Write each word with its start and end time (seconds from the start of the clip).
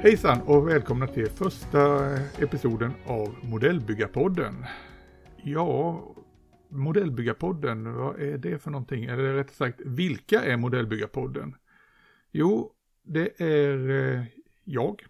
Hejsan 0.00 0.42
och 0.42 0.68
välkomna 0.68 1.06
till 1.06 1.30
första 1.30 2.14
episoden 2.16 2.92
av 3.06 3.36
Modellbyggarpodden. 3.42 4.64
Ja, 5.42 6.04
Modellbyggarpodden, 6.68 7.94
vad 7.94 8.20
är 8.20 8.38
det 8.38 8.58
för 8.58 8.70
någonting? 8.70 9.04
Eller 9.04 9.34
rättare 9.34 9.54
sagt, 9.54 9.80
vilka 9.84 10.42
är 10.42 10.56
Modellbyggarpodden? 10.56 11.54
Jo, 12.30 12.72
det 13.02 13.40
är 13.40 13.90
eh, 13.90 14.24
jag, 14.64 15.06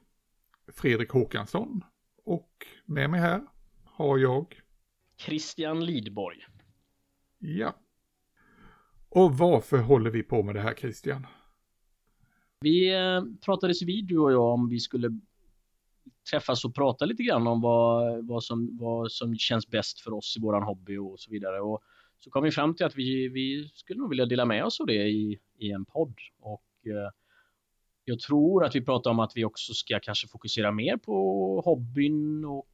Fredrik 0.72 1.10
Håkansson, 1.10 1.84
och 2.24 2.66
med 2.84 3.10
mig 3.10 3.20
här 3.20 3.46
har 3.84 4.18
jag 4.18 4.60
Christian 5.16 5.84
Lidborg. 5.84 6.38
Ja. 7.38 7.74
Och 9.08 9.38
varför 9.38 9.78
håller 9.78 10.10
vi 10.10 10.22
på 10.22 10.42
med 10.42 10.54
det 10.54 10.60
här 10.60 10.74
Christian? 10.74 11.26
Vi 12.60 12.94
eh, 12.94 13.22
pratades 13.44 13.82
vid 13.82 14.04
du 14.04 14.18
och 14.18 14.32
jag 14.32 14.52
om 14.54 14.68
vi 14.68 14.80
skulle 14.80 15.20
träffas 16.30 16.64
och 16.64 16.74
prata 16.74 17.04
lite 17.04 17.22
grann 17.22 17.46
om 17.46 17.60
vad, 17.60 18.26
vad, 18.26 18.44
som, 18.44 18.76
vad 18.76 19.12
som 19.12 19.36
känns 19.36 19.68
bäst 19.68 20.00
för 20.00 20.12
oss 20.12 20.36
i 20.36 20.40
våran 20.40 20.62
hobby 20.62 20.96
och 20.96 21.20
så 21.20 21.30
vidare. 21.30 21.60
Och 21.60 21.82
så 22.18 22.30
kom 22.30 22.44
vi 22.44 22.50
fram 22.50 22.74
till 22.74 22.86
att 22.86 22.96
vi, 22.96 23.28
vi 23.28 23.70
skulle 23.74 24.00
nog 24.00 24.10
vilja 24.10 24.26
dela 24.26 24.44
med 24.44 24.64
oss 24.64 24.80
av 24.80 24.86
det 24.86 25.08
i, 25.08 25.38
i 25.58 25.70
en 25.70 25.84
podd. 25.84 26.14
Och 26.40 26.64
eh, 26.86 27.10
jag 28.04 28.20
tror 28.20 28.64
att 28.64 28.74
vi 28.74 28.80
pratar 28.80 29.10
om 29.10 29.20
att 29.20 29.32
vi 29.36 29.44
också 29.44 29.74
ska 29.74 30.00
kanske 30.00 30.28
fokusera 30.28 30.72
mer 30.72 30.96
på 30.96 31.14
hobbyn 31.64 32.44
och 32.44 32.68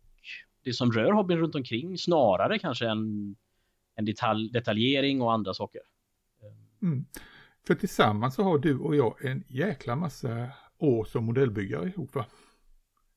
det 0.62 0.73
som 0.73 0.93
rör 0.93 1.12
hobbyn 1.12 1.38
runt 1.38 1.55
omkring 1.55 1.98
snarare 1.98 2.59
kanske 2.59 2.88
än, 2.88 3.37
än 3.96 4.05
detalj, 4.05 4.51
detaljering 4.51 5.23
och 5.23 5.32
andra 5.32 5.54
saker. 5.54 5.80
Mm. 6.82 7.04
För 7.66 7.74
tillsammans 7.74 8.34
så 8.34 8.43
har 8.43 8.59
du 8.59 8.79
och 8.79 8.96
jag 8.96 9.24
en 9.24 9.45
jäkla 9.48 9.96
massa 9.96 10.48
år 10.79 11.04
som 11.04 11.24
modellbyggare 11.24 11.88
ihop 11.88 12.15
va? 12.15 12.26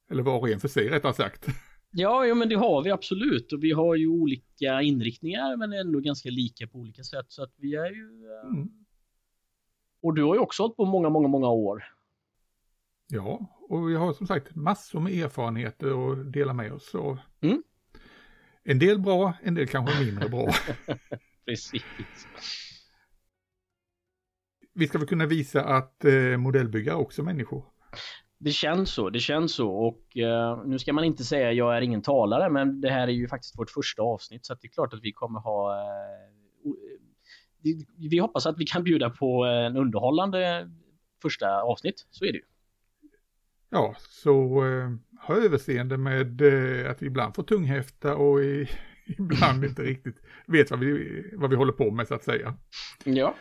Eller 0.09 0.23
var 0.23 0.39
och 0.39 0.49
en 0.49 0.59
för 0.59 0.67
sig 0.67 0.89
rättare 0.89 1.13
sagt. 1.13 1.47
Ja, 1.91 2.25
ja, 2.25 2.35
men 2.35 2.49
det 2.49 2.55
har 2.55 2.83
vi 2.83 2.91
absolut 2.91 3.53
och 3.53 3.63
vi 3.63 3.71
har 3.71 3.95
ju 3.95 4.07
olika 4.07 4.81
inriktningar 4.81 5.57
men 5.57 5.73
ändå 5.73 5.99
ganska 5.99 6.29
lika 6.29 6.67
på 6.67 6.77
olika 6.77 7.03
sätt 7.03 7.25
så 7.27 7.43
att 7.43 7.53
vi 7.57 7.75
är 7.75 7.91
ju. 7.91 8.25
Eh, 8.25 8.57
mm. 8.57 8.69
Och 10.01 10.15
du 10.15 10.23
har 10.23 10.35
ju 10.35 10.39
också 10.39 10.63
hållit 10.63 10.75
på 10.75 10.85
många, 10.85 11.09
många, 11.09 11.27
många 11.27 11.49
år. 11.49 11.83
Ja, 13.07 13.57
och 13.69 13.89
vi 13.89 13.95
har 13.95 14.13
som 14.13 14.27
sagt 14.27 14.55
massor 14.55 14.99
med 14.99 15.13
erfarenheter 15.13 16.11
att 16.11 16.33
dela 16.33 16.53
med 16.53 16.73
oss 16.73 16.95
av. 16.95 17.19
Mm. 17.41 17.63
En 18.63 18.79
del 18.79 18.99
bra, 18.99 19.33
en 19.43 19.55
del 19.55 19.67
kanske 19.67 20.05
mindre 20.05 20.29
bra. 20.29 20.53
Precis. 21.45 21.83
Vi 24.77 24.87
ska 24.87 24.97
väl 24.97 25.07
kunna 25.07 25.25
visa 25.25 25.63
att 25.63 26.05
eh, 26.05 26.37
modellbyggare 26.37 26.95
också 26.95 27.23
människor. 27.23 27.65
Det 28.39 28.51
känns 28.51 28.89
så, 28.89 29.09
det 29.09 29.19
känns 29.19 29.53
så 29.53 29.69
och 29.69 30.17
eh, 30.17 30.65
nu 30.65 30.79
ska 30.79 30.93
man 30.93 31.03
inte 31.03 31.23
säga 31.23 31.51
jag 31.51 31.77
är 31.77 31.81
ingen 31.81 32.01
talare 32.01 32.49
men 32.49 32.81
det 32.81 32.89
här 32.89 33.07
är 33.07 33.11
ju 33.11 33.27
faktiskt 33.27 33.59
vårt 33.59 33.69
första 33.69 34.01
avsnitt 34.01 34.45
så 34.45 34.53
det 34.53 34.67
är 34.67 34.69
klart 34.69 34.93
att 34.93 35.03
vi 35.03 35.11
kommer 35.13 35.39
ha 35.39 35.75
eh, 35.75 36.37
vi 38.09 38.19
hoppas 38.19 38.45
att 38.45 38.59
vi 38.59 38.65
kan 38.65 38.83
bjuda 38.83 39.09
på 39.09 39.45
en 39.45 39.77
underhållande 39.77 40.69
första 41.21 41.61
avsnitt, 41.61 42.07
så 42.09 42.25
är 42.25 42.31
det 42.31 42.37
ju. 42.37 42.43
Ja, 43.69 43.95
så 43.99 44.65
eh, 44.65 44.91
ha 45.27 45.35
överseende 45.35 45.97
med 45.97 46.41
eh, 46.41 46.91
att 46.91 47.01
vi 47.01 47.07
ibland 47.07 47.35
får 47.35 47.43
tunghäfta 47.43 48.15
och 48.15 48.41
i, 48.41 48.69
ibland 49.05 49.65
inte 49.65 49.81
riktigt 49.81 50.21
vet 50.47 50.71
vad 50.71 50.79
vi, 50.79 51.23
vad 51.33 51.49
vi 51.49 51.55
håller 51.55 51.73
på 51.73 51.91
med 51.91 52.07
så 52.07 52.15
att 52.15 52.23
säga. 52.23 52.53
Ja. 53.03 53.35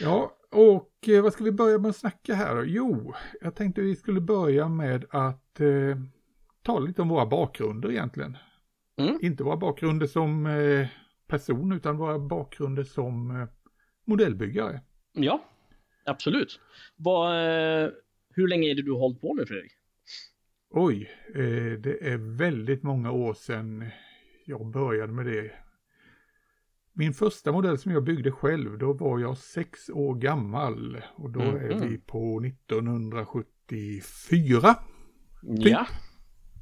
Ja, 0.00 0.36
och 0.50 1.08
eh, 1.08 1.22
vad 1.22 1.32
ska 1.32 1.44
vi 1.44 1.52
börja 1.52 1.78
med 1.78 1.88
att 1.88 1.96
snacka 1.96 2.34
här 2.34 2.56
då? 2.56 2.64
Jo, 2.64 3.14
jag 3.40 3.54
tänkte 3.54 3.80
vi 3.80 3.96
skulle 3.96 4.20
börja 4.20 4.68
med 4.68 5.04
att 5.10 5.60
eh, 5.60 5.98
tala 6.62 6.86
lite 6.86 7.02
om 7.02 7.08
våra 7.08 7.26
bakgrunder 7.26 7.90
egentligen. 7.90 8.36
Mm. 8.98 9.18
Inte 9.22 9.44
våra 9.44 9.56
bakgrunder 9.56 10.06
som 10.06 10.46
eh, 10.46 10.86
person 11.26 11.72
utan 11.72 11.96
våra 11.96 12.18
bakgrunder 12.18 12.82
som 12.84 13.40
eh, 13.40 13.48
modellbyggare. 14.04 14.80
Ja, 15.12 15.44
absolut. 16.04 16.60
Vad, 16.96 17.30
eh, 17.30 17.90
hur 18.34 18.48
länge 18.48 18.70
är 18.70 18.74
det 18.74 18.82
du 18.82 18.92
har 18.92 18.98
hållit 18.98 19.20
på 19.20 19.34
nu 19.34 19.46
Fredrik? 19.46 19.72
Oj, 20.70 21.10
det 21.78 22.08
är 22.08 22.36
väldigt 22.38 22.82
många 22.82 23.12
år 23.12 23.34
sedan 23.34 23.90
jag 24.44 24.66
började 24.66 25.12
med 25.12 25.26
det. 25.26 25.50
Min 26.98 27.14
första 27.14 27.52
modell 27.52 27.78
som 27.78 27.92
jag 27.92 28.04
byggde 28.04 28.30
själv, 28.30 28.78
då 28.78 28.92
var 28.92 29.18
jag 29.18 29.38
sex 29.38 29.90
år 29.90 30.14
gammal. 30.14 31.02
Och 31.14 31.30
då 31.30 31.40
mm 31.40 31.56
är 31.56 31.68
vi 31.68 31.74
mm. 31.74 32.00
på 32.00 32.42
1974. 32.44 34.74
Ja. 35.42 35.86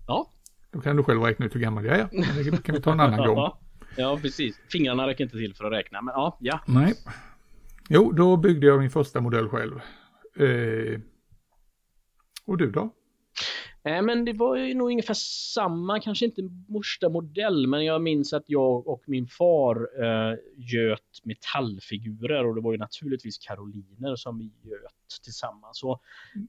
Ja. 0.06 0.30
Då 0.72 0.80
kan 0.80 0.96
du 0.96 1.02
själv 1.02 1.22
räkna 1.22 1.46
ut 1.46 1.54
hur 1.54 1.60
gammal 1.60 1.84
jag 1.84 1.98
är. 1.98 2.08
det 2.52 2.62
kan 2.62 2.74
vi 2.74 2.82
ta 2.82 2.92
en 2.92 3.00
annan 3.00 3.28
gång. 3.28 3.50
Ja, 3.96 4.18
precis. 4.22 4.60
Fingrarna 4.72 5.06
räcker 5.06 5.24
inte 5.24 5.36
till 5.36 5.54
för 5.54 5.64
att 5.64 5.72
räkna, 5.72 6.02
men 6.02 6.12
ja, 6.12 6.38
ja. 6.40 6.60
Nej. 6.66 6.94
Jo, 7.88 8.12
då 8.12 8.36
byggde 8.36 8.66
jag 8.66 8.78
min 8.78 8.90
första 8.90 9.20
modell 9.20 9.48
själv. 9.48 9.80
Eh, 10.36 11.00
och 12.46 12.58
du 12.58 12.70
då? 12.70 12.94
Eh, 13.86 14.02
men 14.02 14.24
det 14.24 14.32
var 14.32 14.56
ju 14.56 14.74
nog 14.74 14.90
ungefär 14.90 15.14
samma, 15.54 16.00
kanske 16.00 16.24
inte 16.24 16.42
första 16.72 17.08
modell, 17.08 17.66
men 17.66 17.84
jag 17.84 18.02
minns 18.02 18.32
att 18.32 18.44
jag 18.46 18.88
och 18.88 19.02
min 19.06 19.26
far 19.26 19.88
eh, 20.02 20.38
göt 20.56 21.20
metallfigurer 21.22 22.46
och 22.46 22.54
det 22.54 22.60
var 22.60 22.72
ju 22.72 22.78
naturligtvis 22.78 23.38
karoliner 23.38 24.16
som 24.16 24.38
vi 24.38 24.44
göt 24.70 25.22
tillsammans. 25.24 25.78
Så 25.78 26.00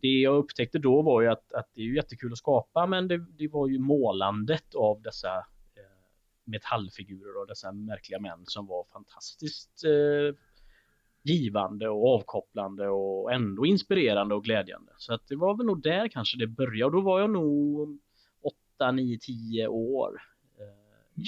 det 0.02 0.08
jag 0.08 0.36
upptäckte 0.36 0.80
då 0.80 1.02
var 1.02 1.22
ju 1.22 1.28
att, 1.28 1.54
att 1.54 1.70
det 1.74 1.82
är 1.82 1.96
jättekul 1.96 2.32
att 2.32 2.38
skapa, 2.38 2.86
men 2.86 3.08
det, 3.08 3.26
det 3.38 3.48
var 3.48 3.68
ju 3.68 3.80
målandet 3.80 4.76
av 4.76 5.02
dessa 5.02 5.38
eh, 5.38 5.84
metallfigurer 6.46 7.42
och 7.42 7.48
dessa 7.48 7.72
märkliga 7.72 8.20
män 8.20 8.44
som 8.46 8.68
var 8.68 8.86
fantastiskt 8.94 9.84
eh, 9.84 10.36
givande 11.24 11.90
och 11.90 12.16
avkopplande 12.16 12.88
och 12.88 13.34
ändå 13.34 13.66
inspirerande 13.66 14.36
och 14.36 14.44
glädjande. 14.44 14.92
Så 14.98 15.14
att 15.14 15.28
det 15.28 15.36
var 15.36 15.58
väl 15.58 15.66
nog 15.66 15.82
där 15.82 16.08
kanske 16.08 16.38
det 16.38 16.48
började 16.48 16.86
och 16.86 16.92
då 16.92 17.02
var 17.02 17.20
jag 17.20 17.30
nog 17.30 18.00
8, 18.78 18.92
9, 18.92 19.18
10 19.22 19.68
år. 19.68 20.22
Eh. 20.60 21.24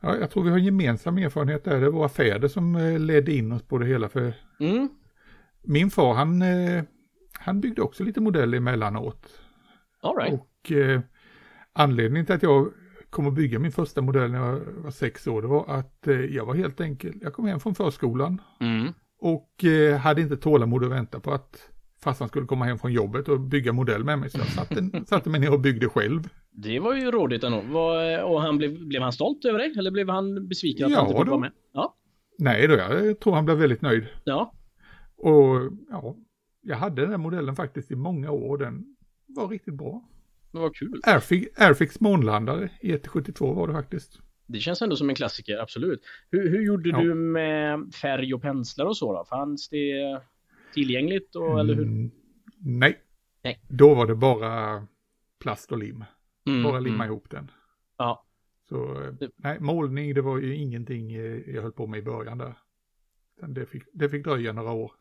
Ja, 0.00 0.16
jag 0.16 0.30
tror 0.30 0.44
vi 0.44 0.50
har 0.50 0.58
gemensam 0.58 1.18
erfarenhet 1.18 1.64
där. 1.64 1.80
Det 1.80 1.90
var 1.90 1.98
våra 1.98 2.08
fäder 2.08 2.48
som 2.48 2.76
eh, 2.76 2.98
ledde 2.98 3.34
in 3.34 3.52
oss 3.52 3.62
på 3.62 3.78
det 3.78 3.86
hela. 3.86 4.08
För 4.08 4.32
mm. 4.60 4.88
Min 5.62 5.90
far 5.90 6.14
han, 6.14 6.42
eh, 6.42 6.84
han 7.32 7.60
byggde 7.60 7.82
också 7.82 8.04
lite 8.04 8.20
modeller 8.20 8.58
emellanåt. 8.58 9.40
All 10.00 10.16
right. 10.16 10.40
Och 10.40 10.72
eh, 10.72 11.00
anledningen 11.72 12.26
till 12.26 12.34
att 12.34 12.42
jag 12.42 12.72
kom 13.10 13.26
att 13.26 13.34
bygga 13.34 13.58
min 13.58 13.72
första 13.72 14.02
modell 14.02 14.30
när 14.30 14.38
jag 14.38 14.60
var 14.60 14.90
sex 14.90 15.26
år, 15.26 15.42
det 15.42 15.48
var 15.48 15.64
att 15.68 16.06
eh, 16.06 16.14
jag 16.14 16.46
var 16.46 16.54
helt 16.54 16.80
enkelt, 16.80 17.16
jag 17.20 17.32
kom 17.32 17.46
hem 17.46 17.60
från 17.60 17.74
förskolan 17.74 18.40
mm. 18.60 18.92
och 19.20 19.64
eh, 19.64 19.96
hade 19.96 20.20
inte 20.20 20.36
tålamod 20.36 20.84
att 20.84 20.90
vänta 20.90 21.20
på 21.20 21.32
att 21.32 21.70
farsan 22.00 22.28
skulle 22.28 22.46
komma 22.46 22.64
hem 22.64 22.78
från 22.78 22.92
jobbet 22.92 23.28
och 23.28 23.40
bygga 23.40 23.72
modell 23.72 24.04
med 24.04 24.18
mig. 24.18 24.30
Så 24.30 24.38
jag 24.38 24.46
satte, 24.46 25.04
satte 25.06 25.30
mig 25.30 25.40
ner 25.40 25.52
och 25.52 25.60
byggde 25.60 25.88
själv. 25.88 26.28
Det 26.50 26.80
var 26.80 26.94
ju 26.94 27.10
rådigt 27.10 27.44
ändå. 27.44 27.60
Var, 27.60 28.22
och 28.22 28.42
han 28.42 28.58
blev, 28.58 28.86
blev 28.86 29.02
han 29.02 29.12
stolt 29.12 29.44
över 29.44 29.58
dig? 29.58 29.74
Eller 29.78 29.90
blev 29.90 30.08
han 30.08 30.48
besviken 30.48 30.86
att 30.86 30.92
ja, 30.92 30.98
han 30.98 31.06
inte 31.06 31.18
fick 31.18 31.28
vara 31.28 31.40
med? 31.40 31.52
Ja. 31.72 31.96
Nej 32.38 32.68
då, 32.68 32.74
jag 32.74 33.20
tror 33.20 33.34
han 33.34 33.44
blev 33.44 33.58
väldigt 33.58 33.82
nöjd. 33.82 34.06
Ja. 34.24 34.52
Och 35.16 35.72
ja, 35.90 36.16
jag 36.60 36.76
hade 36.76 37.02
den 37.02 37.10
här 37.10 37.18
modellen 37.18 37.56
faktiskt 37.56 37.90
i 37.90 37.96
många 37.96 38.30
år 38.30 38.58
den 38.58 38.96
var 39.26 39.48
riktigt 39.48 39.74
bra. 39.74 40.08
Men 40.50 40.62
vad 40.62 40.76
kul. 40.76 41.00
Airfix, 41.02 41.58
Airfix 41.58 42.00
månlandare 42.00 42.70
i 42.80 42.90
172 42.92 43.52
var 43.52 43.68
det 43.68 43.74
faktiskt. 43.74 44.20
Det 44.46 44.58
känns 44.58 44.82
ändå 44.82 44.96
som 44.96 45.08
en 45.08 45.14
klassiker, 45.14 45.58
absolut. 45.58 46.00
Hur, 46.30 46.50
hur 46.50 46.62
gjorde 46.62 46.88
ja. 46.88 47.00
du 47.00 47.14
med 47.14 47.94
färg 47.94 48.34
och 48.34 48.42
penslar 48.42 48.86
och 48.86 48.96
så 48.96 49.12
då? 49.12 49.24
Fanns 49.24 49.68
det 49.68 50.20
tillgängligt 50.74 51.36
och, 51.36 51.46
mm, 51.46 51.58
eller 51.58 51.74
hur? 51.74 51.84
Mm, 51.84 52.10
nej. 52.58 53.00
nej. 53.42 53.60
Då 53.68 53.94
var 53.94 54.06
det 54.06 54.14
bara 54.14 54.86
plast 55.38 55.72
och 55.72 55.78
lim. 55.78 56.04
Mm, 56.46 56.62
bara 56.62 56.80
limma 56.80 57.04
mm. 57.04 57.06
ihop 57.06 57.30
den. 57.30 57.50
Ja. 57.98 58.24
Så 58.68 59.10
nej, 59.36 59.60
målning 59.60 60.14
det 60.14 60.22
var 60.22 60.38
ju 60.38 60.54
ingenting 60.56 61.12
eh, 61.12 61.54
jag 61.54 61.62
höll 61.62 61.72
på 61.72 61.86
med 61.86 61.98
i 61.98 62.02
början 62.02 62.38
där. 62.38 62.54
Det 63.46 63.66
fick, 63.66 63.82
det 63.92 64.08
fick 64.08 64.24
dröja 64.24 64.52
några 64.52 64.72
år. 64.72 64.92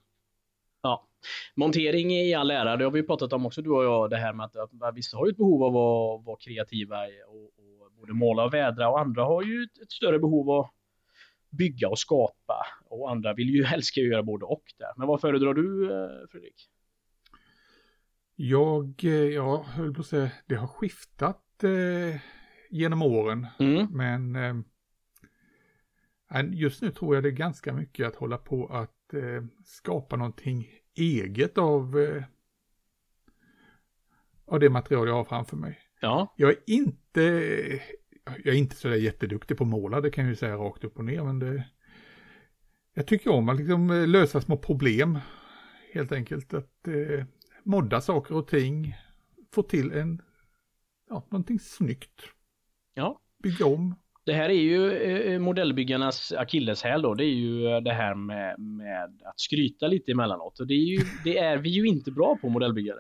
Ja. 0.82 1.08
Montering 1.56 2.12
i 2.12 2.34
all 2.34 2.52
ära, 2.52 2.78
det 2.78 2.84
har 2.84 2.92
vi 2.92 3.04
pratat 3.04 3.34
om 3.34 3.46
också 3.46 3.62
du 3.62 3.70
och 3.70 3.84
jag, 3.84 4.10
det 4.10 4.18
här 4.18 4.34
med 4.34 4.46
att, 4.46 4.56
att 4.56 4.96
vissa 4.96 5.18
har 5.18 5.26
ju 5.26 5.32
ett 5.32 5.38
behov 5.38 5.64
av 5.64 5.78
att 5.78 6.26
vara 6.26 6.38
kreativa 6.40 6.98
och, 7.28 7.44
och 7.44 7.92
både 8.00 8.14
måla 8.14 8.44
och 8.44 8.54
vädra 8.54 8.90
och 8.90 9.00
andra 9.00 9.24
har 9.24 9.44
ju 9.44 9.64
ett, 9.64 9.82
ett, 9.84 9.92
större 9.92 10.20
behov 10.20 10.50
av 10.50 10.60
att 10.60 10.72
bygga 11.50 11.90
och 11.90 12.00
skapa 12.00 12.66
och 12.86 13.12
andra 13.12 13.34
vill 13.34 13.50
ju 13.50 13.64
älska 13.74 14.02
att 14.02 14.08
göra 14.08 14.24
både 14.24 14.46
och 14.46 14.64
där. 14.78 14.94
Men 14.98 15.08
vad 15.08 15.22
föredrar 15.22 15.54
du 15.54 15.94
eh, 15.94 16.28
Fredrik? 16.32 16.70
Jag, 18.36 19.04
eh, 19.04 19.12
jag 19.12 19.58
höll 19.58 19.94
på 19.94 20.02
att 20.02 20.08
säga, 20.08 20.32
det 20.46 20.56
har 20.56 20.68
skiftat 20.68 21.64
eh, 21.64 22.22
genom 22.70 23.02
åren, 23.02 23.48
mm. 23.60 23.88
men 23.92 24.36
eh, 24.36 24.56
just 26.52 26.82
nu 26.82 26.92
tror 26.92 27.16
jag 27.16 27.24
det 27.24 27.30
är 27.30 27.32
ganska 27.32 27.74
mycket 27.74 28.08
att 28.08 28.16
hålla 28.16 28.38
på 28.38 28.68
att 28.68 28.97
eh, 29.14 29.44
skapa 29.66 30.16
någonting 30.16 30.68
eget 30.96 31.58
av, 31.58 32.00
eh, 32.00 32.24
av 34.46 34.60
det 34.60 34.70
material 34.70 35.08
jag 35.08 35.16
har 35.16 35.24
framför 35.24 35.58
mig. 35.58 35.80
Ja. 36.02 36.34
Jag 36.38 36.50
är 36.50 36.60
inte, 36.66 37.22
jag 38.24 38.48
är 38.48 38.58
inte 38.58 38.76
sådär 38.76 38.96
jätteduktig 38.96 39.58
på 39.58 39.64
att 39.64 39.70
måla, 39.70 40.02
det 40.02 40.12
kan 40.12 40.24
jag 40.24 40.30
ju 40.30 40.36
säga 40.36 40.56
rakt 40.56 40.84
upp 40.84 40.98
och 40.98 41.06
ner, 41.06 41.24
men 41.24 41.40
det, 41.40 41.64
jag 42.98 43.08
tycker 43.08 43.32
om 43.32 43.50
att 43.50 43.58
liksom 43.58 43.90
eh, 43.92 44.08
lösa 44.08 44.42
små 44.42 44.58
problem, 44.58 45.20
helt 45.94 46.12
enkelt. 46.12 46.54
Att 46.54 46.88
eh, 46.88 47.26
modda 47.64 48.02
saker 48.02 48.36
och 48.36 48.48
ting, 48.48 48.96
få 49.52 49.64
till 49.64 49.92
en, 49.92 50.22
ja, 51.10 51.28
någonting 51.30 51.60
snyggt. 51.60 52.22
Ja. 52.94 53.22
Bygga 53.44 53.66
om. 53.66 53.96
Det 54.28 54.34
här 54.34 54.50
är 54.50 54.54
ju 54.54 54.92
eh, 54.92 55.34
eh, 55.34 55.40
modellbyggarnas 55.40 56.32
akilleshäl 56.32 57.02
då. 57.02 57.14
Det 57.14 57.24
är 57.24 57.36
ju 57.36 57.68
eh, 57.68 57.82
det 57.82 57.94
här 57.94 58.16
med, 58.16 58.60
med 58.60 59.22
att 59.26 59.40
skryta 59.40 59.88
lite 59.88 60.12
emellanåt. 60.12 60.60
Och 60.60 60.68
det 60.68 60.74
är, 60.74 60.86
ju, 60.86 61.00
det 61.24 61.38
är 61.38 61.58
vi 61.58 61.70
ju 61.70 61.86
inte 61.86 62.12
bra 62.12 62.38
på 62.42 62.50
modellbyggare. 62.50 63.00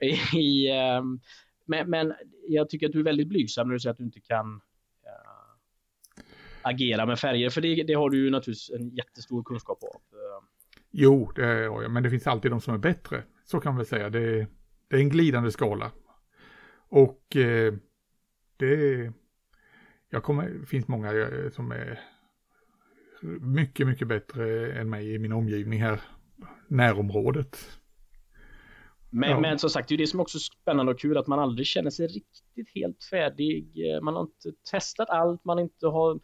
I, 0.34 0.70
ehm, 0.70 1.20
men, 1.66 1.90
men, 1.90 2.14
jag 2.48 2.68
tycker 2.68 2.86
att 2.86 2.92
du 2.92 3.00
är 3.00 3.04
väldigt 3.04 3.28
blygsam 3.28 3.68
när 3.68 3.72
du 3.72 3.80
säger 3.80 3.92
att 3.92 3.98
du 3.98 4.04
inte 4.04 4.20
kan 4.20 4.60
äh, 5.06 6.22
agera 6.62 7.06
med 7.06 7.18
färger. 7.18 7.50
För 7.50 7.60
det, 7.60 7.82
det, 7.82 7.94
har 7.94 8.10
du 8.10 8.24
ju 8.24 8.30
naturligtvis 8.30 8.70
en 8.70 8.88
jättestor 8.88 9.42
kunskap 9.42 9.78
av. 9.82 10.00
Ehm. 10.12 10.46
Jo, 10.90 11.32
det 11.36 11.44
har 11.44 11.82
jag. 11.82 11.90
Men 11.90 12.02
det 12.02 12.10
finns 12.10 12.26
alltid 12.26 12.50
de 12.50 12.60
som 12.60 12.74
är 12.74 12.78
bättre. 12.78 13.22
Så 13.44 13.60
kan 13.60 13.72
man 13.72 13.76
väl 13.76 13.86
säga. 13.86 14.10
Det, 14.10 14.46
det 14.88 14.96
är 14.96 15.00
en 15.00 15.08
glidande 15.08 15.50
skala. 15.50 15.90
Och 16.88 17.36
eh, 17.36 17.74
det 18.56 19.12
jag 20.10 20.22
kommer, 20.22 20.48
det 20.48 20.66
finns 20.66 20.88
många 20.88 21.12
eh, 21.12 21.50
som 21.50 21.72
är 21.72 22.00
mycket, 23.40 23.86
mycket 23.86 24.08
bättre 24.08 24.72
än 24.72 24.90
mig 24.90 25.14
i 25.14 25.18
min 25.18 25.32
omgivning 25.32 25.82
här, 25.82 26.00
närområdet. 26.68 27.80
Men, 29.10 29.30
ja. 29.30 29.40
men 29.40 29.58
som 29.58 29.70
sagt, 29.70 29.88
det 29.88 29.94
är 29.94 29.98
det 29.98 30.06
som 30.06 30.20
är 30.20 30.22
också 30.22 30.38
spännande 30.38 30.92
och 30.92 31.00
kul 31.00 31.18
att 31.18 31.26
man 31.26 31.38
aldrig 31.38 31.66
känner 31.66 31.90
sig 31.90 32.06
riktigt 32.06 32.68
helt 32.74 33.04
färdig. 33.04 33.84
Man 34.02 34.14
har 34.14 34.22
inte 34.22 34.52
testat 34.70 35.10
allt, 35.10 35.44
man 35.44 35.58
inte 35.58 35.86
har... 35.86 36.20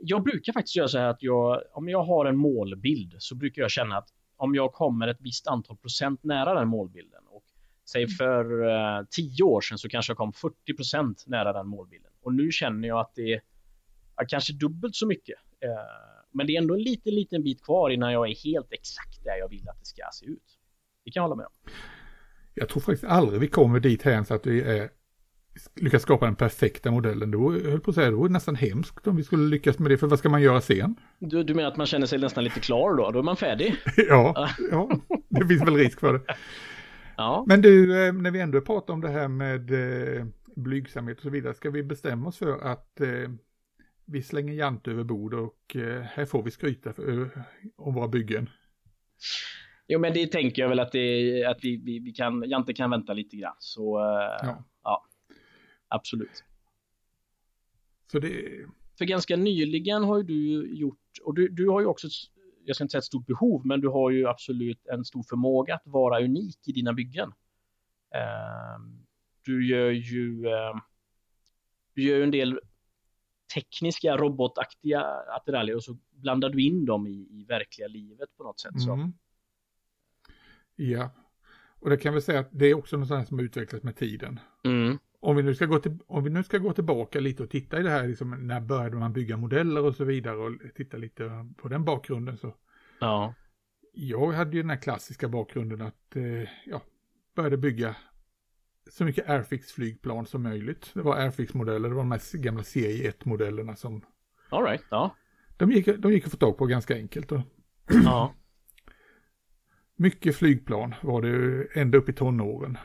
Jag 0.00 0.22
brukar 0.22 0.52
faktiskt 0.52 0.76
göra 0.76 0.88
så 0.88 0.98
här 0.98 1.08
att 1.08 1.22
jag, 1.22 1.62
om 1.72 1.88
jag 1.88 2.02
har 2.02 2.26
en 2.26 2.36
målbild 2.36 3.14
så 3.18 3.34
brukar 3.34 3.62
jag 3.62 3.70
känna 3.70 3.96
att 3.96 4.08
om 4.36 4.54
jag 4.54 4.72
kommer 4.72 5.08
ett 5.08 5.20
visst 5.20 5.46
antal 5.46 5.76
procent 5.76 6.24
nära 6.24 6.54
den 6.54 6.68
målbilden 6.68 7.22
och 7.26 7.44
säg 7.90 8.08
för 8.08 8.62
uh, 8.62 9.06
tio 9.10 9.42
år 9.42 9.60
sedan 9.60 9.78
så 9.78 9.88
kanske 9.88 10.10
jag 10.10 10.16
kom 10.16 10.32
40 10.32 10.74
procent 10.76 11.24
nära 11.26 11.52
den 11.52 11.66
målbilden. 11.66 12.11
Och 12.22 12.34
nu 12.34 12.52
känner 12.52 12.88
jag 12.88 13.00
att 13.00 13.14
det 13.14 13.32
är 14.16 14.28
kanske 14.28 14.52
dubbelt 14.52 14.94
så 14.94 15.06
mycket. 15.06 15.36
Uh, 15.64 15.70
men 16.32 16.46
det 16.46 16.56
är 16.56 16.60
ändå 16.60 16.74
en 16.74 16.82
liten, 16.82 17.14
liten 17.14 17.42
bit 17.42 17.62
kvar 17.62 17.90
innan 17.90 18.12
jag 18.12 18.30
är 18.30 18.34
helt 18.34 18.72
exakt 18.72 19.24
där 19.24 19.36
jag 19.36 19.48
vill 19.48 19.68
att 19.68 19.78
det 19.78 19.86
ska 19.86 20.02
se 20.12 20.26
ut. 20.26 20.58
Det 21.04 21.10
kan 21.10 21.20
jag 21.20 21.28
hålla 21.28 21.36
med 21.36 21.46
om. 21.46 21.72
Jag 22.54 22.68
tror 22.68 22.80
faktiskt 22.80 23.04
aldrig 23.04 23.40
vi 23.40 23.48
kommer 23.48 23.80
dit 23.80 24.02
här 24.02 24.24
så 24.24 24.34
att 24.34 24.46
vi 24.46 24.62
är, 24.62 24.90
lyckas 25.74 26.02
skapa 26.02 26.24
den 26.24 26.36
perfekta 26.36 26.90
modellen. 26.90 27.30
Då 27.30 27.52
höll 27.52 27.80
på 27.80 27.90
att 27.90 27.94
säga, 27.94 28.10
det 28.10 28.28
nästan 28.28 28.56
hemskt 28.56 29.06
om 29.06 29.16
vi 29.16 29.22
skulle 29.22 29.48
lyckas 29.48 29.78
med 29.78 29.90
det. 29.90 29.98
För 29.98 30.06
vad 30.06 30.18
ska 30.18 30.28
man 30.28 30.42
göra 30.42 30.60
sen? 30.60 30.96
Du, 31.18 31.44
du 31.44 31.54
menar 31.54 31.68
att 31.68 31.76
man 31.76 31.86
känner 31.86 32.06
sig 32.06 32.18
nästan 32.18 32.44
lite 32.44 32.60
klar 32.60 32.94
då? 32.96 33.10
Då 33.10 33.18
är 33.18 33.22
man 33.22 33.36
färdig? 33.36 33.74
ja, 33.96 34.48
ja, 34.70 34.90
det 35.28 35.46
finns 35.46 35.62
väl 35.62 35.76
risk 35.76 36.00
för 36.00 36.12
det. 36.12 36.34
Ja. 37.16 37.44
Men 37.46 37.62
du, 37.62 38.06
eh, 38.06 38.12
när 38.12 38.30
vi 38.30 38.40
ändå 38.40 38.60
pratar 38.60 38.94
om 38.94 39.00
det 39.00 39.08
här 39.08 39.28
med 39.28 39.70
eh, 39.70 40.26
blygsamhet 40.56 41.16
och 41.16 41.22
så 41.22 41.30
vidare, 41.30 41.54
ska 41.54 41.70
vi 41.70 41.82
bestämma 41.82 42.28
oss 42.28 42.38
för 42.38 42.58
att 42.58 43.00
eh, 43.00 43.30
vi 44.04 44.22
slänger 44.22 44.54
jant 44.54 44.88
över 44.88 45.04
bord 45.04 45.34
och 45.34 45.76
eh, 45.76 46.02
här 46.02 46.26
får 46.26 46.42
vi 46.42 46.50
skryta 46.50 46.92
för, 46.92 47.22
eh, 47.22 47.28
om 47.76 47.94
våra 47.94 48.08
byggen? 48.08 48.50
Jo, 49.86 50.00
men 50.00 50.12
det 50.12 50.26
tänker 50.26 50.62
jag 50.62 50.68
väl 50.68 50.80
att, 50.80 50.92
det, 50.92 51.44
att 51.44 51.58
vi, 51.62 51.76
vi, 51.76 51.98
vi 51.98 52.12
kan, 52.12 52.42
Jante 52.50 52.74
kan 52.74 52.90
vänta 52.90 53.12
lite 53.12 53.36
grann. 53.36 53.56
Så 53.58 53.98
eh, 53.98 54.46
ja. 54.46 54.64
ja, 54.82 55.04
absolut. 55.88 56.44
Så 58.12 58.18
det... 58.18 58.42
För 58.98 59.04
ganska 59.04 59.36
nyligen 59.36 60.04
har 60.04 60.18
ju 60.18 60.22
du 60.22 60.74
gjort, 60.74 60.98
och 61.22 61.34
du, 61.34 61.48
du 61.48 61.68
har 61.68 61.80
ju 61.80 61.86
också 61.86 62.08
jag 62.64 62.76
ska 62.76 62.84
inte 62.84 62.92
säga 62.92 62.98
ett 62.98 63.04
stort 63.04 63.26
behov, 63.26 63.66
men 63.66 63.80
du 63.80 63.88
har 63.88 64.10
ju 64.10 64.28
absolut 64.28 64.86
en 64.86 65.04
stor 65.04 65.22
förmåga 65.22 65.74
att 65.74 65.82
vara 65.84 66.24
unik 66.24 66.68
i 66.68 66.72
dina 66.72 66.92
byggen. 66.92 67.32
Ehm, 68.14 69.06
du 69.44 69.66
gör 69.66 69.90
ju, 69.90 70.46
ehm, 70.46 70.80
du 71.94 72.02
gör 72.02 72.16
ju 72.16 72.22
en 72.22 72.30
del 72.30 72.60
tekniska 73.54 74.16
robotaktiga 74.16 75.00
attiraljer 75.36 75.76
och 75.76 75.84
så 75.84 75.98
blandar 76.10 76.48
du 76.48 76.62
in 76.62 76.86
dem 76.86 77.06
i, 77.06 77.28
i 77.30 77.44
verkliga 77.48 77.88
livet 77.88 78.36
på 78.36 78.44
något 78.44 78.60
sätt. 78.60 78.80
Så. 78.80 78.92
Mm. 78.92 79.12
Ja, 80.76 81.10
och 81.82 81.90
det 81.90 81.96
kan 81.96 82.14
vi 82.14 82.20
säga 82.20 82.40
att 82.40 82.48
det 82.50 82.66
är 82.66 82.74
också 82.74 82.96
något 82.96 83.28
som 83.28 83.40
utvecklats 83.40 83.84
med 83.84 83.96
tiden. 83.96 84.40
Mm. 84.64 84.98
Om, 85.20 85.36
vi 85.36 85.42
nu 85.42 85.54
ska 85.54 85.66
gå 85.66 85.78
till, 85.78 85.98
om 86.06 86.24
vi 86.24 86.30
nu 86.30 86.42
ska 86.42 86.58
gå 86.58 86.72
tillbaka 86.72 87.20
lite 87.20 87.42
och 87.42 87.50
titta 87.50 87.80
i 87.80 87.82
det 87.82 87.90
här, 87.90 88.08
liksom, 88.08 88.46
när 88.46 88.60
började 88.60 88.96
man 88.96 89.12
bygga 89.12 89.36
modeller 89.36 89.84
och 89.84 89.94
så 89.94 90.04
vidare 90.04 90.36
och 90.36 90.52
titta 90.74 90.96
lite 90.96 91.46
på 91.56 91.68
den 91.68 91.84
bakgrunden 91.84 92.36
så. 92.36 92.54
Ja. 93.00 93.34
Jag 93.92 94.32
hade 94.32 94.56
ju 94.56 94.62
den 94.62 94.70
här 94.70 94.82
klassiska 94.82 95.28
bakgrunden 95.28 95.82
att, 95.82 96.16
eh, 96.16 96.48
ja, 96.66 96.82
började 97.34 97.56
bygga 97.56 97.96
så 98.90 99.04
mycket 99.04 99.28
Airfix-flygplan 99.28 100.24
som 100.24 100.42
möjligt. 100.42 100.90
Det 100.94 101.02
var 101.02 101.16
Airfix-modeller, 101.16 101.88
det 101.88 101.94
var 101.94 102.02
de 102.02 102.12
här 102.12 102.38
gamla 102.38 102.62
serie 102.62 103.10
1-modellerna 103.10 103.74
som... 103.74 104.04
All 104.48 104.64
right, 104.64 104.84
ja. 104.90 105.16
De 105.56 105.72
gick, 105.72 105.86
de 105.86 106.12
gick 106.12 106.24
att 106.24 106.30
få 106.30 106.36
tag 106.36 106.58
på 106.58 106.66
ganska 106.66 106.94
enkelt. 106.94 107.32
Och 107.32 107.40
ja. 108.04 108.34
Mycket 109.96 110.36
flygplan 110.36 110.94
var 111.02 111.22
det 111.22 111.66
ända 111.80 111.98
upp 111.98 112.08
i 112.08 112.12
tonåren. 112.12 112.78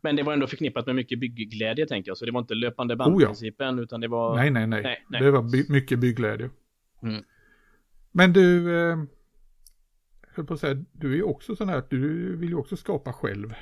Men 0.00 0.16
det 0.16 0.22
var 0.22 0.32
ändå 0.32 0.46
förknippat 0.46 0.86
med 0.86 0.94
mycket 0.94 1.20
byggglädje 1.20 1.86
tänker 1.86 2.10
jag. 2.10 2.16
Så 2.16 2.24
det 2.24 2.32
var 2.32 2.40
inte 2.40 2.54
löpande 2.54 2.96
bandprincipen 2.96 3.74
oh 3.74 3.78
ja. 3.78 3.82
utan 3.82 4.00
det 4.00 4.08
var... 4.08 4.36
Nej, 4.36 4.50
nej, 4.50 4.66
nej. 4.66 4.82
nej, 4.82 5.04
nej. 5.08 5.22
Det 5.22 5.30
var 5.30 5.42
by 5.42 5.64
mycket 5.68 5.98
byggglädje. 5.98 6.50
Mm. 7.02 7.24
Men 8.12 8.32
du, 8.32 8.76
eh, 8.80 8.96
höll 10.34 10.46
på 10.46 10.54
att 10.54 10.60
säga, 10.60 10.84
du 10.92 11.18
är 11.18 11.22
också 11.22 11.56
sån 11.56 11.68
här 11.68 11.78
att 11.78 11.90
du 11.90 12.36
vill 12.36 12.48
ju 12.48 12.54
också 12.54 12.76
skapa 12.76 13.12
själv 13.12 13.54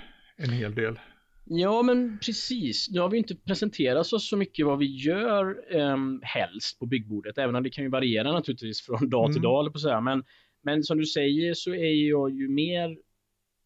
en 0.43 0.51
hel 0.51 0.75
del. 0.75 0.99
Ja, 1.45 1.83
men 1.83 2.19
precis. 2.19 2.91
Nu 2.91 3.01
har 3.01 3.09
vi 3.09 3.19
inte 3.19 3.35
presenterat 3.35 4.13
oss 4.13 4.29
så 4.29 4.37
mycket 4.37 4.67
vad 4.67 4.79
vi 4.79 4.97
gör 4.97 5.77
eh, 5.77 5.97
helst 6.23 6.79
på 6.79 6.87
byggbordet, 6.87 7.39
även 7.39 7.55
om 7.55 7.63
det 7.63 7.71
kan 7.71 7.85
ju 7.85 7.91
variera 7.91 8.33
naturligtvis 8.33 8.83
från 8.83 9.11
dag 9.11 9.25
mm. 9.25 9.33
till 9.33 9.43
dag, 9.43 9.73
på 9.73 9.79
så 9.79 9.89
här. 9.89 10.01
Men, 10.01 10.25
men 10.63 10.83
som 10.83 10.99
du 10.99 11.07
säger 11.07 11.55
så 11.55 11.75
är 11.75 12.09
jag 12.09 12.31
ju 12.31 12.49
mer 12.49 12.97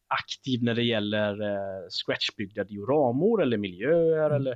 aktiv 0.08 0.62
när 0.62 0.74
det 0.74 0.82
gäller 0.82 1.42
eh, 1.42 1.88
scratchbyggda 1.88 2.64
dioramor 2.64 3.42
eller 3.42 3.56
miljöer 3.56 4.30
mm. 4.30 4.36
eller 4.36 4.52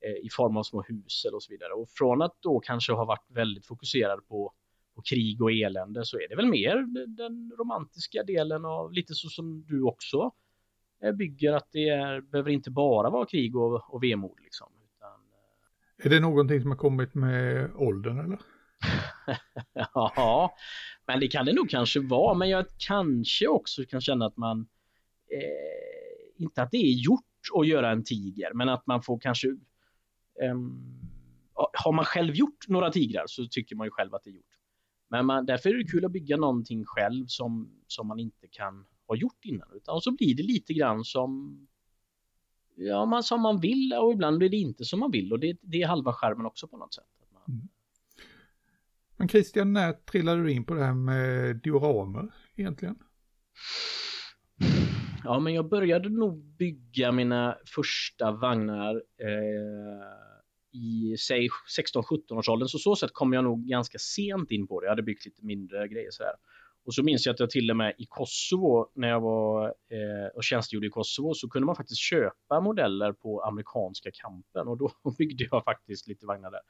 eh, 0.00 0.26
i 0.26 0.28
form 0.32 0.56
av 0.56 0.62
små 0.62 0.82
hus 0.82 1.24
eller 1.24 1.36
och 1.36 1.42
så 1.42 1.52
vidare. 1.52 1.72
Och 1.72 1.88
från 1.88 2.22
att 2.22 2.36
då 2.40 2.60
kanske 2.60 2.92
ha 2.92 3.04
varit 3.04 3.26
väldigt 3.28 3.66
fokuserad 3.66 4.28
på, 4.28 4.52
på 4.94 5.02
krig 5.02 5.42
och 5.42 5.52
elände 5.52 6.04
så 6.04 6.16
är 6.16 6.28
det 6.28 6.36
väl 6.36 6.46
mer 6.46 6.76
den 7.16 7.52
romantiska 7.58 8.22
delen 8.22 8.64
av 8.64 8.92
lite 8.92 9.14
så 9.14 9.28
som 9.28 9.66
du 9.66 9.82
också 9.82 10.32
bygger 11.12 11.52
att 11.52 11.68
det 11.72 11.88
är, 11.88 12.20
behöver 12.20 12.50
inte 12.50 12.70
bara 12.70 13.10
vara 13.10 13.26
krig 13.26 13.56
och, 13.56 13.94
och 13.94 14.02
vemod 14.02 14.38
liksom. 14.42 14.68
Utan, 14.96 15.10
eh, 15.98 16.06
är 16.06 16.10
det 16.10 16.20
någonting 16.20 16.60
som 16.60 16.70
har 16.70 16.78
kommit 16.78 17.14
med 17.14 17.70
åldern 17.74 18.18
eller? 18.18 18.38
ja, 19.94 20.56
men 21.06 21.20
det 21.20 21.28
kan 21.28 21.46
det 21.46 21.52
nog 21.52 21.70
kanske 21.70 22.00
vara. 22.00 22.34
Men 22.34 22.48
jag 22.48 22.66
kanske 22.78 23.46
också 23.46 23.84
kan 23.84 24.00
känna 24.00 24.26
att 24.26 24.36
man 24.36 24.66
eh, 25.30 26.42
inte 26.42 26.62
att 26.62 26.70
det 26.70 26.76
är 26.76 26.92
gjort 26.92 27.20
att 27.54 27.68
göra 27.68 27.90
en 27.90 28.04
tiger, 28.04 28.52
men 28.54 28.68
att 28.68 28.86
man 28.86 29.02
får 29.02 29.18
kanske 29.18 29.48
eh, 30.42 30.54
har 31.72 31.92
man 31.92 32.04
själv 32.04 32.34
gjort 32.34 32.68
några 32.68 32.90
tigrar 32.90 33.24
så 33.26 33.46
tycker 33.46 33.76
man 33.76 33.86
ju 33.86 33.90
själv 33.90 34.14
att 34.14 34.24
det 34.24 34.30
är 34.30 34.34
gjort. 34.34 34.44
Men 35.10 35.26
man, 35.26 35.46
därför 35.46 35.70
är 35.70 35.74
det 35.74 35.84
kul 35.84 36.04
att 36.04 36.12
bygga 36.12 36.36
någonting 36.36 36.84
själv 36.84 37.26
som, 37.26 37.70
som 37.86 38.06
man 38.06 38.18
inte 38.18 38.46
kan 38.50 38.86
ha 39.06 39.16
gjort 39.16 39.44
innan. 39.44 39.68
Utan, 39.74 39.94
och 39.94 40.02
så 40.02 40.12
blir 40.12 40.36
det 40.36 40.42
lite 40.42 40.74
grann 40.74 41.04
som 41.04 41.58
ja, 42.76 43.06
man, 43.06 43.22
som 43.22 43.40
man 43.40 43.60
vill 43.60 43.94
och 44.00 44.12
ibland 44.12 44.38
blir 44.38 44.48
det 44.48 44.56
inte 44.56 44.84
som 44.84 45.00
man 45.00 45.10
vill. 45.10 45.32
Och 45.32 45.40
det, 45.40 45.58
det 45.62 45.82
är 45.82 45.86
halva 45.86 46.12
skärmen 46.12 46.46
också 46.46 46.68
på 46.68 46.76
något 46.76 46.94
sätt. 46.94 47.04
Man... 47.32 47.56
Mm. 47.56 47.68
Men 49.16 49.28
Christian, 49.28 49.72
när 49.72 49.92
trillade 49.92 50.42
du 50.42 50.52
in 50.52 50.64
på 50.64 50.74
det 50.74 50.84
här 50.84 50.94
med 50.94 51.56
dioramer 51.56 52.34
egentligen? 52.56 52.96
Ja, 55.24 55.38
men 55.40 55.54
jag 55.54 55.68
började 55.68 56.08
nog 56.08 56.44
bygga 56.44 57.12
mina 57.12 57.56
första 57.74 58.32
vagnar 58.32 58.94
eh, 58.96 60.24
i 60.72 61.16
säg 61.16 61.48
16-17 61.94 62.32
års 62.32 62.48
åldern. 62.48 62.68
Så 62.68 62.78
så 62.78 62.96
sätt 62.96 63.10
kom 63.12 63.32
jag 63.32 63.44
nog 63.44 63.66
ganska 63.66 63.98
sent 63.98 64.50
in 64.50 64.66
på 64.66 64.80
det. 64.80 64.84
Jag 64.84 64.90
hade 64.90 65.02
byggt 65.02 65.24
lite 65.24 65.44
mindre 65.44 65.88
grejer 65.88 66.10
så 66.10 66.22
här. 66.22 66.32
Och 66.84 66.94
så 66.94 67.02
minns 67.02 67.26
jag 67.26 67.32
att 67.32 67.40
jag 67.40 67.50
till 67.50 67.70
och 67.70 67.76
med 67.76 67.94
i 67.98 68.06
Kosovo, 68.06 68.90
när 68.94 69.08
jag 69.08 69.20
var 69.20 69.66
eh, 69.66 70.26
och 70.34 70.44
tjänstgjorde 70.44 70.86
i 70.86 70.90
Kosovo, 70.90 71.34
så 71.34 71.48
kunde 71.48 71.66
man 71.66 71.76
faktiskt 71.76 72.00
köpa 72.00 72.60
modeller 72.60 73.12
på 73.12 73.42
amerikanska 73.42 74.10
kampen 74.12 74.68
och 74.68 74.78
då 74.78 74.90
byggde 75.18 75.48
jag 75.50 75.64
faktiskt 75.64 76.08
lite 76.08 76.26
vagnar 76.26 76.50
där. 76.50 76.60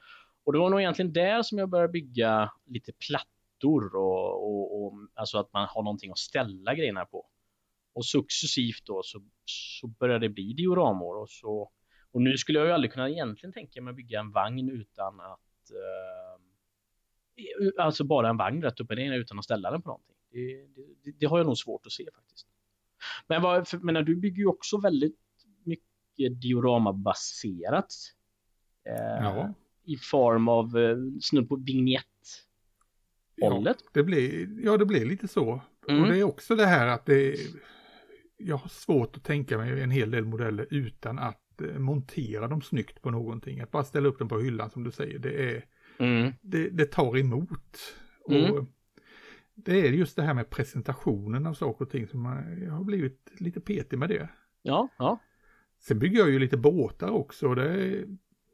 Och 0.43 0.53
det 0.53 0.59
var 0.59 0.69
nog 0.69 0.79
egentligen 0.79 1.13
där 1.13 1.41
som 1.41 1.57
jag 1.57 1.69
började 1.69 1.91
bygga 1.91 2.51
lite 2.65 2.91
plattor 3.07 3.95
och, 3.95 4.43
och, 4.43 4.85
och 4.85 4.93
alltså 5.13 5.37
att 5.37 5.53
man 5.53 5.67
har 5.69 5.83
någonting 5.83 6.11
att 6.11 6.17
ställa 6.17 6.75
grejerna 6.75 7.05
på. 7.05 7.25
Och 7.93 8.05
successivt 8.05 8.85
då 8.85 9.01
så, 9.03 9.23
så 9.45 9.87
började 9.87 10.27
det 10.27 10.33
bli 10.33 10.53
dioramor 10.53 11.21
och 11.21 11.29
så 11.29 11.71
och 12.15 12.21
nu 12.21 12.37
skulle 12.37 12.59
jag 12.59 12.67
ju 12.67 12.73
aldrig 12.73 12.91
kunna 12.91 13.09
egentligen 13.09 13.53
tänka 13.53 13.81
mig 13.81 13.91
att 13.91 13.97
bygga 13.97 14.19
en 14.19 14.31
vagn 14.31 14.69
utan 14.69 15.19
att 15.19 15.71
eh, 15.71 16.41
alltså 17.77 18.03
bara 18.03 18.29
en 18.29 18.37
vagn 18.37 18.61
rätt 18.61 18.79
upp 18.79 18.89
och 18.89 18.95
ner 18.95 19.19
utan 19.19 19.39
att 19.39 19.45
ställa 19.45 19.71
den 19.71 19.81
på 19.81 19.89
någonting. 19.89 20.15
Det, 20.31 20.67
det, 21.03 21.17
det 21.19 21.25
har 21.25 21.37
jag 21.37 21.47
nog 21.47 21.57
svårt 21.57 21.85
att 21.85 21.91
se 21.91 22.05
faktiskt. 22.15 22.47
Men, 23.27 23.41
vad, 23.41 23.67
för, 23.67 23.77
men 23.77 24.05
du 24.05 24.15
bygger 24.15 24.37
ju 24.37 24.47
också 24.47 24.77
väldigt 24.77 25.19
mycket 25.63 26.41
dioramabaserat. 26.41 27.93
Eh, 28.85 29.23
ja. 29.23 29.53
I 29.83 29.97
form 29.97 30.47
av 30.47 30.77
eh, 30.77 30.97
snudd 31.21 31.49
på 31.49 31.55
vignett. 31.55 32.05
Ja, 33.35 33.73
det 33.93 34.03
blir, 34.03 34.47
ja, 34.65 34.77
det 34.77 34.85
blir 34.85 35.05
lite 35.05 35.27
så. 35.27 35.61
Mm. 35.89 36.01
Och 36.01 36.07
det 36.07 36.19
är 36.19 36.23
också 36.23 36.55
det 36.55 36.65
här 36.65 36.87
att 36.87 37.05
det 37.05 37.37
jag 38.37 38.57
har 38.57 38.69
svårt 38.69 39.17
att 39.17 39.23
tänka 39.23 39.57
mig 39.57 39.81
en 39.81 39.91
hel 39.91 40.11
del 40.11 40.25
modeller 40.25 40.67
utan 40.69 41.19
att 41.19 41.61
eh, 41.61 41.79
montera 41.79 42.47
dem 42.47 42.61
snyggt 42.61 43.01
på 43.01 43.11
någonting. 43.11 43.61
Att 43.61 43.71
bara 43.71 43.83
ställa 43.83 44.07
upp 44.07 44.19
dem 44.19 44.27
på 44.27 44.39
hyllan 44.39 44.69
som 44.69 44.83
du 44.83 44.91
säger, 44.91 45.19
det 45.19 45.55
är 45.55 45.65
mm. 45.99 46.33
det, 46.41 46.69
det, 46.69 46.85
tar 46.85 47.17
emot. 47.17 47.93
Mm. 48.29 48.51
Och 48.51 48.65
det 49.55 49.87
är 49.87 49.91
just 49.91 50.15
det 50.15 50.23
här 50.23 50.33
med 50.33 50.49
presentationen 50.49 51.47
av 51.47 51.53
saker 51.53 51.85
och 51.85 51.91
ting 51.91 52.07
som 52.07 52.25
jag 52.65 52.71
har 52.71 52.83
blivit 52.83 53.31
lite 53.37 53.59
petig 53.59 53.99
med 53.99 54.09
det. 54.09 54.29
Ja, 54.61 54.89
ja. 54.97 55.19
Sen 55.79 55.99
bygger 55.99 56.19
jag 56.19 56.29
ju 56.29 56.39
lite 56.39 56.57
båtar 56.57 57.09
också. 57.09 57.55
Det, 57.55 58.03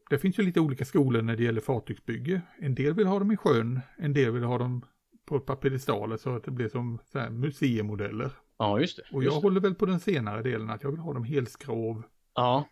det 0.09 0.17
finns 0.17 0.39
ju 0.39 0.43
lite 0.43 0.59
olika 0.59 0.85
skolor 0.85 1.21
när 1.21 1.37
det 1.37 1.43
gäller 1.43 1.61
fartygsbygge. 1.61 2.41
En 2.59 2.75
del 2.75 2.93
vill 2.93 3.07
ha 3.07 3.19
dem 3.19 3.31
i 3.31 3.37
sjön, 3.37 3.79
en 3.97 4.13
del 4.13 4.31
vill 4.31 4.43
ha 4.43 4.57
dem 4.57 4.85
på 5.25 5.37
ett 5.37 5.45
par 5.45 5.55
piedestaler 5.55 6.17
så 6.17 6.35
att 6.35 6.43
det 6.43 6.51
blir 6.51 6.69
som 6.69 6.99
så 7.11 7.19
här 7.19 7.29
museimodeller. 7.29 8.31
Ja, 8.57 8.79
just 8.79 8.97
det. 8.97 9.03
Och 9.11 9.23
jag 9.23 9.33
just 9.33 9.43
håller 9.43 9.61
väl 9.61 9.75
på 9.75 9.85
den 9.85 9.99
senare 9.99 10.41
delen 10.41 10.69
att 10.69 10.83
jag 10.83 10.91
vill 10.91 10.99
ha 10.99 11.13
dem 11.13 11.23
helskrov. 11.23 12.03
Ja. 12.35 12.67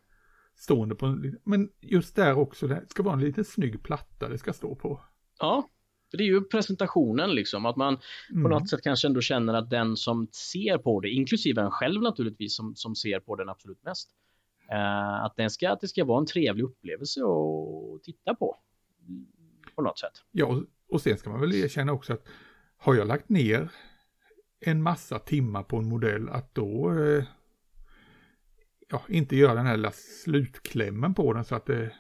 Stående 0.59 0.95
på 0.95 1.05
en, 1.05 1.39
men 1.43 1.69
just 1.81 2.15
där 2.15 2.37
också, 2.37 2.67
det 2.67 2.85
ska 2.89 3.03
vara 3.03 3.13
en 3.13 3.19
liten 3.21 3.45
snygg 3.45 3.83
platta 3.83 4.29
det 4.29 4.37
ska 4.37 4.53
stå 4.53 4.75
på. 4.75 5.01
Ja, 5.39 5.69
det 6.11 6.23
är 6.23 6.27
ju 6.27 6.41
presentationen 6.41 7.31
liksom, 7.35 7.65
att 7.65 7.75
man 7.75 7.97
mm. 8.29 8.43
på 8.43 8.49
något 8.49 8.69
sätt 8.69 8.81
kanske 8.81 9.07
ändå 9.07 9.21
känner 9.21 9.53
att 9.53 9.69
den 9.69 9.97
som 9.97 10.27
ser 10.31 10.77
på 10.77 10.99
det, 10.99 11.09
inklusive 11.09 11.61
en 11.61 11.71
själv 11.71 12.01
naturligtvis 12.01 12.55
som, 12.55 12.75
som 12.75 12.95
ser 12.95 13.19
på 13.19 13.35
den 13.35 13.49
absolut 13.49 13.83
mest, 13.83 14.09
eh, 14.71 15.23
att, 15.23 15.35
den 15.35 15.49
ska, 15.49 15.71
att 15.71 15.81
det 15.81 15.87
ska 15.87 16.05
vara 16.05 16.19
en 16.19 16.25
trevlig 16.25 16.63
upplevelse 16.63 17.21
att 17.21 18.03
titta 18.03 18.35
på. 18.35 18.57
På 19.75 19.81
något 19.81 19.99
sätt. 19.99 20.23
Ja, 20.31 20.45
och, 20.45 20.63
och 20.89 21.01
sen 21.01 21.17
ska 21.17 21.29
man 21.29 21.41
väl 21.41 21.55
erkänna 21.55 21.91
också 21.91 22.13
att 22.13 22.27
har 22.77 22.95
jag 22.95 23.07
lagt 23.07 23.29
ner 23.29 23.71
en 24.59 24.83
massa 24.83 25.19
timmar 25.19 25.63
på 25.63 25.77
en 25.77 25.89
modell 25.89 26.29
att 26.29 26.55
då 26.55 26.93
eh, 26.99 27.23
ja, 28.91 29.01
inte 29.07 29.35
göra 29.35 29.53
den 29.53 29.65
här 29.65 29.77
lilla 29.77 29.91
slutklämmen 29.91 31.13
på 31.13 31.33
den 31.33 31.45
så 31.45 31.55
att 31.55 31.65
det 31.65 31.93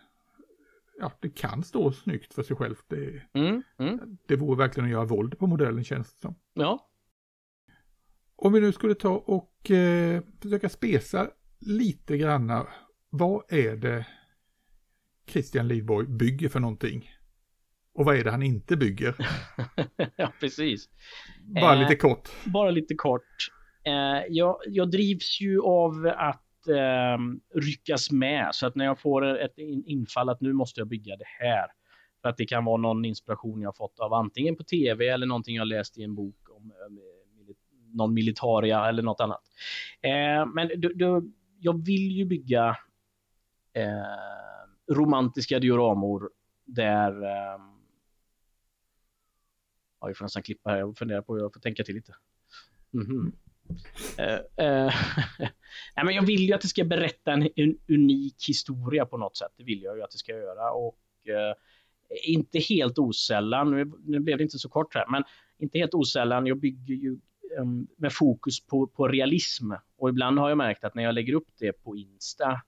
ja, 0.99 1.11
det 1.19 1.29
kan 1.29 1.63
stå 1.63 1.91
snyggt 1.91 2.33
för 2.33 2.43
sig 2.43 2.55
själv. 2.55 2.75
Det, 2.87 3.21
mm, 3.33 3.63
mm. 3.79 4.17
det 4.27 4.35
vore 4.35 4.57
verkligen 4.57 4.85
att 4.85 4.91
göra 4.91 5.05
våld 5.05 5.39
på 5.39 5.47
modellen 5.47 5.83
känns 5.83 6.13
det 6.13 6.21
som. 6.21 6.35
Ja. 6.53 6.89
Om 8.35 8.53
vi 8.53 8.61
nu 8.61 8.71
skulle 8.71 8.95
ta 8.95 9.09
och 9.09 9.71
eh, 9.71 10.23
försöka 10.41 10.69
spesa 10.69 11.29
lite 11.59 12.17
granna. 12.17 12.67
Vad 13.09 13.53
är 13.53 13.75
det 13.75 14.07
Christian 15.27 15.67
Lidborg 15.67 16.07
bygger 16.07 16.49
för 16.49 16.59
någonting? 16.59 17.09
Och 17.93 18.05
vad 18.05 18.15
är 18.15 18.23
det 18.23 18.31
han 18.31 18.43
inte 18.43 18.77
bygger? 18.77 19.15
ja, 20.15 20.33
precis. 20.39 20.89
Bara 21.61 21.73
eh, 21.73 21.79
lite 21.79 21.95
kort. 21.95 22.29
Bara 22.45 22.71
lite 22.71 22.95
kort. 22.95 23.51
Eh, 23.85 24.25
jag, 24.29 24.57
jag 24.67 24.91
drivs 24.91 25.41
ju 25.41 25.61
av 25.61 26.13
att 26.17 26.48
eh, 26.67 27.17
ryckas 27.55 28.11
med. 28.11 28.49
Så 28.51 28.67
att 28.67 28.75
när 28.75 28.85
jag 28.85 28.99
får 28.99 29.37
ett 29.37 29.57
infall 29.85 30.29
att 30.29 30.41
nu 30.41 30.53
måste 30.53 30.79
jag 30.79 30.87
bygga 30.87 31.15
det 31.15 31.27
här. 31.39 31.67
För 32.21 32.29
att 32.29 32.37
det 32.37 32.45
kan 32.45 32.65
vara 32.65 32.77
någon 32.77 33.05
inspiration 33.05 33.61
jag 33.61 33.75
fått 33.75 33.99
av 33.99 34.13
antingen 34.13 34.55
på 34.55 34.63
tv 34.63 35.07
eller 35.07 35.27
någonting 35.27 35.55
jag 35.55 35.67
läst 35.67 35.97
i 35.97 36.03
en 36.03 36.15
bok 36.15 36.49
om 36.49 36.71
eh, 36.71 37.55
någon 37.93 38.13
militaria 38.13 38.89
eller 38.89 39.03
något 39.03 39.21
annat. 39.21 39.41
Eh, 40.01 40.45
men 40.53 40.67
du, 40.67 40.93
du, 40.93 41.31
jag 41.59 41.85
vill 41.85 42.11
ju 42.11 42.25
bygga 42.25 42.77
eh, 43.73 44.93
romantiska 44.95 45.59
dioramor 45.59 46.29
där 46.65 47.23
eh, 47.23 47.59
Ja, 50.01 50.07
vi 50.07 50.13
får 50.13 50.25
nästan 50.25 50.43
klippa 50.43 50.69
här 50.69 50.83
och 50.83 50.97
fundera 50.97 51.21
på 51.21 51.33
hur 51.33 51.41
jag 51.41 51.53
får 51.53 51.59
tänka 51.59 51.83
till 51.83 51.95
lite. 51.95 52.15
Mm 52.93 53.07
-hmm 53.07 53.31
uh, 54.19 54.65
uh, 54.65 54.93
nej, 55.95 56.05
men 56.05 56.15
jag 56.15 56.25
vill 56.25 56.41
ju 56.41 56.53
att 56.53 56.61
det 56.61 56.67
ska 56.67 56.83
berätta 56.83 57.31
en, 57.31 57.49
en, 57.55 57.77
unik 57.87 58.35
historia 58.47 59.05
på 59.05 59.17
något 59.17 59.37
sätt. 59.37 59.51
Det 59.57 59.63
vill 59.63 59.81
jag 59.83 59.97
ju 59.97 60.03
att 60.03 60.11
det 60.11 60.17
ska 60.17 60.31
göra. 60.31 60.71
Och 60.71 60.97
uh, 61.29 61.53
inte 62.23 62.59
helt 62.59 62.99
osällan, 62.99 63.71
nu, 63.71 63.91
nu, 64.05 64.19
blev 64.19 64.37
det 64.37 64.43
inte 64.43 64.59
så 64.59 64.69
kort 64.69 64.95
här, 64.95 65.05
men 65.09 65.23
inte 65.59 65.77
helt 65.77 65.93
osällan, 65.93 66.45
jag 66.45 66.59
bygger 66.59 66.95
ju 66.95 67.19
um, 67.59 67.87
med 67.97 68.13
fokus 68.13 68.65
på, 68.67 68.87
på 68.87 69.07
realism. 69.07 69.71
Och 69.97 70.09
ibland 70.09 70.39
har 70.39 70.49
jag 70.49 70.57
märkt 70.57 70.83
att 70.83 70.95
när 70.95 71.03
jag 71.03 71.15
lägger 71.15 71.33
upp 71.33 71.47
det 71.59 71.71
på 71.71 71.95
Insta 71.95 72.61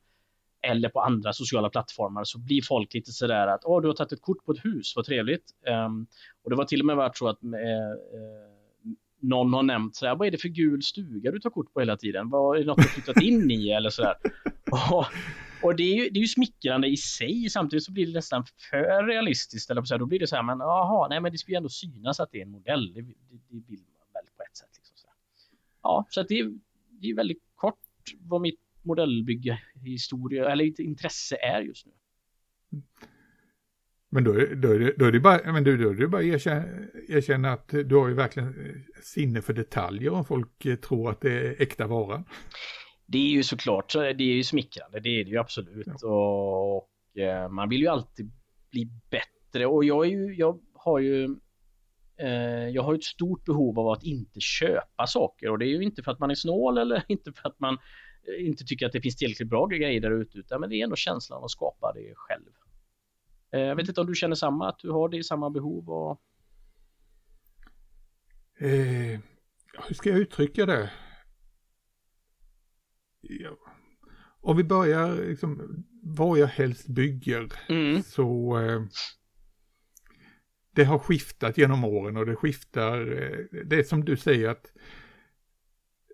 eller 0.62 0.90
på 0.90 1.02
andra 1.02 1.34
sociala 1.34 1.70
plattformar 1.70 2.24
så 2.24 2.40
blir 2.40 2.62
folk 2.62 2.94
lite 2.94 3.12
sådär 3.12 3.48
att 3.48 3.66
åh, 3.66 3.82
du 3.82 3.88
har 3.88 3.96
tagit 3.96 4.12
ett 4.12 4.22
kort 4.22 4.46
på 4.46 4.52
ett 4.52 4.66
hus, 4.66 4.94
vad 4.96 5.06
trevligt. 5.06 5.46
Um, 5.86 6.08
och 6.44 6.50
det 6.50 6.56
var 6.56 6.66
till 6.66 6.80
och 6.80 6.86
med 6.86 6.96
varit 6.96 7.18
så 7.18 7.28
att 7.28 7.44
eh, 7.44 7.50
någon 9.22 9.54
har 9.54 9.64
nämnt 9.64 9.96
så 9.96 10.06
här. 10.06 10.16
vad 10.16 10.28
är 10.28 10.32
det 10.32 10.38
för 10.38 10.50
gul 10.50 10.84
stuga 10.84 11.32
du 11.32 11.40
tar 11.40 11.50
kort 11.50 11.74
på 11.74 11.80
hela 11.80 11.98
tiden? 11.98 12.30
Vad, 12.30 12.56
är 12.56 12.60
det 12.60 12.66
något 12.66 12.78
du 12.78 12.84
flyttat 12.84 13.22
in 13.22 13.52
i 13.52 13.70
eller 13.70 13.90
sådär? 13.90 14.16
Och, 14.92 15.06
och 15.64 15.76
det, 15.76 15.84
är 15.84 15.96
ju, 15.96 16.10
det 16.10 16.20
är 16.20 16.22
ju 16.22 16.28
smickrande 16.28 16.88
i 16.88 16.98
sig, 16.98 17.50
samtidigt 17.50 17.84
så 17.84 17.92
blir 17.92 18.08
det 18.08 18.14
nästan 18.14 18.46
för 18.70 19.08
realistiskt. 19.08 19.70
Eller 19.70 19.84
så 19.84 19.94
här, 19.94 20.00
då 20.00 20.06
blir 20.06 20.20
det 20.20 20.28
så 20.28 20.36
här, 20.36 20.44
men 20.44 20.60
jaha, 20.60 21.08
nej 21.08 21.22
men 21.22 21.32
det 21.32 21.38
ska 21.38 21.52
ju 21.52 21.56
ändå 21.56 21.70
synas 21.70 22.20
att 22.20 22.32
det 22.32 22.38
är 22.38 22.42
en 22.42 22.52
modell. 22.52 22.94
Det, 22.94 23.02
det, 23.02 23.14
det 23.50 23.64
vill 23.68 23.80
man 23.80 24.08
väl 24.14 24.24
på 24.38 24.44
ett 24.50 24.58
sätt. 24.58 24.70
Liksom, 24.76 24.98
så 24.98 25.08
Ja, 25.84 26.06
så 26.10 26.22
att 26.22 26.28
det, 26.28 26.52
det 26.90 27.10
är 27.10 27.16
väldigt 27.16 27.44
kort 27.56 27.76
vad 28.20 28.42
mitt 28.42 28.60
modellbygge 28.82 29.62
historia 29.84 30.52
eller 30.52 30.82
intresse 30.82 31.36
är 31.36 31.62
just 31.62 31.86
nu. 31.86 31.92
Mm. 32.72 32.84
Men 34.14 34.24
då, 34.24 34.32
då, 34.34 34.72
är 34.72 34.80
det, 34.80 34.94
då 34.98 35.06
är 35.06 35.12
det 35.12 35.20
bara, 35.20 35.54
men 35.54 35.64
då, 35.64 35.76
då 35.76 35.90
är 35.90 35.94
det 35.94 36.08
bara 36.08 36.24
erkänna, 36.24 36.66
erkänna 37.10 37.52
att 37.52 37.68
du 37.68 37.96
har 37.96 38.08
ju 38.08 38.14
verkligen 38.14 38.84
sinne 39.04 39.42
för 39.42 39.54
detaljer 39.54 40.10
om 40.12 40.26
folk 40.26 40.66
eh, 40.66 40.76
tror 40.76 41.10
att 41.10 41.22
det 41.22 41.32
är 41.32 41.62
äkta 41.62 41.88
vara. 41.88 42.24
Det 43.06 43.18
är 43.18 43.32
ju 43.32 43.44
såklart, 43.44 43.94
det 43.94 44.24
är 44.24 44.36
ju 44.36 44.44
smickrande, 44.44 45.00
det 45.00 45.10
är 45.10 45.24
det 45.24 45.30
ju 45.30 45.38
absolut. 45.38 45.88
Ja. 45.88 46.08
Och, 46.08 46.78
och, 46.78 47.18
eh, 47.18 47.50
man 47.50 47.70
vill 47.70 47.82
ju 47.82 47.88
alltid 47.88 48.32
bli 48.72 48.90
bättre 49.12 49.66
och 49.66 49.86
jag, 49.86 50.06
är 50.06 50.10
ju, 50.10 50.36
jag 50.36 50.60
har 50.74 51.00
ju 51.00 51.24
eh, 52.18 52.70
jag 52.70 52.84
har 52.84 52.96
ett 52.96 53.04
stort 53.04 53.46
behov 53.46 53.80
av 53.80 53.88
att 53.88 54.04
inte 54.04 54.40
köpa 54.40 55.08
saker 55.08 55.50
och 55.50 55.60
det 55.60 55.66
är 55.66 55.68
ju 55.68 55.84
inte 55.84 56.04
för 56.04 56.12
att 56.12 56.20
man 56.20 56.32
är 56.32 56.36
snål 56.36 56.78
eller 56.78 57.04
inte 57.08 57.32
för 57.34 57.50
att 57.50 57.60
man 57.60 57.78
inte 58.40 58.64
tycker 58.64 58.86
att 58.86 58.92
det 58.92 59.02
finns 59.02 59.16
tillräckligt 59.16 59.50
bra 59.50 59.66
grejer 59.66 60.02
där 60.02 60.22
ute, 60.22 60.38
utan 60.38 60.62
men 60.62 60.70
det 60.70 60.76
är 60.76 60.84
ändå 60.84 60.96
känslan 60.96 61.38
av 61.38 61.44
att 61.44 61.52
skapa 61.52 61.94
det 61.94 62.14
själv. 62.16 62.52
Eh, 63.52 63.60
jag 63.60 63.76
vet 63.76 63.88
inte 63.88 64.02
om 64.02 64.08
du 64.08 64.16
känner 64.16 64.36
samma, 64.36 64.70
att 64.70 64.80
du 64.80 64.90
har 64.90 65.10
det 65.10 65.18
i 65.18 65.24
samma 65.24 65.50
behov? 65.50 65.90
Och... 65.90 66.22
Eh, 68.66 69.20
hur 69.88 69.96
ska 69.96 70.10
jag 70.10 70.20
uttrycka 70.20 70.66
det? 70.66 70.92
Ja. 73.22 73.58
Om 74.42 74.58
vi 74.58 74.64
börjar, 74.64 75.16
liksom, 75.16 75.84
vad 76.04 76.40
jag 76.40 76.48
helst 76.48 76.88
bygger, 76.88 77.54
mm. 77.70 78.04
så 78.04 78.58
eh, 78.60 78.82
det 80.72 80.84
har 80.84 81.00
skiftat 81.00 81.58
genom 81.58 81.84
åren 81.84 82.18
och 82.18 82.26
det 82.26 82.36
skiftar, 82.36 83.00
eh, 83.00 83.62
det 83.66 83.76
är 83.76 83.84
som 83.84 84.06
du 84.06 84.18
säger 84.18 84.50
att 84.50 84.72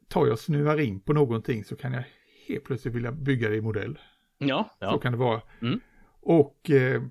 tar 0.07 0.27
jag 0.27 0.39
snuvar 0.39 0.79
in 0.79 0.99
på 0.99 1.13
någonting 1.13 1.63
så 1.63 1.75
kan 1.75 1.93
jag 1.93 2.03
helt 2.47 2.63
plötsligt 2.63 2.95
vilja 2.95 3.11
bygga 3.11 3.49
det 3.49 3.55
i 3.55 3.61
modell. 3.61 3.99
Ja, 4.37 4.75
ja. 4.79 4.91
Så 4.91 4.99
kan 4.99 5.11
det 5.11 5.17
vara. 5.17 5.41
Mm. 5.61 5.79
Och 6.21 6.69
eh, 6.69 7.03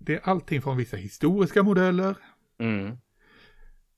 det 0.00 0.14
är 0.14 0.20
allting 0.28 0.62
från 0.62 0.76
vissa 0.76 0.96
historiska 0.96 1.62
modeller. 1.62 2.16
Mm. 2.58 2.96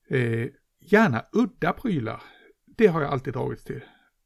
Eh, 0.09 0.49
gärna 0.79 1.25
udda 1.31 1.73
prylar. 1.73 2.23
Det 2.65 2.87
har 2.87 3.01
jag 3.01 3.11
alltid 3.11 3.33
dragits 3.33 3.63
till. 3.63 3.81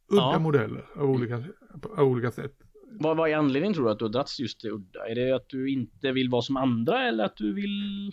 Udda 0.08 0.32
ja. 0.34 0.40
modeller 0.40 0.86
av 0.96 1.10
olika, 1.10 1.44
av 1.98 2.08
olika 2.08 2.32
sätt. 2.32 2.54
Vad, 2.92 3.18
vad 3.18 3.30
är 3.30 3.36
anledningen 3.36 3.74
tror 3.74 3.86
du 3.86 3.92
att 3.92 4.00
du 4.00 4.06
har 4.06 4.10
dragits 4.10 4.40
just 4.40 4.60
till 4.60 4.72
udda? 4.72 5.08
Är 5.08 5.16
det 5.16 5.36
att 5.36 5.50
du 5.50 5.70
inte 5.70 6.12
vill 6.12 6.30
vara 6.30 6.42
som 6.42 6.58
andra 6.58 7.08
eller 7.08 7.26
att 7.26 7.38
du 7.38 7.54
vill? 7.54 8.12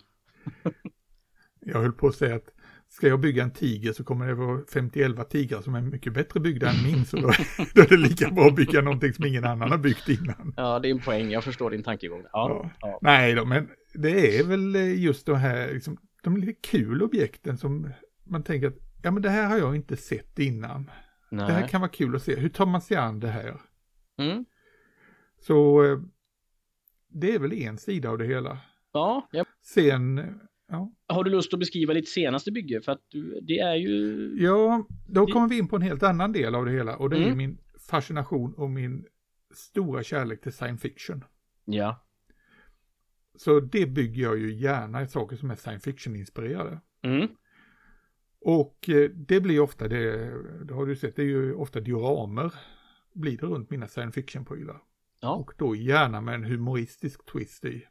jag 1.59 1.81
höll 1.81 1.93
på 1.93 2.07
att 2.07 2.15
säga 2.15 2.35
att 2.35 2.54
ska 2.95 3.07
jag 3.07 3.19
bygga 3.19 3.43
en 3.43 3.51
tiger 3.51 3.93
så 3.93 4.03
kommer 4.03 4.27
det 4.27 4.33
vara 4.33 4.61
51 4.73 5.29
tigrar 5.29 5.61
som 5.61 5.75
är 5.75 5.81
mycket 5.81 6.13
bättre 6.13 6.39
byggda 6.39 6.69
än 6.69 6.83
min. 6.83 7.05
Så 7.05 7.17
då, 7.17 7.31
då, 7.73 7.81
är 7.81 7.89
det 7.89 7.97
lika 7.97 8.31
bra 8.31 8.47
att 8.47 8.55
bygga 8.55 8.81
någonting 8.81 9.13
som 9.13 9.25
ingen 9.25 9.45
annan 9.45 9.71
har 9.71 9.77
byggt 9.77 10.09
innan. 10.09 10.53
Ja, 10.57 10.79
det 10.79 10.87
är 10.87 10.91
en 10.91 11.01
poäng. 11.01 11.29
Jag 11.29 11.43
förstår 11.43 11.71
din 11.71 11.83
tankegång. 11.83 12.23
Ja, 12.23 12.29
ja. 12.31 12.71
ja. 12.79 12.99
Nej 13.01 13.35
då, 13.35 13.45
men 13.45 13.69
det 13.93 14.39
är 14.39 14.43
väl 14.43 14.75
just 14.75 15.25
det 15.25 15.37
här, 15.37 15.73
liksom, 15.73 15.97
de 16.23 16.37
lite 16.37 16.53
kul 16.53 17.03
objekten 17.03 17.57
som 17.57 17.93
man 18.23 18.43
tänker 18.43 18.67
att 18.67 18.77
ja 19.03 19.11
men 19.11 19.23
det 19.23 19.29
här 19.29 19.49
har 19.49 19.57
jag 19.57 19.75
inte 19.75 19.97
sett 19.97 20.39
innan. 20.39 20.91
Nej. 21.31 21.47
Det 21.47 21.53
här 21.53 21.67
kan 21.67 21.81
vara 21.81 21.91
kul 21.91 22.15
att 22.15 22.23
se. 22.23 22.35
Hur 22.35 22.49
tar 22.49 22.65
man 22.65 22.81
sig 22.81 22.97
an 22.97 23.19
det 23.19 23.27
här? 23.27 23.61
mm. 24.17 24.45
Så 25.39 25.83
eh, 25.83 25.99
det 27.07 27.35
är 27.35 27.39
väl 27.39 27.53
en 27.53 27.77
sida 27.77 28.09
av 28.09 28.17
det 28.17 28.25
hela. 28.25 28.57
Ja, 28.93 29.29
ja. 29.31 29.45
Sen, 29.61 30.39
ja, 30.67 30.91
Har 31.07 31.23
du 31.23 31.31
lust 31.31 31.53
att 31.53 31.59
beskriva 31.59 31.93
ditt 31.93 32.09
senaste 32.09 32.51
bygge? 32.51 32.81
För 32.81 32.91
att 32.91 33.01
du, 33.09 33.39
det 33.41 33.59
är 33.59 33.75
ju... 33.75 34.31
ja 34.39 34.87
då 35.07 35.27
kommer 35.27 35.47
vi 35.49 35.57
in 35.57 35.67
på 35.67 35.75
en 35.75 35.81
helt 35.81 36.03
annan 36.03 36.31
del 36.31 36.55
av 36.55 36.65
det 36.65 36.71
hela 36.71 36.97
och 36.97 37.09
det 37.09 37.17
är 37.17 37.23
Mm. 37.25 37.37
min 37.37 37.57
fascination 37.89 38.53
och 38.53 38.69
min 38.69 39.05
stora 39.53 40.03
kärlek 40.03 40.41
till 40.41 40.53
science 40.53 40.81
fiction. 40.89 41.23
Ja. 41.65 42.01
Så 43.37 43.59
det 43.59 43.85
bygger 43.85 44.23
jag 44.23 44.37
ju 44.39 44.53
gärna 44.55 45.01
i 45.01 45.07
saker 45.07 45.35
som 45.35 45.51
är 45.51 45.55
science 45.55 45.91
fiction-inspirerade. 45.91 46.79
Mm. 47.03 47.27
Och 48.41 48.89
eh, 48.89 49.09
det 49.09 49.41
blir 49.41 49.59
ofta 49.59 49.87
det, 49.87 50.31
det 50.65 50.73
har 50.73 50.85
du 50.85 50.95
sett, 50.95 51.15
det 51.15 51.21
är 51.21 51.25
ju 51.25 51.53
ofta 51.53 51.79
dioramer 51.79 52.53
blir 53.13 53.37
det 53.37 53.45
runt 53.45 53.69
mina 53.69 53.87
science 53.87 54.21
fiction-prylar. 54.21 54.81
Ja. 55.21 55.35
Och 55.35 55.51
då 55.57 55.75
gärna 55.75 56.21
med 56.21 56.35
en 56.35 56.43
humoristisk 56.43 57.25
twist 57.25 57.65
i. 57.65 57.85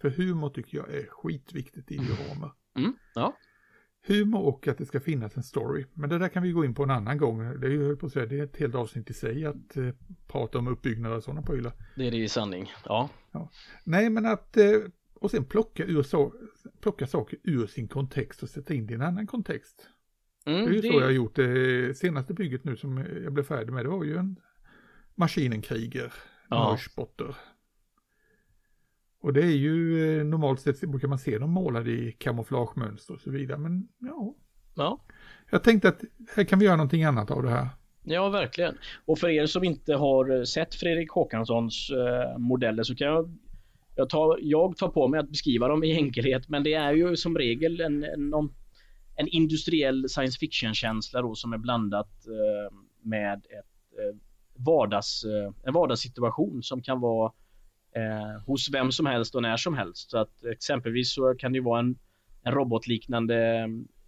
För 0.00 0.10
humor 0.10 0.50
tycker 0.50 0.78
jag 0.78 0.94
är 0.94 1.06
skitviktigt 1.06 1.90
i 1.92 1.96
dioramer. 1.96 2.50
Mm. 2.76 2.92
Ja. 3.14 3.36
Humor 4.06 4.40
och 4.40 4.68
att 4.68 4.78
det 4.78 4.86
ska 4.86 5.00
finnas 5.00 5.36
en 5.36 5.42
story. 5.42 5.84
Men 5.94 6.10
det 6.10 6.18
där 6.18 6.28
kan 6.28 6.42
vi 6.42 6.52
gå 6.52 6.64
in 6.64 6.74
på 6.74 6.82
en 6.82 6.90
annan 6.90 7.18
gång. 7.18 7.60
Det 7.60 7.66
är 7.66 7.70
ju 7.70 7.96
på 7.96 8.06
att 8.06 8.12
säga, 8.12 8.26
det 8.26 8.38
är 8.38 8.44
ett 8.44 8.56
helt 8.56 8.74
avsnitt 8.74 9.10
i 9.10 9.14
sig 9.14 9.44
att 9.46 9.76
eh, 9.76 9.88
prata 10.26 10.58
om 10.58 10.68
uppbyggnad 10.68 11.12
av 11.12 11.20
sådana 11.20 11.42
prylar. 11.42 11.72
Det 11.96 12.06
är 12.06 12.10
det 12.10 12.16
i 12.16 12.28
sanning. 12.28 12.70
Ja. 12.84 13.08
Nej, 13.84 14.10
men 14.10 14.26
att 14.26 14.56
eh, 14.56 14.64
och 15.14 15.30
sen 15.30 15.44
plocka, 15.44 15.84
ur 15.84 16.02
så, 16.02 16.34
plocka 16.80 17.06
saker 17.06 17.38
ur 17.44 17.66
sin 17.66 17.88
kontext 17.88 18.42
och 18.42 18.48
sätta 18.48 18.74
in 18.74 18.86
det 18.86 18.92
i 18.92 18.94
en 18.94 19.02
annan 19.02 19.26
kontext. 19.26 19.88
Mm, 20.46 20.60
Det 20.64 20.70
är 20.70 20.74
ju 20.74 20.80
det- 20.80 20.88
så 20.88 20.94
jag 20.94 21.04
har 21.04 21.10
gjort 21.10 21.34
det 21.36 21.98
senaste 21.98 22.34
bygget 22.34 22.64
nu 22.64 22.76
som 22.76 22.98
jag 23.24 23.32
blev 23.32 23.44
färdig 23.44 23.72
med. 23.72 23.84
Det 23.84 23.88
var 23.88 24.04
ju 24.04 24.16
en 24.16 24.36
maskinenkriger, 25.14 26.12
Ja. 26.50 26.70
Mörschbotter. 26.70 27.36
Och 29.20 29.32
det 29.32 29.40
är 29.42 29.56
ju 29.56 30.04
eh, 30.18 30.24
normalt 30.24 30.60
sett 30.60 30.80
brukar 30.80 31.08
man 31.08 31.18
se 31.18 31.38
dem 31.38 31.50
målade 31.50 31.90
i 31.90 32.12
kamouflagemönster 32.18 33.14
och 33.14 33.20
så 33.20 33.30
vidare. 33.30 33.58
Men 33.58 33.88
ja, 33.98 34.34
Ja. 34.74 35.00
jag 35.50 35.62
tänkte 35.62 35.88
att 35.88 36.00
här 36.36 36.44
kan 36.44 36.58
vi 36.58 36.64
göra 36.64 36.76
någonting 36.76 37.04
annat 37.04 37.30
av 37.30 37.42
det 37.42 37.50
här. 37.50 37.68
Ja, 38.04 38.28
verkligen. 38.28 38.74
Och 39.04 39.18
för 39.18 39.28
er 39.28 39.46
som 39.46 39.64
inte 39.64 39.94
har 39.94 40.38
eh, 40.38 40.42
sett 40.42 40.74
Fredrik 40.74 41.10
Håkanssons 41.10 41.90
eh, 41.90 42.38
modeller 42.38 42.82
så 42.82 42.94
kan 42.94 43.06
jag 43.06 43.36
jag 43.96 44.08
tar, 44.08 44.38
jag 44.42 44.76
tar 44.76 44.88
på 44.88 45.08
mig 45.08 45.20
att 45.20 45.28
beskriva 45.28 45.68
dem 45.68 45.84
i 45.84 45.92
enkelhet, 45.92 46.48
men 46.48 46.62
det 46.62 46.74
är 46.74 46.92
ju 46.92 47.16
som 47.16 47.38
regel 47.38 47.80
en, 47.80 48.04
en, 48.04 48.34
en 49.16 49.28
industriell 49.28 50.08
science 50.08 50.38
fiction-känsla 50.38 51.22
då 51.22 51.34
som 51.34 51.52
är 51.52 51.58
blandat 51.58 52.26
eh, 52.26 52.76
med 53.02 53.36
ett 53.38 53.98
eh, 53.98 54.16
vardags, 54.54 55.24
eh, 55.24 55.52
en 55.66 55.74
vardagssituation 55.74 56.62
som 56.62 56.82
kan 56.82 57.00
vara 57.00 57.32
eh, 57.96 58.42
hos 58.46 58.70
vem 58.72 58.92
som 58.92 59.06
helst 59.06 59.34
och 59.34 59.42
när 59.42 59.56
som 59.56 59.74
helst. 59.74 60.10
Så 60.10 60.18
att 60.18 60.44
exempelvis 60.44 61.14
så 61.14 61.34
kan 61.34 61.52
det 61.52 61.60
vara 61.60 61.80
en, 61.80 61.98
en 62.42 62.52
robotliknande 62.52 63.58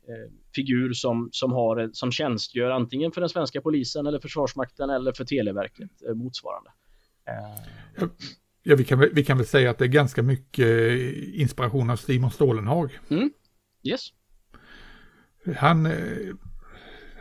eh, 0.09 0.33
figur 0.55 0.93
som, 0.93 1.29
som, 1.33 1.53
har, 1.53 1.91
som 1.93 2.13
tjänstgör 2.13 2.71
antingen 2.71 3.13
för 3.13 3.21
den 3.21 3.31
svenska 3.31 3.61
polisen 3.61 4.07
eller 4.07 4.21
Försvarsmakten 4.21 4.91
eller 4.91 5.13
för 5.13 5.25
Televerket 5.25 5.91
eh, 6.09 6.15
motsvarande. 6.15 6.71
Eh, 7.29 8.07
Ja, 8.65 8.77
vi 8.77 8.85
kan, 8.85 9.09
vi 9.13 9.25
kan 9.25 9.37
väl 9.37 9.47
säga 9.47 9.71
att 9.71 9.79
det 9.79 9.85
är 9.85 9.89
ganska 9.89 10.23
mycket 10.23 10.67
eh, 10.67 11.41
inspiration 11.41 11.91
av 11.91 11.97
Simon 11.97 12.31
Stålenhag. 12.31 12.99
yes. 13.83 14.09
Han, 15.57 15.87
eh, 15.87 15.93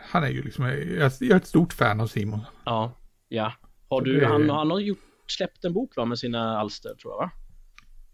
han 0.10 0.24
är 0.24 0.30
ju 0.30 0.42
liksom, 0.42 0.66
jag 0.66 1.22
är 1.22 1.36
ett 1.36 1.48
stort 1.48 1.74
fan 1.74 2.00
av 2.02 2.08
Simon. 2.08 2.40
Ja. 2.66 3.00
ja. 3.28 3.54
Har 3.90 4.02
du, 4.02 4.26
han, 4.26 4.50
han 4.50 4.72
har 4.72 4.80
gjort, 4.80 5.00
släppt 5.36 5.66
en 5.66 5.74
bok 5.74 5.96
va, 5.98 6.06
med 6.06 6.20
sina 6.20 6.60
alster 6.60 6.96
tror 6.96 7.14
jag 7.14 7.18
va? 7.18 7.32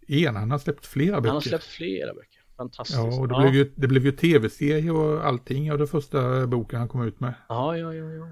En, 0.08 0.36
han 0.36 0.50
har 0.50 0.58
släppt 0.58 0.86
flera 0.86 1.20
böcker. 1.20 1.28
Han 1.28 1.36
har 1.36 1.40
släppt 1.40 1.64
flera 1.64 2.14
böcker. 2.14 2.42
Fantastiskt. 2.56 2.98
Ja, 2.98 3.20
och 3.20 3.28
det 3.28 3.34
ja. 3.34 3.40
blev 3.40 3.54
ju, 3.54 3.72
det 3.76 3.88
blev 3.88 4.04
ju 4.04 4.12
tv-serie 4.12 4.90
och 4.90 5.26
allting 5.26 5.72
av 5.72 5.78
det 5.78 5.86
första 5.86 6.46
boken 6.46 6.78
han 6.78 6.88
kom 6.88 7.02
ut 7.02 7.20
med. 7.20 7.34
Ja, 7.48 7.76
ja, 7.76 7.94
ja, 7.94 8.12
ja. 8.12 8.28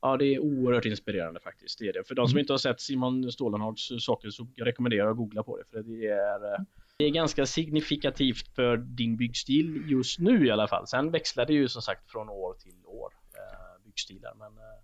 Ja, 0.00 0.16
det 0.16 0.34
är 0.34 0.38
oerhört 0.38 0.84
inspirerande 0.84 1.40
faktiskt. 1.40 1.78
Det 1.78 1.88
är 1.88 1.92
det. 1.92 2.04
För 2.08 2.14
de 2.14 2.28
som 2.28 2.38
inte 2.38 2.52
har 2.52 2.58
sett 2.58 2.80
Simon 2.80 3.32
Stålenhags 3.32 3.88
saker 4.00 4.30
så 4.30 4.48
jag 4.54 4.66
rekommenderar 4.66 5.10
att 5.10 5.16
googla 5.16 5.42
på 5.42 5.56
det. 5.56 5.64
För 5.70 5.82
det 5.82 6.06
är, 6.06 6.54
eh, 6.54 6.64
det 6.98 7.04
är 7.04 7.10
ganska 7.10 7.46
signifikativt 7.46 8.54
för 8.54 8.76
din 8.76 9.16
byggstil 9.16 9.82
just 9.86 10.18
nu 10.18 10.46
i 10.46 10.50
alla 10.50 10.68
fall. 10.68 10.86
Sen 10.86 11.10
växlar 11.10 11.46
det 11.46 11.52
ju 11.52 11.68
som 11.68 11.82
sagt 11.82 12.10
från 12.10 12.28
år 12.28 12.54
till 12.54 12.86
år 12.86 13.12
eh, 13.34 13.84
byggstilar. 13.84 14.34
Men, 14.38 14.48
eh, 14.48 14.82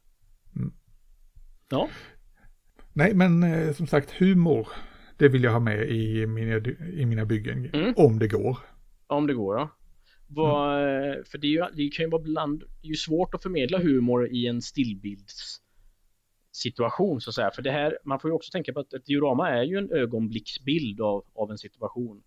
Mm. 0.57 0.73
Ja, 1.69 1.89
Nej, 2.93 3.15
men 3.15 3.43
eh, 3.43 3.73
som 3.73 3.87
sagt, 3.87 4.11
humor, 4.11 4.69
det 5.17 5.29
vill 5.29 5.43
jag 5.45 5.53
ha 5.53 5.61
med 5.61 5.91
i 5.91 6.27
mina, 6.27 6.57
i 6.93 7.07
mina 7.07 7.25
byggen, 7.25 7.71
Mm. 7.73 7.95
om 7.97 8.19
det 8.19 8.29
går. 8.29 8.59
om 9.07 9.27
det 9.27 9.35
går. 9.35 9.57
Ja. 9.59 9.69
Vad, 10.29 10.79
eh, 10.83 11.15
För 11.25 11.39
det, 11.39 11.47
är 11.47 11.51
ju, 11.51 11.65
det 11.75 11.89
kan 11.89 12.05
ju 12.05 12.11
vara 12.11 12.23
bland, 12.23 12.59
det 12.61 12.87
är 12.87 12.91
ju 12.91 12.95
svårt 12.95 13.35
att 13.35 13.43
förmedla 13.43 13.79
humor 13.79 14.29
i 14.29 14.47
en 14.47 14.63
stillbilds 14.63 15.59
situation 16.53 17.21
så 17.21 17.31
att 17.31 17.35
säga. 17.35 17.51
För 17.55 17.63
det 17.63 17.71
här, 17.71 17.99
man 18.05 18.21
får 18.21 18.31
ju 18.31 18.35
också 18.35 18.51
tänka 18.53 18.73
på 18.73 18.81
att 18.81 18.93
ett 18.93 19.07
diorama 19.07 19.49
är 19.51 19.63
ju 19.63 19.79
en 19.79 19.91
ögonblicksbild 19.91 21.01
av, 21.01 21.25
av 21.35 21.51
en 21.51 21.59
situation. 21.59 22.23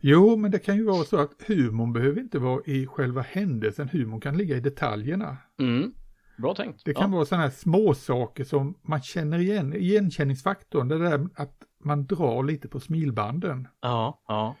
Jo, 0.00 0.36
men 0.36 0.50
det 0.50 0.58
kan 0.58 0.76
ju 0.76 0.84
vara 0.84 1.04
så 1.04 1.16
att 1.16 1.42
humorn 1.46 1.92
behöver 1.92 2.20
inte 2.20 2.38
vara 2.38 2.62
i 2.66 2.86
själva 2.86 3.20
händelsen, 3.20 3.88
humorn 3.88 4.20
kan 4.20 4.36
ligga 4.38 4.56
i 4.56 4.60
detaljerna. 4.60 5.36
Mm. 5.58 5.92
Bra 6.40 6.54
tänkt. 6.54 6.84
Det 6.84 6.94
kan 6.94 7.10
ja. 7.10 7.16
vara 7.16 7.24
sådana 7.24 7.44
här 7.44 7.50
små 7.50 7.94
saker 7.94 8.44
som 8.44 8.78
man 8.82 9.02
känner 9.02 9.38
igen, 9.38 9.74
igenkänningsfaktorn, 9.74 10.88
det 10.88 10.98
där 10.98 11.28
att 11.34 11.62
man 11.84 12.06
drar 12.06 12.42
lite 12.42 12.68
på 12.68 12.80
smilbanden. 12.80 13.68
Ja, 13.80 14.22
ja. 14.28 14.56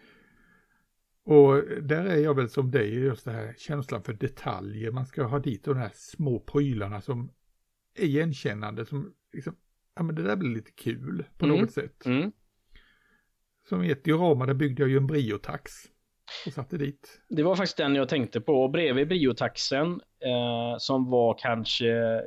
Och 1.24 1.54
där 1.82 2.04
är 2.04 2.16
jag 2.16 2.34
väl 2.34 2.48
som 2.48 2.70
dig, 2.70 2.94
just 2.94 3.24
det 3.24 3.32
här 3.32 3.54
känslan 3.58 4.02
för 4.02 4.12
detaljer. 4.12 4.90
Man 4.90 5.06
ska 5.06 5.22
ha 5.24 5.38
dit 5.38 5.64
de 5.64 5.76
här 5.76 5.90
små 5.94 6.40
prylarna 6.40 7.00
som 7.00 7.30
är 7.94 8.04
igenkännande, 8.04 8.86
som 8.86 9.12
liksom, 9.32 9.56
ja 9.96 10.02
men 10.02 10.14
det 10.14 10.22
där 10.22 10.36
blir 10.36 10.50
lite 10.50 10.70
kul 10.70 11.24
på 11.38 11.46
Mm. 11.46 11.60
något 11.60 11.72
sätt. 11.72 12.06
Mm. 12.06 12.32
Som 13.68 13.84
i 13.84 13.90
ett 13.90 14.04
diorama, 14.04 14.46
där 14.46 14.54
byggde 14.54 14.82
jag 14.82 14.90
ju 14.90 14.96
en 14.96 15.06
briotax 15.06 15.72
och 16.46 16.52
satte 16.52 16.76
dit. 16.78 17.20
Det 17.28 17.42
var 17.42 17.56
faktiskt 17.56 17.76
den 17.76 17.94
jag 17.94 18.08
tänkte 18.08 18.40
på. 18.40 18.62
Och 18.62 18.70
bredvid 18.70 19.08
briotaxen 19.08 20.00
eh, 20.24 20.78
som 20.78 21.10
var 21.10 21.34
kanske 21.38 22.22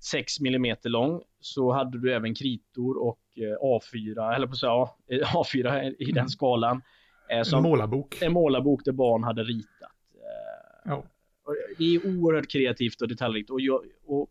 6 0.00 0.40
mm 0.40 0.76
lång 0.84 1.22
så 1.40 1.72
hade 1.72 1.98
du 2.00 2.14
även 2.14 2.34
kritor 2.34 3.02
och 3.02 3.20
eh, 3.36 3.62
A4, 3.64 4.34
eller 4.34 4.46
på 4.46 4.54
säga 4.54 4.70
ja, 4.70 4.96
eh, 5.10 5.34
A4 5.34 5.94
i 5.98 6.12
den 6.12 6.28
skalan. 6.28 6.82
Eh, 7.30 7.38
En 7.38 7.44
som 7.44 7.62
målarbok. 7.62 8.22
en 8.22 8.32
målarbok 8.32 8.84
där 8.84 8.92
barn 8.92 9.24
hade 9.24 9.42
ritat. 9.42 9.90
Eh, 10.14 10.90
Ja. 10.92 11.04
det 11.78 11.84
är 11.84 12.06
oerhört 12.18 12.50
kreativt 12.50 13.02
och 13.02 13.08
detaljrikt. 13.08 13.50
Och, 13.50 13.60
jag, 13.60 13.84
och 14.06 14.30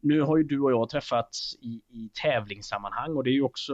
nu 0.00 0.20
har 0.20 0.36
ju 0.36 0.42
du 0.44 0.60
och 0.60 0.72
jag 0.72 0.88
träffats 0.88 1.54
i, 1.60 1.82
i 1.88 2.10
tävlingssammanhang 2.22 3.16
och 3.16 3.24
det 3.24 3.30
är 3.30 3.34
ju 3.34 3.42
också 3.42 3.72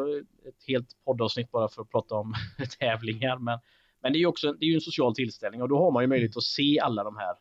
ett 0.48 0.64
helt 0.66 0.86
poddavsnitt 1.04 1.50
bara 1.50 1.68
för 1.68 1.82
att 1.82 1.90
prata 1.90 2.14
om 2.14 2.34
tävlingar. 2.80 3.38
Men, 3.38 3.58
men 4.06 4.12
det 4.12 4.18
är 4.18 4.20
ju 4.20 4.26
också 4.26 4.52
det 4.52 4.66
är 4.66 4.74
en 4.74 4.80
social 4.80 5.14
tillställning 5.14 5.62
och 5.62 5.68
då 5.68 5.78
har 5.78 5.90
man 5.90 6.02
ju 6.02 6.06
möjlighet 6.06 6.36
att 6.36 6.42
se 6.42 6.80
alla 6.80 7.04
de 7.04 7.16
här 7.16 7.34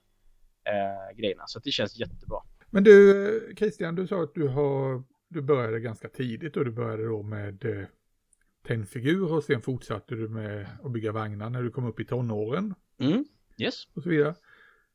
eh, 0.64 1.18
grejerna. 1.18 1.44
Så 1.48 1.60
det 1.60 1.72
känns 1.72 2.00
jättebra. 2.00 2.38
Men 2.70 2.84
du, 2.84 3.54
Christian, 3.58 3.96
du 3.96 4.08
sa 4.08 4.24
att 4.24 4.34
du 4.34 4.48
har, 4.48 5.04
du 5.30 5.42
började 5.42 5.80
ganska 5.80 6.10
tidigt 6.10 6.58
och 6.58 6.66
du 6.66 6.72
började 6.72 7.06
då 7.06 7.24
med 7.24 7.66
eh, 7.66 7.86
tennfigurer 8.68 9.34
och 9.34 9.44
sen 9.44 9.62
fortsatte 9.62 10.16
du 10.16 10.30
med 10.30 10.68
att 10.84 10.92
bygga 10.92 11.12
vagnar 11.12 11.50
när 11.50 11.64
du 11.64 11.72
kom 11.72 11.86
upp 11.86 12.00
i 12.00 12.06
tonåren 12.06 12.76
Mm. 13.00 13.26
Yes. 13.58 13.88
och 13.94 14.04
så 14.04 14.10
vidare. 14.10 14.36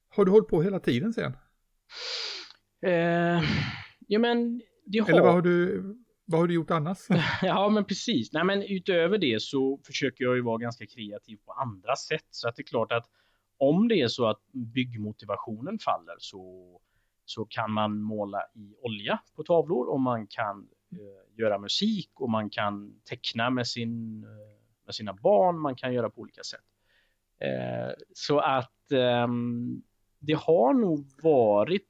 Har 0.09 0.24
du 0.24 0.30
hållit 0.30 0.48
på 0.48 0.62
hela 0.62 0.80
tiden 0.80 1.12
sen? 1.12 1.33
Eh, 2.83 3.42
ja 4.06 4.18
men 4.18 4.61
det 4.85 4.98
har... 4.98 5.09
Eller 5.11 5.22
vad 5.22 5.33
har 5.33 5.42
du, 5.42 5.83
vad 6.30 6.40
har 6.40 6.46
du 6.46 6.54
gjort 6.54 6.70
annars? 6.70 6.98
Ja, 7.42 7.68
men 7.68 7.84
precis. 7.84 8.32
Nej, 8.32 8.44
men 8.44 8.62
utöver 8.62 9.18
det 9.18 9.42
så 9.42 9.80
försöker 9.86 10.24
jag 10.24 10.36
ju 10.36 10.42
vara 10.42 10.58
ganska 10.58 10.86
kreativ 10.86 11.38
på 11.46 11.52
andra 11.52 11.96
sätt. 11.96 12.26
Så 12.30 12.48
att 12.48 12.56
det 12.56 12.62
är 12.62 12.66
klart 12.66 12.92
att 12.92 13.06
om 13.58 13.88
det 13.88 14.00
är 14.00 14.08
så 14.08 14.26
att 14.26 14.40
byggmotivationen 14.52 15.78
faller 15.78 16.16
så, 16.18 16.66
så 17.24 17.44
kan 17.44 17.72
man 17.72 18.02
måla 18.02 18.42
i 18.54 18.74
olja 18.82 19.18
på 19.36 19.42
tavlor 19.42 19.86
och 19.86 20.00
man 20.00 20.26
kan 20.26 20.68
eh, 20.92 21.38
göra 21.38 21.58
musik 21.58 22.10
och 22.14 22.30
man 22.30 22.50
kan 22.50 23.00
teckna 23.04 23.50
med, 23.50 23.66
sin, 23.66 24.24
eh, 24.24 24.86
med 24.86 24.94
sina 24.94 25.12
barn. 25.12 25.58
Man 25.58 25.76
kan 25.76 25.94
göra 25.94 26.10
på 26.10 26.20
olika 26.20 26.42
sätt. 26.42 26.64
Eh, 27.40 27.92
så 28.14 28.38
att 28.38 28.92
eh, 28.92 29.28
det 30.18 30.34
har 30.34 30.74
nog 30.74 31.06
varit 31.22 31.89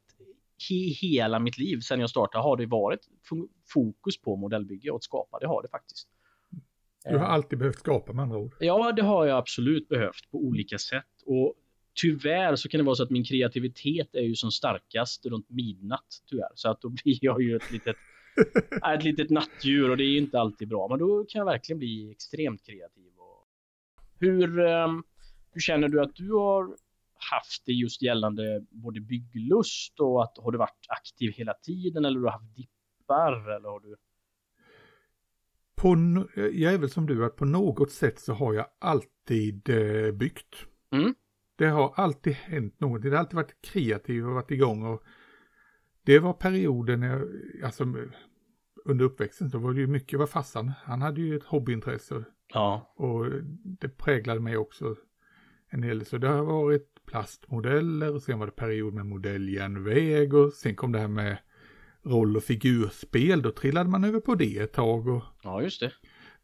i 0.70 0.88
hela 0.88 1.38
mitt 1.38 1.58
liv 1.58 1.80
sedan 1.80 2.00
jag 2.00 2.10
startade 2.10 2.42
har 2.42 2.56
det 2.56 2.66
varit 2.66 3.00
fo- 3.30 3.48
fokus 3.68 4.20
på 4.20 4.36
modellbygge 4.36 4.90
och 4.90 4.96
att 4.96 5.04
skapa. 5.04 5.38
Det 5.38 5.46
har 5.46 5.62
det 5.62 5.68
faktiskt. 5.68 6.08
Du 7.04 7.18
har 7.18 7.26
alltid 7.26 7.58
behövt 7.58 7.78
skapa 7.78 8.12
med 8.12 8.22
andra 8.22 8.38
ord. 8.38 8.54
Ja, 8.60 8.92
det 8.92 9.02
har 9.02 9.26
jag 9.26 9.38
absolut 9.38 9.88
behövt 9.88 10.30
på 10.30 10.38
olika 10.38 10.78
sätt. 10.78 11.22
Och 11.26 11.54
tyvärr 12.00 12.56
så 12.56 12.68
kan 12.68 12.78
det 12.78 12.84
vara 12.84 12.94
så 12.96 13.02
att 13.02 13.10
min 13.10 13.24
kreativitet 13.24 14.14
är 14.14 14.22
ju 14.22 14.34
som 14.34 14.50
starkast 14.50 15.26
runt 15.26 15.50
midnatt 15.50 16.22
tyvärr. 16.30 16.52
Så 16.54 16.70
att 16.70 16.80
då 16.80 16.88
blir 16.88 17.18
jag 17.20 17.42
ju 17.42 17.56
ett 17.56 17.70
litet, 17.70 17.96
ett 18.94 19.04
litet 19.04 19.30
nattdjur 19.30 19.90
och 19.90 19.96
det 19.96 20.04
är 20.04 20.18
inte 20.18 20.40
alltid 20.40 20.68
bra. 20.68 20.88
Men 20.88 20.98
då 20.98 21.24
kan 21.24 21.38
jag 21.38 21.46
verkligen 21.46 21.78
bli 21.78 22.10
extremt 22.10 22.66
kreativ. 22.66 23.12
Och 23.16 23.46
hur, 24.18 24.60
ehm, 24.60 25.02
hur 25.52 25.60
känner 25.60 25.88
du 25.88 26.02
att 26.02 26.14
du 26.14 26.32
har 26.32 26.76
haft 27.30 27.62
det 27.66 27.72
just 27.72 28.02
gällande 28.02 28.66
både 28.70 29.00
bygglust 29.00 30.00
och 30.00 30.22
att 30.22 30.38
har 30.38 30.52
du 30.52 30.58
varit 30.58 30.86
aktiv 30.88 31.32
hela 31.32 31.54
tiden 31.54 32.04
eller 32.04 32.18
har 32.18 32.24
du 32.24 32.30
haft 32.30 32.56
dippar 32.56 33.56
eller 33.56 33.68
har 33.68 33.80
du? 33.80 33.96
På, 35.76 35.96
jag 36.52 36.74
är 36.74 36.78
väl 36.78 36.90
som 36.90 37.06
du 37.06 37.24
att 37.24 37.36
på 37.36 37.44
något 37.44 37.92
sätt 37.92 38.20
så 38.20 38.32
har 38.32 38.54
jag 38.54 38.66
alltid 38.78 39.68
eh, 39.68 40.12
byggt. 40.12 40.66
Mm. 40.92 41.14
Det 41.56 41.66
har 41.66 41.92
alltid 41.96 42.32
hänt 42.32 42.80
något. 42.80 43.02
Det 43.02 43.10
har 43.10 43.16
alltid 43.16 43.36
varit 43.36 43.62
kreativ 43.62 44.26
och 44.26 44.34
varit 44.34 44.50
igång 44.50 44.86
och 44.86 45.02
det 46.02 46.18
var 46.18 46.32
perioden, 46.32 47.02
jag, 47.02 47.28
alltså 47.64 47.84
under 48.84 49.04
uppväxten 49.04 49.50
så 49.50 49.58
var 49.58 49.72
det 49.72 49.80
ju 49.80 49.86
mycket, 49.86 50.18
var 50.18 50.26
farsan, 50.26 50.72
han 50.84 51.02
hade 51.02 51.20
ju 51.20 51.36
ett 51.36 51.44
hobbyintresse. 51.44 52.24
Ja. 52.54 52.94
Och 52.96 53.26
det 53.62 53.88
präglade 53.88 54.40
mig 54.40 54.56
också 54.56 54.96
en 55.70 55.82
hel 55.82 55.98
del. 55.98 56.06
Så 56.06 56.18
det 56.18 56.28
har 56.28 56.44
varit 56.44 56.86
plastmodeller 57.06 58.14
och 58.14 58.22
sen 58.22 58.38
var 58.38 58.46
det 58.46 58.52
period 58.52 58.94
med 58.94 59.06
modelljärnväg 59.06 60.34
och 60.34 60.52
sen 60.52 60.76
kom 60.76 60.92
det 60.92 60.98
här 60.98 61.08
med 61.08 61.38
roll 62.02 62.36
och 62.36 62.42
figurspel. 62.42 63.42
Då 63.42 63.50
trillade 63.50 63.90
man 63.90 64.04
över 64.04 64.20
på 64.20 64.34
det 64.34 64.58
ett 64.58 64.72
tag 64.72 65.08
och 65.08 65.22
Ja, 65.42 65.62
just 65.62 65.80
det. 65.80 65.92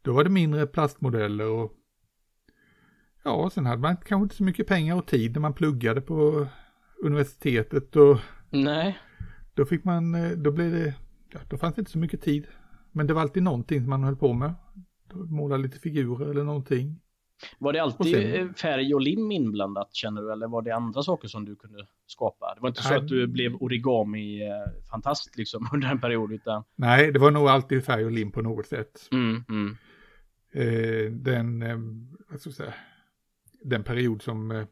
då 0.01 0.13
var 0.13 0.23
det 0.23 0.29
mindre 0.29 0.67
plastmodeller 0.67 1.49
och 1.49 1.73
ja, 3.23 3.49
sen 3.49 3.65
hade 3.65 3.81
man 3.81 3.97
kanske 3.97 4.23
inte 4.23 4.35
så 4.35 4.43
mycket 4.43 4.67
pengar 4.67 4.95
och 4.95 5.05
tid 5.05 5.33
när 5.33 5.39
man 5.39 5.53
pluggade 5.53 6.01
på 6.01 6.47
universitetet 7.03 7.95
och 7.95 8.17
Nej. 8.49 8.97
då 9.53 9.65
fick 9.65 9.83
man, 9.83 10.15
eh, 10.15 10.31
då 10.31 10.51
blev 10.51 10.71
det, 10.71 10.93
ja, 11.33 11.39
då 11.49 11.57
fanns 11.57 11.75
det 11.75 11.79
inte 11.79 11.91
så 11.91 11.97
mycket 11.99 12.21
tid. 12.21 12.47
Men 12.91 13.07
det 13.07 13.13
var 13.13 13.21
alltid 13.21 13.43
någonting 13.43 13.81
som 13.81 13.89
man 13.89 14.03
höll 14.03 14.15
på 14.15 14.33
med. 14.33 14.53
Måla 15.13 15.57
lite 15.57 15.79
figurer 15.79 16.29
eller 16.29 16.43
någonting. 16.43 16.99
Var 17.59 17.73
det 17.73 17.79
alltid 17.79 18.35
eh, 18.35 18.47
färg 18.53 18.93
och 18.93 19.01
lim 19.01 19.31
inblandat 19.31 19.95
känner 19.95 20.21
du 20.21 20.31
eller 20.31 20.47
var 20.47 20.61
det 20.61 20.71
andra 20.71 21.03
saker 21.03 21.27
som 21.27 21.45
du 21.45 21.55
kunde 21.55 21.85
skapa? 22.05 22.53
Det 22.55 22.61
var 22.61 22.69
inte 22.69 22.83
så 22.83 22.89
Nej. 22.89 22.97
att 22.97 23.07
du 23.07 23.27
blev 23.27 23.55
origami-fantast 23.55 25.37
liksom 25.37 25.69
under 25.73 25.87
en 25.87 26.01
period 26.01 26.31
utan 26.31 26.63
Nej, 26.75 27.11
det 27.11 27.19
var 27.19 27.31
nog 27.31 27.47
alltid 27.47 27.85
färg 27.85 28.05
och 28.05 28.11
lim 28.11 28.31
på 28.31 28.41
något 28.41 28.67
sätt. 28.67 29.09
mm, 29.11 29.43
mm. 29.49 29.77
Eh, 30.53 31.11
den, 31.11 31.61
eh, 31.61 31.77
vad 32.29 32.39
ska 32.39 32.49
jag 32.49 32.55
säga, 32.55 32.73
den 33.61 33.83
period 33.83 34.21
som 34.21 34.51
eh, 34.51 34.65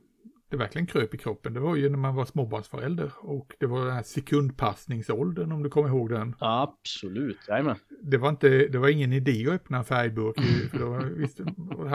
det 0.55 0.63
verkligen 0.63 0.87
kröp 0.87 1.13
i 1.13 1.17
kroppen, 1.17 1.53
det 1.53 1.59
var 1.59 1.75
ju 1.75 1.89
när 1.89 1.97
man 1.97 2.15
var 2.15 2.25
småbarnsförälder 2.25 3.11
och 3.19 3.55
det 3.59 3.65
var 3.65 3.85
den 3.85 3.93
här 3.93 4.03
sekundpassningsåldern 4.03 5.51
om 5.51 5.63
du 5.63 5.69
kommer 5.69 5.89
ihåg 5.89 6.09
den. 6.09 6.35
Absolut, 6.39 7.39
jajamän. 7.47 7.75
Det 8.01 8.17
var, 8.17 8.29
inte, 8.29 8.49
det 8.49 8.77
var 8.77 8.89
ingen 8.89 9.13
idé 9.13 9.45
att 9.47 9.53
öppna 9.53 9.77
en 9.77 9.85
färgburk, 9.85 10.35
för 10.71 10.79
då 10.79 11.15
visste, 11.15 11.43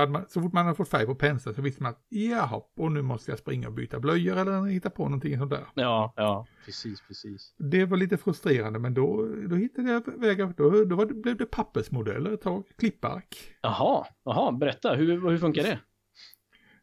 man, 0.08 0.24
så 0.28 0.42
fort 0.42 0.52
man 0.52 0.64
hade 0.64 0.76
fått 0.76 0.88
färg 0.88 1.06
på 1.06 1.14
penseln 1.14 1.54
så 1.54 1.62
visste 1.62 1.82
man 1.82 1.92
att 1.92 2.06
jaha, 2.08 2.62
och 2.76 2.92
nu 2.92 3.02
måste 3.02 3.30
jag 3.30 3.38
springa 3.38 3.68
och 3.68 3.74
byta 3.74 4.00
blöjor 4.00 4.36
eller 4.36 4.64
hitta 4.64 4.90
på 4.90 5.04
någonting 5.04 5.38
sånt 5.38 5.50
där. 5.50 5.66
Ja, 5.74 6.12
ja, 6.16 6.46
precis, 6.64 7.00
precis. 7.00 7.54
Det 7.58 7.84
var 7.84 7.96
lite 7.96 8.16
frustrerande 8.16 8.78
men 8.78 8.94
då, 8.94 9.28
då 9.48 9.56
hittade 9.56 9.90
jag 9.92 10.20
vägar, 10.20 10.54
då, 10.56 10.84
då 10.84 10.96
var 10.96 11.06
det, 11.06 11.14
blev 11.14 11.36
det 11.36 11.46
pappersmodeller 11.46 12.32
ett 12.32 12.42
tag, 12.42 12.64
klippark. 12.78 13.36
Jaha, 13.62 14.06
jaha, 14.24 14.52
berätta, 14.52 14.94
hur, 14.94 15.30
hur 15.30 15.38
funkar 15.38 15.62
det? 15.62 15.78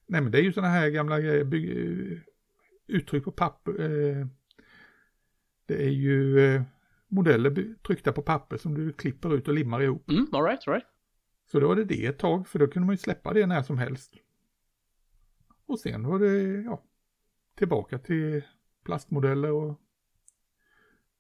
Nej 0.08 0.22
men 0.22 0.32
det 0.32 0.38
är 0.38 0.42
ju 0.42 0.54
sådana 0.54 0.74
här 0.74 0.90
gamla 0.90 1.20
grejer, 1.20 1.44
bygg, 1.44 1.70
eh, 1.70 2.18
uttryck 2.88 3.24
på 3.24 3.32
papper. 3.32 3.82
Eh, 3.82 4.28
det 5.66 5.84
är 5.84 5.90
ju 5.90 6.40
eh, 6.40 6.62
modeller 7.08 7.76
tryckta 7.88 8.12
på 8.12 8.22
papper 8.22 8.58
som 8.58 8.74
du 8.74 8.94
klipper 8.94 9.36
ut 9.36 9.48
och 9.48 9.54
limmar 9.54 9.82
ihop. 9.82 10.10
Mm, 10.10 10.28
all 10.32 10.44
right, 10.44 10.68
all 10.68 10.74
right. 10.74 10.88
Så 11.52 11.60
då 11.60 11.68
var 11.68 11.76
det 11.76 11.86
det 11.86 12.06
ett 12.06 12.20
tag, 12.20 12.48
för 12.48 12.60
då 12.60 12.68
kunde 12.68 12.86
man 12.86 12.94
ju 12.94 12.98
släppa 12.98 13.34
det 13.34 13.46
när 13.46 13.64
som 13.64 13.78
helst. 13.78 14.14
Och 15.66 15.80
sen 15.80 16.08
var 16.08 16.20
det, 16.20 16.62
ja, 16.62 16.84
tillbaka 17.56 18.00
till 18.00 18.44
plastmodeller 18.84 19.52
och 19.52 19.82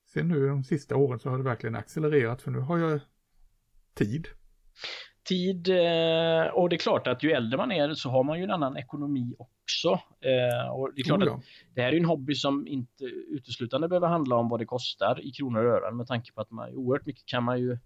sen 0.05 0.27
nu 0.27 0.47
de 0.47 0.63
sista 0.63 0.95
åren 0.95 1.19
så 1.19 1.29
har 1.29 1.37
det 1.37 1.43
verkligen 1.43 1.75
accelererat 1.75 2.41
för 2.41 2.51
nu 2.51 2.59
har 2.59 2.77
jag 2.77 2.99
tid. 3.93 4.27
Tid, 5.27 5.69
eh, 5.69 6.47
och 6.53 6.69
det 6.69 6.75
är 6.75 6.77
klart 6.77 7.07
att 7.07 7.23
ju 7.23 7.31
äldre 7.31 7.57
man 7.57 7.71
är 7.71 7.93
så 7.93 8.09
har 8.09 8.23
man 8.23 8.37
ju 8.37 8.43
en 8.43 8.51
annan 8.51 8.77
ekonomi 8.77 9.35
också. 9.37 9.89
Eh, 10.21 10.69
och 10.71 10.93
det 10.95 11.01
är 11.01 11.03
klart 11.03 11.23
att 11.23 11.43
det 11.75 11.81
här 11.81 11.93
är 11.93 11.97
en 11.97 12.05
hobby 12.05 12.35
som 12.35 12.67
inte 12.67 13.03
uteslutande 13.05 13.87
behöver 13.87 14.07
handla 14.07 14.35
om 14.35 14.49
vad 14.49 14.59
det 14.59 14.65
kostar 14.65 15.25
i 15.25 15.31
kronor 15.31 15.65
och 15.65 15.71
ören 15.71 15.97
med 15.97 16.07
tanke 16.07 16.33
på 16.33 16.41
att 16.41 16.51
man 16.51 16.75
oerhört 16.75 17.05
mycket 17.05 17.25
kan 17.25 17.43
man 17.43 17.59
ju 17.59 17.77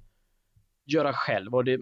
göra 0.85 1.13
själv 1.13 1.55
och 1.55 1.65
det, 1.65 1.77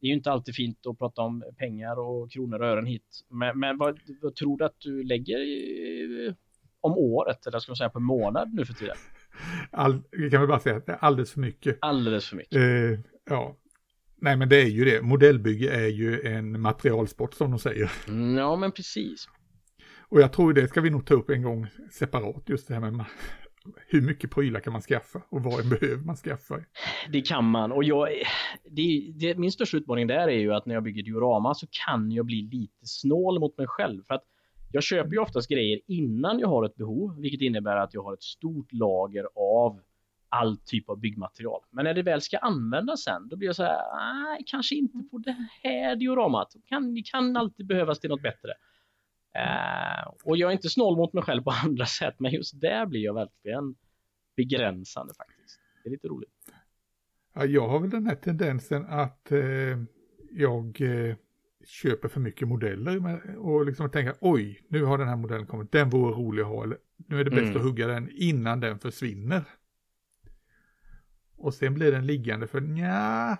det 0.00 0.06
är 0.06 0.08
ju 0.08 0.14
inte 0.14 0.30
alltid 0.30 0.54
fint 0.54 0.86
att 0.86 0.98
prata 0.98 1.22
om 1.22 1.44
pengar 1.56 1.98
och 1.98 2.30
kronor 2.30 2.60
och 2.60 2.66
ören 2.66 2.86
hit. 2.86 3.24
Men, 3.28 3.58
men 3.58 3.78
vad, 3.78 4.00
vad 4.22 4.34
tror 4.34 4.58
du 4.58 4.64
att 4.64 4.76
du 4.78 5.04
lägger 5.04 5.38
i, 5.38 6.34
om 6.80 6.98
året 6.98 7.46
eller 7.46 7.58
ska 7.58 7.70
man 7.70 7.76
säga 7.76 7.90
på 7.90 8.00
månad 8.00 8.54
nu 8.54 8.64
för 8.64 8.74
tiden? 8.74 8.96
All, 9.70 10.02
vi 10.10 10.30
kan 10.30 10.40
väl 10.40 10.48
bara 10.48 10.60
säga 10.60 10.76
att 10.76 10.86
det 10.86 10.92
är 10.92 10.98
alldeles 11.00 11.32
för 11.32 11.40
mycket. 11.40 11.78
Alldeles 11.80 12.28
för 12.28 12.36
mycket. 12.36 12.56
Eh, 12.56 13.00
ja, 13.24 13.56
nej 14.22 14.36
men 14.36 14.48
det 14.48 14.62
är 14.62 14.68
ju 14.68 14.84
det. 14.84 15.02
Modellbygge 15.02 15.70
är 15.70 15.88
ju 15.88 16.20
en 16.22 16.60
materialsport 16.60 17.34
som 17.34 17.50
de 17.50 17.58
säger. 17.58 17.92
Mm, 18.08 18.36
Ja, 18.36 18.56
men 18.56 18.72
precis. 18.72 19.28
Och 20.08 20.20
jag 20.20 20.32
tror 20.32 20.52
det 20.52 20.68
ska 20.68 20.80
vi 20.80 20.90
nog 20.90 21.06
ta 21.06 21.14
upp 21.14 21.30
en 21.30 21.42
gång 21.42 21.66
separat, 21.90 22.42
just 22.48 22.68
det 22.68 22.74
här 22.74 22.90
med 22.90 23.04
hur 23.88 24.02
mycket 24.02 24.30
prylar 24.30 24.60
kan 24.60 24.72
man 24.72 24.82
skaffa 24.82 25.22
och 25.28 25.42
vad 25.42 25.68
behöver 25.68 26.04
man 26.04 26.16
skaffa. 26.16 26.60
Det 27.12 27.20
kan 27.20 27.44
man 27.44 27.72
och 27.72 27.84
jag, 27.84 28.08
det, 28.70 29.12
det, 29.14 29.38
min 29.38 29.52
största 29.52 29.76
utmaning 29.76 30.06
där 30.06 30.28
är 30.28 30.38
ju 30.38 30.54
att 30.54 30.66
när 30.66 30.74
jag 30.74 30.82
bygger 30.82 31.02
diorama 31.02 31.54
så 31.54 31.66
kan 31.86 32.10
jag 32.10 32.26
bli 32.26 32.42
lite 32.42 32.86
snål 32.86 33.40
mot 33.40 33.58
mig 33.58 33.66
själv. 33.66 34.02
För 34.02 34.14
att 34.14 34.24
jag 34.72 34.82
köper 34.82 35.10
ju 35.12 35.18
oftast 35.18 35.48
grejer 35.48 35.80
innan 35.86 36.38
jag 36.38 36.48
har 36.48 36.64
ett 36.64 36.74
behov, 36.76 37.20
vilket 37.20 37.40
innebär 37.40 37.76
att 37.76 37.94
jag 37.94 38.02
har 38.02 38.14
ett 38.14 38.22
stort 38.22 38.72
lager 38.72 39.24
av 39.34 39.80
all 40.32 40.56
typ 40.56 40.88
av 40.88 41.00
byggmaterial. 41.00 41.60
Men 41.70 41.84
när 41.84 41.94
det 41.94 42.02
väl 42.02 42.20
ska 42.20 42.38
användas 42.38 43.02
sen, 43.04 43.28
då 43.28 43.36
blir 43.36 43.48
jag 43.48 43.56
så 43.56 43.62
här, 43.62 43.80
nej, 43.96 44.42
kanske 44.46 44.74
inte 44.74 44.98
på 45.10 45.18
det 45.18 45.36
här 45.62 45.96
dioramat. 45.96 46.52
Kan, 46.66 46.94
det 46.94 47.02
kan 47.02 47.36
alltid 47.36 47.66
behövas 47.66 48.00
till 48.00 48.10
något 48.10 48.22
bättre. 48.22 48.50
Eh, 49.34 50.12
och 50.24 50.36
jag 50.36 50.48
är 50.48 50.52
inte 50.52 50.68
snål 50.68 50.96
mot 50.96 51.12
mig 51.12 51.22
själv 51.22 51.42
på 51.42 51.50
andra 51.64 51.86
sätt, 51.86 52.14
men 52.18 52.32
just 52.32 52.60
där 52.60 52.86
blir 52.86 53.00
jag 53.00 53.14
verkligen 53.14 53.74
begränsande 54.36 55.14
faktiskt. 55.14 55.60
Det 55.82 55.88
är 55.88 55.90
lite 55.90 56.08
roligt. 56.08 56.30
Ja, 57.34 57.44
jag 57.44 57.68
har 57.68 57.80
väl 57.80 57.90
den 57.90 58.06
här 58.06 58.14
tendensen 58.14 58.86
att 58.88 59.32
eh, 59.32 59.38
jag 60.30 60.80
eh, 60.80 61.16
köper 61.66 62.08
för 62.08 62.20
mycket 62.20 62.48
modeller 62.48 63.36
och 63.38 63.66
liksom 63.66 63.90
tänker 63.90 64.14
oj, 64.20 64.62
nu 64.68 64.84
har 64.84 64.98
den 64.98 65.08
här 65.08 65.16
modellen 65.16 65.46
kommit, 65.46 65.72
den 65.72 65.90
vore 65.90 66.12
rolig 66.14 66.42
att 66.42 66.48
ha, 66.48 66.64
eller 66.64 66.78
nu 66.96 67.20
är 67.20 67.24
det 67.24 67.30
bäst 67.30 67.42
Mm. 67.42 67.56
att 67.56 67.62
hugga 67.62 67.86
den 67.86 68.10
innan 68.12 68.60
den 68.60 68.78
försvinner. 68.78 69.42
Och 71.42 71.54
sen 71.54 71.74
blir 71.74 71.92
den 71.92 72.06
liggande 72.06 72.46
för 72.46 72.60
nja, 72.60 73.36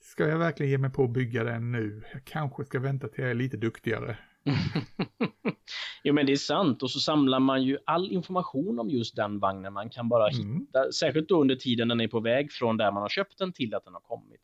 ska 0.00 0.28
jag 0.28 0.38
verkligen 0.38 0.70
ge 0.72 0.78
mig 0.78 0.90
på 0.90 1.04
att 1.04 1.10
bygga 1.10 1.44
den 1.44 1.72
nu? 1.72 2.02
Jag 2.12 2.24
kanske 2.24 2.64
ska 2.64 2.80
vänta 2.80 3.08
till 3.08 3.22
jag 3.22 3.30
är 3.30 3.34
lite 3.34 3.56
duktigare. 3.56 4.18
jo 6.04 6.14
men 6.14 6.26
det 6.26 6.32
är 6.32 6.36
sant 6.36 6.82
och 6.82 6.90
så 6.90 7.00
samlar 7.00 7.40
man 7.40 7.62
ju 7.62 7.78
all 7.86 8.12
information 8.12 8.78
om 8.78 8.90
just 8.90 9.16
den 9.16 9.38
vagnen 9.38 9.72
man 9.72 9.90
kan 9.90 10.08
bara 10.08 10.28
Mm. 10.28 10.60
hitta, 10.60 10.92
särskilt 10.92 11.28
då 11.28 11.40
under 11.40 11.56
tiden 11.56 11.88
den 11.88 12.00
är 12.00 12.08
på 12.08 12.20
väg 12.20 12.52
från 12.52 12.76
där 12.76 12.92
man 12.92 13.02
har 13.02 13.08
köpt 13.08 13.38
den 13.38 13.52
till 13.52 13.74
att 13.74 13.84
den 13.84 13.94
har 13.94 14.00
kommit. 14.00 14.40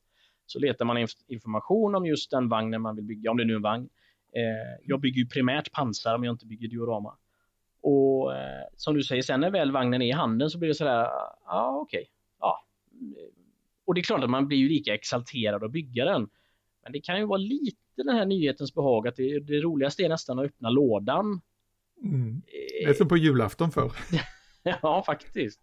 Så 0.46 0.58
letar 0.58 0.84
man 0.84 0.98
inf- 0.98 1.24
information 1.28 1.94
om 1.94 2.06
just 2.06 2.30
den 2.30 2.48
vagnen 2.48 2.82
man 2.82 2.96
vill 2.96 3.04
bygga, 3.04 3.30
om 3.30 3.36
det 3.36 3.44
nu 3.44 3.52
är 3.52 3.56
en 3.56 3.62
vagn. 3.62 3.88
Eh, 4.36 4.80
jag 4.84 5.00
bygger 5.00 5.18
ju 5.20 5.26
primärt 5.26 5.72
pansar 5.72 6.14
om 6.14 6.24
jag 6.24 6.34
inte 6.34 6.46
bygger 6.46 6.68
diorama. 6.68 7.16
Och 7.82 8.34
eh, 8.36 8.64
som 8.76 8.94
du 8.94 9.02
säger, 9.02 9.22
sen 9.22 9.40
när 9.40 9.50
väl 9.50 9.72
vagnen 9.72 10.02
är 10.02 10.06
i 10.06 10.12
handen 10.12 10.50
så 10.50 10.58
blir 10.58 10.68
det 10.68 10.74
sådär, 10.74 10.92
ja 11.02 11.34
ah, 11.46 11.76
okej, 11.76 12.06
ja. 12.40 12.64
Och 13.84 13.94
det 13.94 14.00
är 14.00 14.02
klart 14.02 14.24
att 14.24 14.30
man 14.30 14.48
blir 14.48 14.58
ju 14.58 14.68
lika 14.68 14.94
exalterad 14.94 15.64
att 15.64 15.72
bygga 15.72 16.04
den. 16.04 16.28
Men 16.82 16.92
det 16.92 17.00
kan 17.00 17.18
ju 17.18 17.26
vara 17.26 17.38
lite 17.38 17.76
den 17.96 18.08
här 18.08 18.26
nyhetens 18.26 18.74
behag 18.74 19.08
att 19.08 19.16
det, 19.16 19.40
det 19.40 19.60
roligaste 19.60 20.02
är 20.02 20.08
nästan 20.08 20.38
att 20.38 20.44
öppna 20.44 20.70
lådan. 20.70 21.40
Mm. 22.04 22.42
Det 22.46 22.84
är 22.84 22.88
Eh, 22.88 22.94
som 22.94 23.08
på 23.08 23.16
julafton 23.16 23.70
förr. 23.70 23.92
ja, 24.82 25.02
faktiskt. 25.06 25.60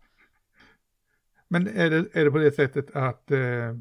Men 1.48 1.68
är 1.68 1.90
det, 1.90 2.06
är 2.14 2.26
det 2.26 2.32
på 2.32 2.38
det 2.38 2.52
sättet 2.52 2.92
att 2.96 3.32
eh, 3.32 3.78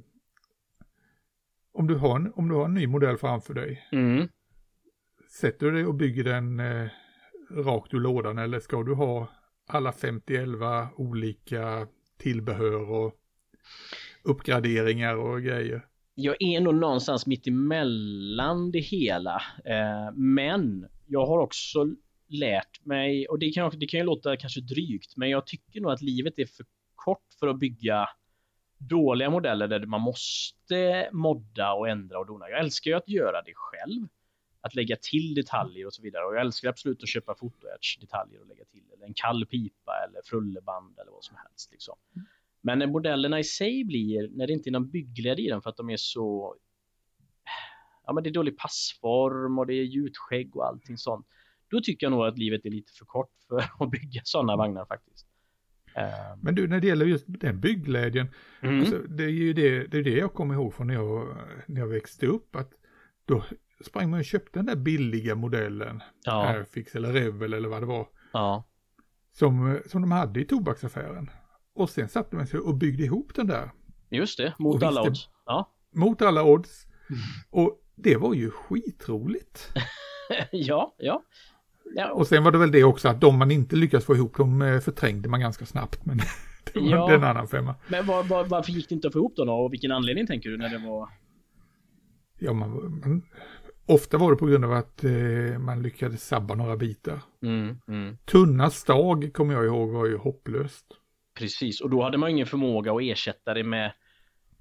om, 1.72 1.86
du 1.86 1.94
har 1.94 2.16
en, 2.16 2.32
om 2.32 2.48
du 2.48 2.54
har 2.54 2.64
en 2.64 2.74
ny 2.74 2.86
modell 2.86 3.16
framför 3.16 3.54
dig, 3.54 3.88
Mm. 3.92 4.28
sätter 5.40 5.66
du 5.66 5.72
dig 5.72 5.86
och 5.86 5.94
bygger 5.94 6.24
den 6.24 6.60
eh, 6.60 6.88
rakt 7.50 7.94
ur 7.94 8.00
lådan 8.00 8.38
eller 8.38 8.60
ska 8.60 8.82
du 8.82 8.94
ha 8.94 9.28
alla 9.66 9.90
50-11 9.90 10.88
olika 10.96 11.86
tillbehör 12.24 12.90
och 12.90 13.14
uppgraderingar 14.22 15.16
och 15.16 15.42
grejer? 15.42 15.82
jag 16.14 16.36
är 16.40 16.60
nog 16.60 16.74
någonstans 16.74 17.26
mitt 17.26 17.46
emellan 17.46 18.70
det 18.70 18.80
hela. 18.80 19.42
Eh, 19.64 20.12
men 20.14 20.88
jag 21.06 21.26
har 21.26 21.38
också 21.38 21.86
lärt 22.28 22.84
mig, 22.84 23.28
och 23.28 23.38
det 23.38 23.50
kan, 23.50 23.78
det 23.78 23.86
kan 23.86 24.00
ju 24.00 24.06
låta 24.06 24.36
kanske 24.36 24.60
drygt, 24.60 25.16
men 25.16 25.30
jag 25.30 25.46
tycker 25.46 25.80
nog 25.80 25.92
att 25.92 26.02
livet 26.02 26.38
är 26.38 26.46
för 26.46 26.66
kort 26.94 27.26
för 27.40 27.48
att 27.48 27.58
bygga 27.58 28.08
dåliga 28.78 29.30
modeller 29.30 29.68
där 29.68 29.86
man 29.86 30.00
måste 30.00 31.08
modda 31.12 31.72
och 31.72 31.88
ändra 31.88 32.18
och 32.18 32.26
dona. 32.26 32.48
Jag 32.48 32.60
älskar 32.60 32.90
ju 32.90 32.96
att 32.96 33.08
göra 33.08 33.42
det 33.42 33.52
själv. 33.54 34.06
Att 34.64 34.74
lägga 34.74 34.96
till 34.96 35.34
detaljer 35.34 35.86
och 35.86 35.94
så 35.94 36.02
vidare. 36.02 36.24
Och 36.24 36.34
jag 36.34 36.40
älskar 36.40 36.68
absolut 36.68 37.02
att 37.02 37.08
köpa 37.08 37.34
fotoedge 37.34 37.98
detaljer 38.00 38.40
och 38.40 38.46
lägga 38.46 38.64
till. 38.64 38.82
Eller 38.92 39.06
en 39.06 39.14
kall 39.14 39.46
pipa 39.46 39.92
eller 40.08 40.20
frulleband 40.24 40.98
eller 40.98 41.12
vad 41.12 41.24
som 41.24 41.36
helst. 41.36 41.72
Liksom. 41.72 41.94
Men 42.60 42.78
när 42.78 42.86
modellerna 42.86 43.38
i 43.38 43.44
sig 43.44 43.84
blir, 43.84 44.28
när 44.28 44.46
det 44.46 44.52
inte 44.52 44.68
är 44.68 44.72
någon 44.72 44.90
byggglädje 44.90 45.44
i 45.44 45.48
den 45.48 45.62
för 45.62 45.70
att 45.70 45.76
de 45.76 45.90
är 45.90 45.96
så 45.96 46.56
Ja 48.06 48.12
men 48.12 48.24
det 48.24 48.30
är 48.30 48.32
dålig 48.32 48.58
passform 48.58 49.58
och 49.58 49.66
det 49.66 49.74
är 49.74 49.82
gjutskägg 49.82 50.56
och 50.56 50.66
allting 50.66 50.98
sånt. 50.98 51.26
Då 51.68 51.80
tycker 51.80 52.06
jag 52.06 52.10
nog 52.10 52.26
att 52.26 52.38
livet 52.38 52.66
är 52.66 52.70
lite 52.70 52.92
för 52.92 53.04
kort 53.04 53.32
för 53.48 53.58
att 53.84 53.90
bygga 53.90 54.20
sådana 54.24 54.56
vagnar 54.56 54.84
faktiskt. 54.84 55.26
Ehm. 55.94 56.38
Men 56.42 56.54
du, 56.54 56.68
när 56.68 56.80
det 56.80 56.86
gäller 56.86 57.06
just 57.06 57.24
den 57.26 57.60
bygglädjen, 57.60 58.26
mm. 58.60 58.80
alltså, 58.80 58.98
det 58.98 59.24
är 59.24 59.28
ju 59.28 59.52
det, 59.52 59.86
det, 59.86 59.98
är 59.98 60.02
det 60.02 60.18
jag 60.18 60.34
kommer 60.34 60.54
ihåg 60.54 60.74
från 60.74 60.86
när 60.86 60.94
jag, 60.94 61.36
när 61.66 61.80
jag 61.80 61.88
växte 61.88 62.26
upp, 62.26 62.56
att 62.56 62.72
då 63.24 63.44
sprang 63.80 64.10
man 64.10 64.18
och 64.20 64.24
köpte 64.24 64.58
den 64.58 64.66
där 64.66 64.76
billiga 64.76 65.34
modellen, 65.34 66.02
ja. 66.24 66.46
Airfix 66.46 66.94
eller 66.94 67.12
Revel 67.12 67.52
eller 67.52 67.68
vad 67.68 67.82
det 67.82 67.86
var, 67.86 68.08
ja. 68.32 68.64
som, 69.32 69.80
som 69.86 70.00
de 70.00 70.12
hade 70.12 70.40
i 70.40 70.44
tobaksaffären. 70.44 71.30
Och 71.74 71.90
sen 71.90 72.08
satte 72.08 72.36
man 72.36 72.46
sig 72.46 72.60
och 72.60 72.74
byggde 72.74 73.02
ihop 73.02 73.34
den 73.34 73.46
där. 73.46 73.70
Just 74.10 74.38
det, 74.38 74.54
mot 74.58 74.82
alla 74.82 75.02
odds. 75.02 75.28
Ja. 75.46 75.70
Mot 75.94 76.22
alla 76.22 76.44
odds. 76.44 76.86
Mm. 77.10 77.20
Och 77.50 77.80
det 77.94 78.16
var 78.16 78.34
ju 78.34 78.50
skitroligt. 78.50 79.72
ja, 80.50 80.94
ja. 80.98 81.22
Ja. 81.94 82.12
Och 82.12 82.26
sen 82.26 82.44
var 82.44 82.52
det 82.52 82.58
väl 82.58 82.72
det 82.72 82.84
också 82.84 83.08
att 83.08 83.20
de 83.20 83.38
man 83.38 83.50
inte 83.50 83.76
lyckas 83.76 84.04
få 84.04 84.14
ihop, 84.14 84.36
de 84.36 84.62
eh, 84.62 84.80
förträngde 84.80 85.28
man 85.28 85.40
ganska 85.40 85.66
snabbt. 85.66 86.06
Men 86.06 86.16
det 86.72 86.80
var 86.80 86.88
ja. 86.90 87.14
en 87.14 87.24
annan 87.24 87.48
femma. 87.48 87.74
Men 87.88 88.06
var, 88.06 88.22
var, 88.22 88.44
varför 88.44 88.72
gick 88.72 88.88
det 88.88 88.94
inte 88.94 89.06
att 89.06 89.12
få 89.12 89.18
ihop 89.18 89.36
dem 89.36 89.46
då? 89.46 89.52
Och 89.52 89.72
vilken 89.72 89.92
anledning 89.92 90.26
tänker 90.26 90.50
du 90.50 90.56
när 90.56 90.68
det 90.68 90.78
var? 90.78 91.08
Ja, 92.38 92.52
man, 92.52 92.70
man 92.70 93.22
ofta 93.86 94.18
var 94.18 94.30
det 94.30 94.36
på 94.36 94.46
grund 94.46 94.64
av 94.64 94.72
att 94.72 95.04
eh, 95.04 95.58
man 95.58 95.82
lyckades 95.82 96.26
sabba 96.26 96.54
några 96.54 96.76
bitar. 96.76 97.20
Mm, 97.42 97.76
mm. 97.88 98.16
Tunna 98.24 98.70
stag 98.70 99.32
kommer 99.32 99.54
jag 99.54 99.64
ihåg 99.64 99.90
var 99.90 100.06
ju 100.06 100.16
hopplöst. 100.16 100.86
Precis, 101.38 101.80
och 101.80 101.90
då 101.90 102.02
hade 102.02 102.18
man 102.18 102.30
ingen 102.30 102.46
förmåga 102.46 102.92
att 102.92 103.02
ersätta 103.02 103.54
det 103.54 103.64
med, 103.64 103.92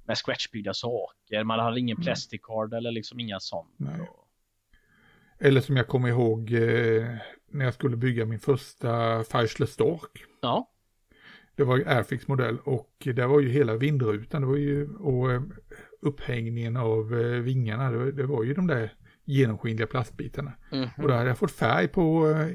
med 0.05 0.17
scratchbyggda 0.17 0.73
saker. 0.73 1.43
Man 1.43 1.59
hade 1.59 1.79
ingen 1.79 1.97
plastic 1.97 2.41
card 2.43 2.73
eller 2.73 2.91
liksom 2.91 3.19
inga 3.19 3.39
sånt. 3.39 3.75
Nej. 3.77 4.09
Eller 5.39 5.61
som 5.61 5.77
jag 5.77 5.87
kommer 5.87 6.09
ihåg 6.09 6.53
eh, 6.53 7.15
när 7.51 7.65
jag 7.65 7.73
skulle 7.73 7.97
bygga 7.97 8.25
min 8.25 8.39
första 8.39 9.23
Feisler 9.23 9.67
Stork. 9.67 10.25
Ja. 10.41 10.69
Det 11.55 11.63
var 11.63 11.77
Airfix 11.77 12.27
modell 12.27 12.57
och 12.59 12.91
det 13.03 13.27
var 13.27 13.39
ju 13.39 13.49
hela 13.49 13.75
vindrutan 13.75 14.41
det 14.41 14.47
var 14.47 14.55
ju, 14.55 14.89
och 14.95 15.31
eh, 15.31 15.41
upphängningen 16.01 16.77
av 16.77 17.19
eh, 17.19 17.39
vingarna. 17.39 17.91
Det, 17.91 18.11
det, 18.11 18.23
var 18.23 18.43
ju 18.43 18.53
de 18.53 18.67
där 18.67 18.93
genomskinliga 19.25 19.87
plastbitarna. 19.87 20.53
Mm 20.71 20.85
-hmm. 20.85 21.01
Och 21.01 21.07
då 21.07 21.13
hade 21.13 21.27
jag 21.27 21.37
fått 21.37 21.51
färg 21.51 21.87
på, 21.87 22.29
eh, 22.29 22.47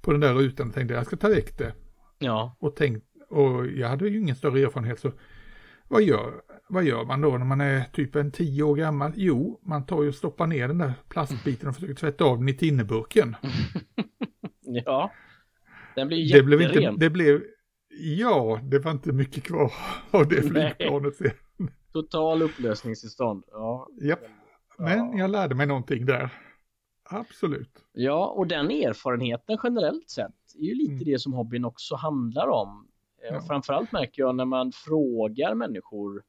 på 0.00 0.12
den 0.12 0.20
där 0.20 0.34
rutan 0.34 0.68
och 0.68 0.74
tänkte 0.74 0.94
jag 0.94 1.06
ska 1.06 1.16
ta 1.16 1.28
väck 1.28 1.58
det. 1.58 1.74
Ja. 2.18 2.56
Och, 2.60 2.76
tänkt, 2.76 3.06
och 3.28 3.66
jag 3.66 3.88
hade 3.88 4.08
ju 4.08 4.18
ingen 4.18 4.36
större 4.36 4.60
erfarenhet 4.60 5.00
så 5.00 5.12
vad 5.88 6.02
gör, 6.02 6.42
vad 6.68 6.84
gör 6.84 7.04
man 7.04 7.20
då 7.20 7.38
när 7.38 7.44
man 7.44 7.60
är 7.60 7.84
typ 7.92 8.16
en 8.16 8.32
tio 8.32 8.62
år 8.62 8.76
gammal? 8.76 9.12
Jo, 9.16 9.60
man 9.62 9.86
tar 9.86 10.02
ju 10.02 10.08
och 10.08 10.14
stoppar 10.14 10.46
ner 10.46 10.68
den 10.68 10.78
där 10.78 10.92
plastbiten 11.08 11.68
och 11.68 11.74
försöker 11.74 11.94
tvätta 11.94 12.24
av 12.24 12.38
den 12.38 12.48
i 12.48 12.54
tinneburken. 12.54 13.36
ja, 14.60 15.12
den 15.94 16.08
blir 16.08 16.18
jätteren. 16.18 16.50
Det 16.50 16.56
blev 16.56 16.62
inte, 16.62 17.04
det 17.04 17.10
blev, 17.10 17.42
ja, 18.00 18.60
det 18.62 18.78
var 18.78 18.90
inte 18.90 19.12
mycket 19.12 19.44
kvar 19.44 19.72
av 20.10 20.28
det 20.28 20.42
flygplanet 20.42 21.16
sen. 21.16 21.30
Total 21.92 22.42
upplösningstillstånd, 22.42 23.44
ja. 23.50 23.88
Japp, 24.02 24.20
men 24.82 25.18
jag 25.18 25.30
lärde 25.30 25.54
mig 25.54 25.66
någonting 25.66 26.06
där. 26.06 26.30
Absolut. 27.04 27.84
Ja, 27.92 28.26
och 28.26 28.46
den 28.46 28.70
erfarenheten 28.70 29.58
generellt 29.62 30.10
sett 30.10 30.54
är 30.54 30.64
ju 30.64 30.74
lite 30.74 30.92
mm. 30.92 31.04
det 31.04 31.18
som 31.18 31.32
hobbyn 31.32 31.64
också 31.64 31.94
handlar 31.94 32.48
om. 32.48 32.88
Eh, 33.22 33.34
ja. 33.34 33.40
Framförallt 33.40 33.92
märker 33.92 34.22
jag 34.22 34.34
när 34.34 34.44
man 34.44 34.72
frågar 34.72 35.54
människor. 35.54 36.22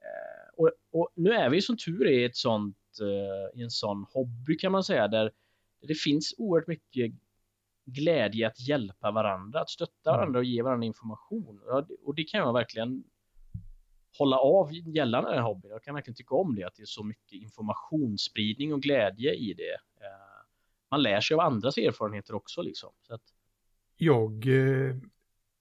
Eh, 0.00 0.54
och, 0.56 0.70
och 0.92 1.08
nu 1.14 1.30
är 1.30 1.50
vi 1.50 1.62
som 1.62 1.76
tur 1.76 2.06
är 2.06 2.18
i 2.18 2.24
ett 2.24 2.36
sånt, 2.36 2.76
eh, 3.00 3.60
i 3.60 3.62
en 3.62 3.70
sån 3.70 4.06
hobby 4.12 4.56
kan 4.58 4.72
man 4.72 4.84
säga 4.84 5.08
där 5.08 5.30
det 5.80 5.94
finns 5.94 6.34
oerhört 6.38 6.66
mycket 6.66 7.12
glädje 7.84 8.46
att 8.46 8.60
hjälpa 8.68 9.10
varandra, 9.10 9.60
att 9.60 9.70
stötta 9.70 10.10
mm. 10.10 10.18
varandra 10.18 10.38
och 10.38 10.44
ge 10.44 10.62
varandra 10.62 10.86
information. 10.86 11.60
Och 12.04 12.14
det 12.14 12.24
kan 12.24 12.40
jag 12.40 12.52
verkligen 12.52 13.04
hålla 14.18 14.36
av 14.38 14.72
gällande 14.72 15.30
den 15.30 15.38
här 15.38 15.44
hobbyn. 15.44 15.70
Jag 15.70 15.82
kan 15.82 15.94
verkligen 15.94 16.14
tycka 16.14 16.34
om 16.34 16.54
det, 16.54 16.64
att 16.64 16.74
det 16.74 16.82
är 16.82 16.86
så 16.86 17.04
mycket 17.04 17.32
informationsspridning 17.32 18.72
och 18.72 18.82
glädje 18.82 19.34
i 19.34 19.54
det. 19.54 19.76
Man 20.90 21.02
lär 21.02 21.20
sig 21.20 21.34
av 21.34 21.40
andras 21.40 21.78
erfarenheter 21.78 22.34
också 22.34 22.62
liksom. 22.62 22.90
Så 23.02 23.14
att... 23.14 23.22
Jag 23.96 24.46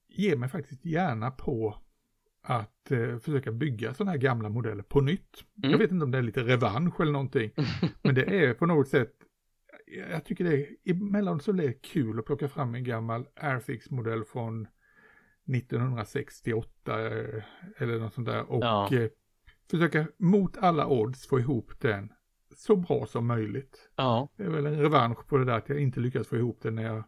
ger 0.07 0.35
mig 0.35 0.49
faktiskt 0.49 0.85
gärna 0.85 1.31
på 1.31 1.83
att 2.43 2.91
eh, 2.91 3.17
försöka 3.17 3.51
bygga 3.51 3.93
sådana 3.93 4.11
här 4.11 4.17
gamla 4.17 4.49
modeller 4.49 4.83
på 4.83 5.01
nytt. 5.01 5.43
Mm. 5.57 5.71
Jag 5.71 5.77
vet 5.77 5.91
inte 5.91 6.05
om 6.05 6.11
det 6.11 6.17
är 6.17 6.21
lite 6.21 6.43
revansch 6.43 7.01
eller 7.01 7.11
någonting. 7.11 7.51
men 8.01 8.15
det 8.15 8.45
är 8.45 8.53
på 8.53 8.65
något 8.65 8.87
sätt, 8.87 9.13
jag 10.09 10.25
tycker 10.25 10.43
det 10.43 10.53
är, 10.53 10.67
emellanåt 10.83 11.43
så 11.43 11.51
är 11.51 11.55
det 11.55 11.73
kul 11.73 12.19
att 12.19 12.25
plocka 12.25 12.49
fram 12.49 12.75
en 12.75 12.83
gammal 12.83 13.25
Airfix-modell 13.35 14.23
från 14.23 14.67
1968 15.47 17.01
eh, 17.01 17.43
eller 17.77 17.99
något 17.99 18.13
sånt 18.13 18.27
där 18.27 18.51
och 18.51 18.63
ja. 18.63 18.93
eh, 18.93 19.09
försöka 19.71 20.07
mot 20.17 20.57
alla 20.57 20.87
odds 20.87 21.27
få 21.27 21.39
ihop 21.39 21.79
den 21.79 22.13
så 22.55 22.75
bra 22.75 23.05
som 23.05 23.27
möjligt. 23.27 23.89
Ja. 23.95 24.29
Det 24.37 24.43
är 24.43 24.49
väl 24.49 24.65
en 24.65 24.81
revansch 24.81 25.27
på 25.27 25.37
det 25.37 25.45
där 25.45 25.57
att 25.57 25.69
jag 25.69 25.79
inte 25.79 25.99
lyckades 25.99 26.27
få 26.27 26.37
ihop 26.37 26.59
den 26.61 26.75
när 26.75 26.83
jag, 26.83 27.03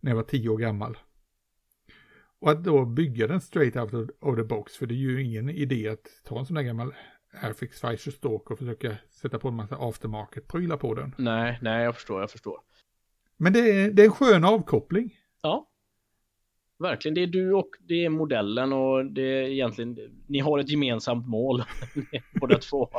när 0.00 0.10
jag 0.10 0.16
var 0.16 0.22
tio 0.22 0.48
år 0.48 0.58
gammal. 0.58 0.98
Och 2.40 2.50
att 2.50 2.64
då 2.64 2.84
bygga 2.84 3.26
den 3.26 3.40
straight 3.40 3.76
out 3.76 4.10
of 4.20 4.36
the 4.36 4.42
box, 4.42 4.76
för 4.76 4.86
det 4.86 4.94
är 4.94 4.96
ju 4.96 5.22
ingen 5.22 5.50
idé 5.50 5.88
att 5.88 6.06
ta 6.24 6.38
en 6.38 6.46
sån 6.46 6.54
där 6.54 6.62
gammal 6.62 6.94
Airfix 7.42 7.80
Pfizer 7.80 8.10
Stalk 8.10 8.50
och 8.50 8.58
försöka 8.58 8.96
sätta 9.10 9.38
på 9.38 9.48
en 9.48 9.54
massa 9.54 9.76
aftermarket-prylar 9.76 10.76
på 10.76 10.94
den. 10.94 11.14
Nej, 11.18 11.58
nej, 11.62 11.84
jag 11.84 11.94
förstår, 11.94 12.20
jag 12.20 12.30
förstår. 12.30 12.60
Men 13.36 13.52
det 13.52 13.58
är, 13.58 13.90
det 13.90 14.02
är 14.02 14.06
en 14.06 14.12
skön 14.12 14.44
avkoppling. 14.44 15.16
Ja. 15.42 15.67
Verkligen, 16.78 17.14
det 17.14 17.22
är 17.22 17.26
du 17.26 17.52
och 17.52 17.70
det 17.80 18.04
är 18.04 18.08
modellen 18.08 18.72
och 18.72 19.06
det 19.06 19.22
är 19.22 19.48
egentligen, 19.48 19.98
ni 20.26 20.38
har 20.38 20.58
ett 20.58 20.68
gemensamt 20.68 21.26
mål 21.26 21.62
båda 22.40 22.58
två. 22.58 22.90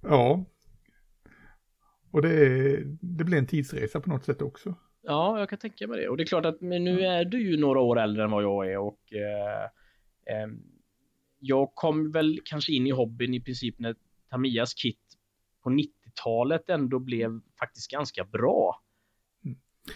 Ja. 0.00 0.44
Och 2.10 2.22
det, 2.22 2.28
är, 2.28 2.82
det 3.00 3.24
blir 3.24 3.38
en 3.38 3.46
tidsresa 3.46 4.00
på 4.00 4.08
något 4.08 4.24
sätt 4.24 4.42
också. 4.42 4.74
Ja, 5.02 5.38
jag 5.38 5.48
kan 5.48 5.58
tänka 5.58 5.86
mig 5.86 6.00
det. 6.00 6.08
Och 6.08 6.16
det 6.16 6.22
är 6.22 6.26
klart 6.26 6.46
att 6.46 6.60
nu 6.60 7.00
är 7.00 7.24
du 7.24 7.50
ju 7.50 7.56
några 7.56 7.80
år 7.80 8.00
äldre 8.00 8.24
än 8.24 8.30
vad 8.30 8.42
jag 8.42 8.72
är 8.72 8.78
och 8.78 9.12
eh, 9.12 9.64
eh, 10.36 10.48
jag 11.38 11.74
kom 11.74 12.10
väl 12.10 12.40
kanske 12.44 12.72
in 12.72 12.86
i 12.86 12.90
hobbyn 12.90 13.34
i 13.34 13.40
princip 13.40 13.78
när 13.78 13.96
Tamias 14.30 14.74
kit 14.74 15.00
på 15.62 15.70
90-talet 15.70 16.70
ändå 16.70 16.98
blev 16.98 17.40
faktiskt 17.58 17.90
ganska 17.90 18.24
bra. 18.24 18.83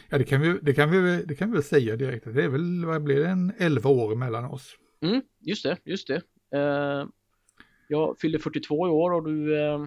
Ja, 0.09 0.19
det 0.19 0.25
kan, 0.25 0.41
vi, 0.41 0.59
det, 0.63 0.75
kan 0.75 0.91
vi, 0.91 1.25
det 1.25 1.35
kan 1.35 1.51
vi 1.51 1.55
väl 1.55 1.63
säga 1.63 1.97
direkt. 1.97 2.25
Det 2.25 2.45
är 2.45 2.49
väl, 2.49 2.85
vad 2.85 3.03
blir 3.03 3.21
det, 3.21 3.29
en 3.29 3.53
11 3.59 3.91
år 3.91 4.15
mellan 4.15 4.45
oss? 4.45 4.77
Mm, 5.01 5.23
just 5.41 5.63
det, 5.63 5.79
just 5.85 6.09
det. 6.09 6.23
Eh, 6.59 7.07
jag 7.89 8.19
fyller 8.19 8.39
42 8.39 8.87
i 8.87 8.91
år 8.91 9.11
och 9.11 9.25
du... 9.25 9.59
Eh, 9.59 9.87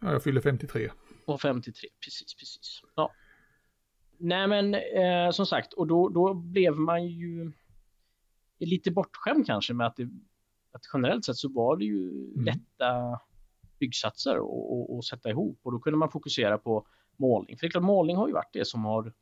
ja, 0.00 0.12
jag 0.12 0.22
fyller 0.22 0.40
53. 0.40 0.90
Och 1.24 1.40
53, 1.40 1.88
precis, 2.04 2.34
precis. 2.34 2.82
Ja. 2.96 3.12
Nej 4.18 4.48
men 4.48 4.74
eh, 4.74 5.30
som 5.32 5.46
sagt, 5.46 5.72
och 5.72 5.86
då, 5.86 6.08
då 6.08 6.34
blev 6.34 6.76
man 6.76 7.06
ju 7.06 7.52
lite 8.58 8.90
bortskämd 8.90 9.46
kanske 9.46 9.74
med 9.74 9.86
att, 9.86 9.96
det, 9.96 10.08
att 10.72 10.82
generellt 10.92 11.24
sett 11.24 11.36
så 11.36 11.48
var 11.48 11.76
det 11.76 11.84
ju 11.84 12.08
mm. 12.08 12.44
lätta 12.44 13.20
byggsatser 13.78 14.38
att 14.98 15.04
sätta 15.04 15.30
ihop 15.30 15.60
och 15.62 15.72
då 15.72 15.78
kunde 15.78 15.98
man 15.98 16.10
fokusera 16.10 16.58
på 16.58 16.86
målning. 17.18 17.58
För 17.58 17.66
det 17.66 17.68
är 17.68 17.70
klart, 17.70 17.84
målning 17.84 18.16
har 18.16 18.28
ju 18.28 18.34
varit 18.34 18.52
det 18.52 18.64
som 18.64 18.84
har 18.84 19.12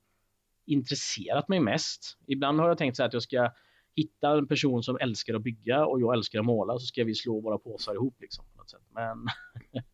intresserat 0.66 1.48
mig 1.48 1.60
mest. 1.60 2.18
Ibland 2.26 2.60
har 2.60 2.68
jag 2.68 2.78
tänkt 2.78 2.96
så 2.96 3.04
att 3.04 3.12
jag 3.12 3.22
ska 3.22 3.52
hitta 3.96 4.30
en 4.38 4.48
person 4.48 4.82
som 4.82 4.98
älskar 5.00 5.34
att 5.34 5.42
bygga 5.42 5.86
och 5.86 6.00
jag 6.00 6.14
älskar 6.14 6.38
att 6.38 6.44
måla 6.44 6.78
så 6.78 6.86
ska 6.86 7.04
vi 7.04 7.14
slå 7.14 7.40
våra 7.40 7.58
påsar 7.58 7.94
ihop 7.94 8.16
liksom. 8.20 8.44
På 8.52 8.58
något 8.58 8.70
sätt. 8.70 8.82
Men 8.90 9.26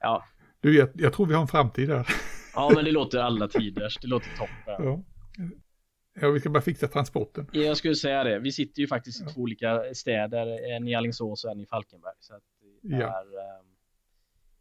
ja. 0.00 0.24
Du, 0.60 0.76
jag, 0.76 0.88
jag 0.94 1.12
tror 1.12 1.26
vi 1.26 1.34
har 1.34 1.42
en 1.42 1.48
framtid 1.48 1.88
där. 1.88 2.06
Ja, 2.54 2.72
men 2.74 2.84
det 2.84 2.92
låter 2.92 3.18
alla 3.18 3.48
tiders. 3.48 3.98
Det 4.00 4.06
låter 4.06 4.28
toppen. 4.36 4.84
Ja. 4.84 5.02
Ja, 6.20 6.30
vi 6.30 6.40
ska 6.40 6.50
bara 6.50 6.62
fixa 6.62 6.88
transporten. 6.88 7.46
Jag 7.52 7.76
skulle 7.76 7.94
säga 7.94 8.24
det. 8.24 8.38
Vi 8.38 8.52
sitter 8.52 8.80
ju 8.80 8.88
faktiskt 8.88 9.22
i 9.22 9.24
två 9.34 9.40
olika 9.40 9.82
städer, 9.94 10.74
en 10.76 10.88
i 10.88 10.94
Alingsås 10.94 11.44
och 11.44 11.50
en 11.50 11.60
i 11.60 11.66
Falkenberg. 11.66 12.14
Så 12.20 12.34
att 12.34 12.42
det, 12.82 12.94
är, 12.94 13.00
Ja. 13.00 13.24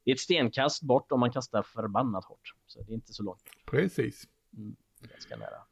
Eh, 0.09 0.11
det 0.11 0.11
är 0.11 0.15
ett 0.15 0.19
stenkast 0.19 0.83
bort 0.83 1.11
om 1.11 1.19
man 1.19 1.31
kastar 1.31 1.63
förbannat 1.63 2.25
hårt. 2.25 2.53
Så 2.67 2.81
det 2.81 2.91
är 2.91 2.95
inte 2.95 3.13
så 3.13 3.23
långt. 3.23 3.41
Precis. 3.65 4.23
Ganska 5.01 5.35
nära. 5.35 5.65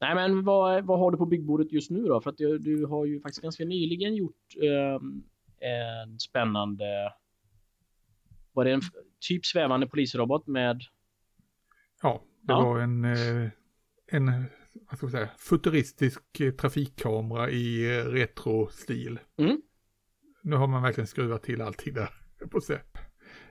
Nej 0.00 0.14
men 0.14 0.44
vad, 0.44 0.84
vad 0.84 0.98
har 0.98 1.10
du 1.10 1.16
på 1.18 1.26
byggbordet 1.26 1.72
just 1.72 1.90
nu 1.90 2.02
då? 2.02 2.20
För 2.20 2.30
att 2.30 2.36
du, 2.36 2.58
du 2.58 2.86
har 2.86 3.04
ju 3.06 3.20
faktiskt 3.20 3.42
ganska 3.42 3.64
nyligen 3.64 4.14
gjort 4.14 4.54
ehm, 4.62 5.22
en 5.60 6.18
spännande 6.18 7.12
var 8.52 8.64
det 8.64 8.72
en 8.72 8.80
typ 9.28 9.46
svävande 9.46 9.86
polisrobot 9.86 10.46
med 10.46 10.82
Ja, 12.02 12.22
det 12.40 12.52
Ja. 12.52 12.64
var 12.64 12.80
en, 12.80 13.04
eh, 13.04 13.50
en 14.06 14.44
vad 14.90 14.98
ska 14.98 15.08
säga, 15.10 15.28
futuristisk 15.38 16.40
eh, 16.40 16.50
trafikkamera 16.52 17.50
i 17.50 17.98
eh, 17.98 18.04
retrostil. 18.04 19.20
Mm. 19.36 19.62
Nu 20.42 20.56
har 20.56 20.66
man 20.66 20.82
verkligen 20.82 21.06
skruvat 21.06 21.42
till 21.42 21.60
allting 21.60 21.94
där, 21.94 22.10
på. 22.50 22.60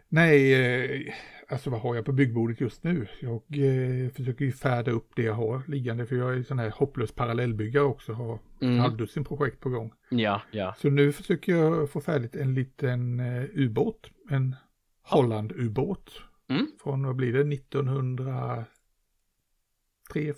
Nej, 0.10 0.54
eh, 0.54 1.14
alltså 1.48 1.70
vad 1.70 1.82
har 1.82 1.96
jag 1.96 2.06
på 2.06 2.12
byggbordet 2.12 2.62
just 2.62 2.84
nu? 2.84 3.08
Jag 3.22 3.36
eh, 3.36 4.10
försöker 4.12 4.46
ju 4.46 4.52
färda 4.52 4.92
upp 4.92 5.10
det 5.16 5.22
jag 5.22 5.34
har 5.34 5.62
liggande, 5.68 6.06
för 6.06 6.16
jag 6.16 6.34
är 6.38 6.44
sån 6.44 6.60
här 6.60 6.70
hopplös 6.70 7.12
parallellbyggare 7.12 7.84
också, 7.84 8.14
har 8.14 8.40
Mm. 8.62 8.80
halvdussin 8.80 9.26
projekt 9.26 9.60
på 9.60 9.70
gång. 9.70 9.94
Ja, 10.10 10.42
ja. 10.52 10.76
Så 10.78 10.90
nu 10.90 11.12
försöker 11.12 11.56
jag 11.56 11.90
få 11.90 12.02
färdigt 12.02 12.36
en 12.36 12.54
liten 12.54 13.20
eh, 13.20 13.44
ubåt, 13.54 14.12
en 14.30 14.56
Holland-ubåt. 15.02 16.12
Mm. 16.50 16.68
Från, 16.84 17.06
vad 17.06 17.16
blir 17.16 17.34
det, 17.34 17.56
1903, 17.56 18.66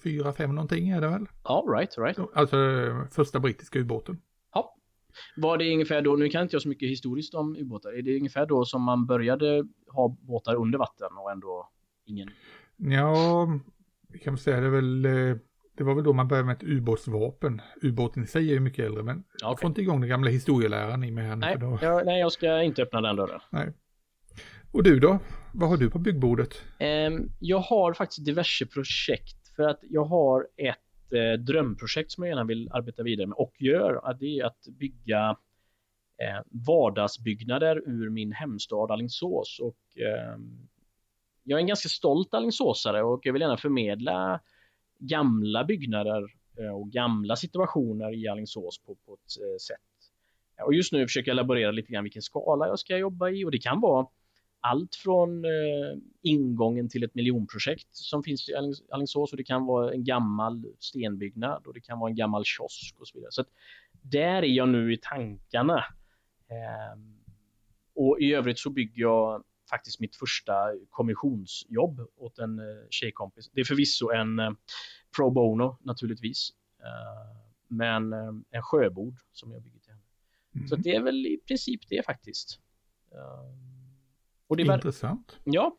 4, 0.03 0.33
5 0.33 0.55
någonting 0.55 0.89
är 0.89 1.01
det 1.01 1.07
väl? 1.07 1.25
Ja, 1.43 1.65
right, 1.77 1.97
right. 1.97 2.19
Alltså 2.33 2.57
första 3.11 3.39
brittiska 3.39 3.79
ubåten. 3.79 4.21
Var 5.35 5.57
det 5.57 5.73
ungefär 5.73 6.01
då, 6.01 6.15
nu 6.15 6.29
kan 6.29 6.41
inte 6.41 6.55
jag 6.55 6.61
så 6.61 6.69
mycket 6.69 6.89
historiskt 6.89 7.33
om 7.33 7.55
ubåtar, 7.55 7.97
är 7.97 8.01
det 8.01 8.17
ungefär 8.17 8.45
då 8.45 8.65
som 8.65 8.83
man 8.83 9.05
började 9.05 9.67
ha 9.87 10.17
båtar 10.21 10.55
under 10.55 10.79
vatten 10.79 11.07
och 11.17 11.31
ändå 11.31 11.69
ingen... 12.05 12.29
Ja, 12.77 13.47
vi 14.09 14.19
kan 14.19 14.37
säga 14.37 14.59
det 14.59 14.69
väl, 14.69 15.05
eh, 15.05 15.35
det 15.77 15.83
var 15.83 15.95
väl 15.95 16.03
då 16.03 16.13
man 16.13 16.27
började 16.27 16.45
med 16.45 16.55
ett 16.55 16.63
ubåtsvapen. 16.63 17.61
Ubåten 17.81 18.23
i 18.23 18.27
sig 18.27 18.49
är 18.49 18.53
ju 18.53 18.59
mycket 18.59 18.85
äldre, 18.85 19.03
men 19.03 19.23
jag 19.41 19.51
okej. 19.51 19.61
får 19.61 19.67
inte 19.67 19.81
igång 19.81 19.99
den 20.01 20.09
gamla 20.09 20.29
historieläraren 20.29 21.03
i 21.03 21.11
mig 21.11 21.23
här 21.23 21.35
nu. 21.35 21.39
Nej, 21.39 21.57
då... 21.59 21.79
jag, 21.81 22.05
nej, 22.05 22.19
jag 22.19 22.31
ska 22.31 22.61
inte 22.61 22.83
öppna 22.83 23.01
den 23.01 23.15
dörren. 23.15 23.39
Nej. 23.49 23.73
Och 24.71 24.83
du 24.83 24.99
då? 24.99 25.19
Vad 25.53 25.69
har 25.69 25.77
du 25.77 25.89
på 25.89 25.99
byggbordet? 25.99 26.63
Ehm, 26.79 27.31
jag 27.39 27.59
har 27.59 27.93
faktiskt 27.93 28.25
diverse 28.25 28.65
projekt 28.65 29.55
för 29.55 29.63
att 29.63 29.79
jag 29.81 30.05
har 30.05 30.47
ett 30.57 30.88
eh, 31.13 31.33
drömprojekt 31.33 32.11
som 32.11 32.23
jag 32.23 32.29
gärna 32.29 32.43
vill 32.43 32.69
arbeta 32.71 33.03
vidare 33.03 33.27
med 33.27 33.37
och 33.37 33.53
gör. 33.57 34.09
Att 34.09 34.19
det 34.19 34.39
är 34.39 34.45
att 34.45 34.67
bygga 34.79 35.37
eh, 36.21 36.41
vardagsbyggnader 36.67 37.83
ur 37.85 38.09
min 38.09 38.31
hemstad 38.31 38.91
Alingsås 38.91 39.59
och 39.59 39.77
eh, 39.97 40.37
jag 41.43 41.57
är 41.57 41.61
en 41.61 41.67
ganska 41.67 41.89
stolt 41.89 42.33
Alingsåsare 42.33 43.03
och 43.03 43.19
jag 43.23 43.33
vill 43.33 43.41
gärna 43.41 43.57
förmedla 43.57 44.39
gamla 44.99 45.63
byggnader 45.63 46.23
eh, 46.59 46.71
och 46.71 46.91
gamla 46.91 47.35
situationer 47.35 48.13
i 48.13 48.27
Alingsås 48.27 48.79
på, 48.79 48.95
på 48.95 49.13
ett 49.13 49.41
eh, 49.41 49.57
sätt. 49.61 49.77
Och 50.65 50.73
just 50.73 50.93
nu 50.93 51.07
försöker 51.07 51.31
jag 51.31 51.35
laborera 51.35 51.71
lite 51.71 51.91
grann 51.91 52.03
vilken 52.03 52.21
skala 52.21 52.67
jag 52.67 52.79
ska 52.79 52.97
jobba 52.97 53.29
i 53.29 53.45
och 53.45 53.51
det 53.51 53.57
kan 53.57 53.81
vara 53.81 54.07
allt 54.61 54.95
från 54.95 55.45
eh, 55.45 55.97
ingången 56.21 56.89
till 56.89 57.03
ett 57.03 57.15
miljonprojekt 57.15 57.87
som 57.91 58.23
finns 58.23 58.49
i 58.49 58.53
Alingsås 58.91 59.31
och 59.31 59.37
det 59.37 59.43
kan 59.43 59.65
vara 59.65 59.93
en 59.93 60.03
gammal 60.03 60.65
stenbyggnad 60.79 61.67
och 61.67 61.73
det 61.73 61.81
kan 61.81 61.99
vara 61.99 62.09
en 62.09 62.15
gammal 62.15 62.43
kiosk 62.45 62.95
och 62.99 63.07
så 63.07 63.17
vidare. 63.17 63.31
Så 63.31 63.43
där 64.01 64.43
är 64.43 64.47
jag 64.47 64.69
nu 64.69 64.93
i 64.93 64.97
tankarna. 64.97 65.83
Ehm, 66.49 67.19
och 67.95 68.17
i 68.19 68.33
övrigt 68.33 68.59
så 68.59 68.69
bygger 68.69 69.01
jag 69.01 69.43
faktiskt 69.69 69.99
mitt 69.99 70.15
första 70.15 70.53
kommissionsjobb 70.89 72.07
åt 72.17 72.39
en 72.39 72.59
eh, 72.59 72.65
tjejkompis. 72.89 73.49
Det 73.53 73.61
är 73.61 73.65
förvisso 73.65 74.09
en 74.11 74.39
eh, 74.39 74.51
pro 75.15 75.29
bono 75.31 75.77
naturligtvis. 75.81 76.49
Eh, 76.79 77.37
men 77.67 78.13
eh, 78.13 78.33
en 78.51 78.61
sjöbord 78.61 79.15
som 79.31 79.51
jag 79.51 79.61
bygger 79.61 79.79
till 79.79 79.91
henne. 79.91 80.01
Så 80.67 80.75
Mm. 80.75 80.83
det 80.83 80.95
är 80.95 81.01
väl 81.01 81.25
i 81.25 81.37
princip 81.47 81.81
det 81.89 82.05
faktiskt. 82.05 82.59
Och 84.49 84.57
det 84.57 84.63
väl, 84.63 84.75
Intressant. 84.75 85.39
ja. 85.43 85.77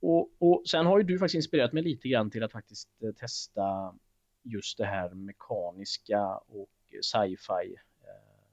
Och, 0.00 0.30
och 0.38 0.62
sen 0.68 0.86
har 0.86 0.98
ju 0.98 1.04
du 1.04 1.18
faktiskt 1.18 1.34
inspirerat 1.34 1.72
mig 1.72 1.82
lite 1.82 2.08
grann 2.08 2.30
till 2.30 2.42
att 2.42 2.52
faktiskt 2.52 2.88
eh, 3.02 3.12
testa 3.12 3.94
just 4.42 4.78
det 4.78 4.84
här 4.86 5.14
mekaniska 5.14 6.26
och 6.36 6.70
sci-fi. 7.02 7.74
Eh, 8.02 8.46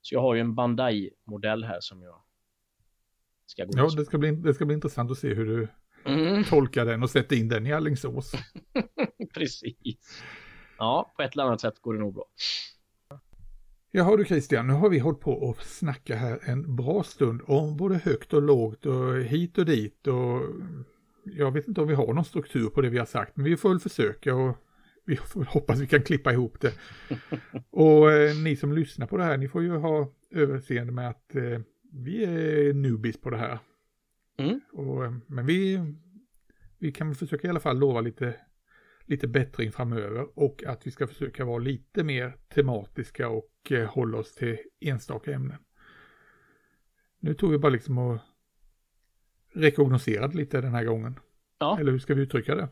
Så 0.00 0.14
jag 0.14 0.20
har 0.20 0.34
ju 0.34 0.40
en 0.40 0.54
Bandai-modell 0.54 1.64
här 1.64 1.80
som 1.80 2.02
jag 2.02 2.22
ska 3.46 3.64
gå 3.64 3.72
Ja, 3.76 3.88
det 3.96 4.04
ska, 4.04 4.18
bli, 4.18 4.30
det 4.30 4.54
ska 4.54 4.64
bli 4.64 4.74
intressant 4.74 5.10
att 5.10 5.18
se 5.18 5.34
hur 5.34 5.46
du 5.46 5.68
Mm, 6.04 6.44
tolkar 6.44 6.84
den 6.84 7.02
och 7.02 7.10
sätter 7.10 7.36
in 7.36 7.48
den 7.48 7.66
i 7.66 7.72
Alingsås. 7.72 8.32
precis. 9.34 10.22
Ja, 10.78 11.12
på 11.16 11.22
ett 11.22 11.32
eller 11.32 11.44
annat 11.44 11.60
sätt 11.60 11.78
går 11.80 11.94
det 11.94 12.00
nog 12.00 12.14
bra. 12.14 12.24
Jaha 13.94 14.16
du 14.16 14.24
Christian, 14.24 14.66
nu 14.66 14.72
har 14.72 14.88
vi 14.88 14.98
hållit 14.98 15.20
på 15.20 15.32
och 15.32 15.62
snacka 15.62 16.16
här 16.16 16.38
en 16.42 16.76
bra 16.76 17.02
stund 17.02 17.40
om 17.44 17.76
både 17.76 17.94
högt 17.94 18.32
och 18.32 18.42
lågt 18.42 18.86
och 18.86 19.16
hit 19.16 19.58
och 19.58 19.66
dit 19.66 20.06
och 20.06 20.40
jag 21.24 21.52
vet 21.52 21.68
inte 21.68 21.80
om 21.80 21.88
vi 21.88 21.94
har 21.94 22.14
någon 22.14 22.24
struktur 22.24 22.68
på 22.68 22.80
det 22.80 22.88
vi 22.88 22.98
har 22.98 23.06
sagt, 23.06 23.36
men 23.36 23.44
vi 23.44 23.56
får 23.56 23.68
väl 23.68 23.80
försöka 23.80 24.34
och 24.34 24.56
vi 25.04 25.16
får 25.16 25.44
hoppas 25.44 25.80
vi 25.80 25.86
kan 25.86 26.02
klippa 26.02 26.32
ihop 26.32 26.60
det. 26.60 26.72
Och 27.70 28.12
eh, 28.12 28.36
ni 28.36 28.56
som 28.56 28.72
lyssnar 28.72 29.06
på 29.06 29.16
det 29.16 29.24
här, 29.24 29.36
ni 29.36 29.48
får 29.48 29.62
ju 29.62 29.76
ha 29.76 30.12
överseende 30.30 30.92
med 30.92 31.08
att 31.08 31.34
eh, 31.34 31.60
vi 31.92 32.24
är 32.24 32.72
newbies 32.72 33.20
på 33.20 33.30
det 33.30 33.38
här. 33.38 33.58
Mm. 34.38 34.60
Och, 34.72 35.04
eh, 35.04 35.12
men 35.26 35.46
vi, 35.46 35.80
vi 36.78 36.92
kan 36.92 37.14
försöka 37.14 37.46
i 37.46 37.50
alla 37.50 37.60
fall 37.60 37.78
lova 37.78 38.00
lite, 38.00 38.34
lite 39.06 39.28
bättring 39.28 39.72
framöver 39.72 40.38
och 40.38 40.64
att 40.66 40.86
vi 40.86 40.90
ska 40.90 41.06
försöka 41.06 41.44
vara 41.44 41.58
lite 41.58 42.04
mer 42.04 42.36
tematiska 42.54 43.28
och 43.28 43.51
eh, 43.70 43.84
hålla 43.84 44.18
oss 44.18 44.34
till 44.34 44.58
enstaka 44.80 45.32
ämnen. 45.32 45.58
Nu 47.20 47.34
tog 47.34 47.50
vi 47.50 47.58
bara 47.58 47.72
liksom 47.72 47.98
och 47.98 48.18
rekognoserade 49.52 50.36
lite 50.36 50.60
den 50.60 50.74
här 50.74 50.84
gången. 50.84 51.20
Ja. 51.58 51.78
Eller 51.80 51.92
hur 51.92 51.98
ska 51.98 52.14
vi 52.14 52.22
uttrycka 52.22 52.54
det? 52.54 52.68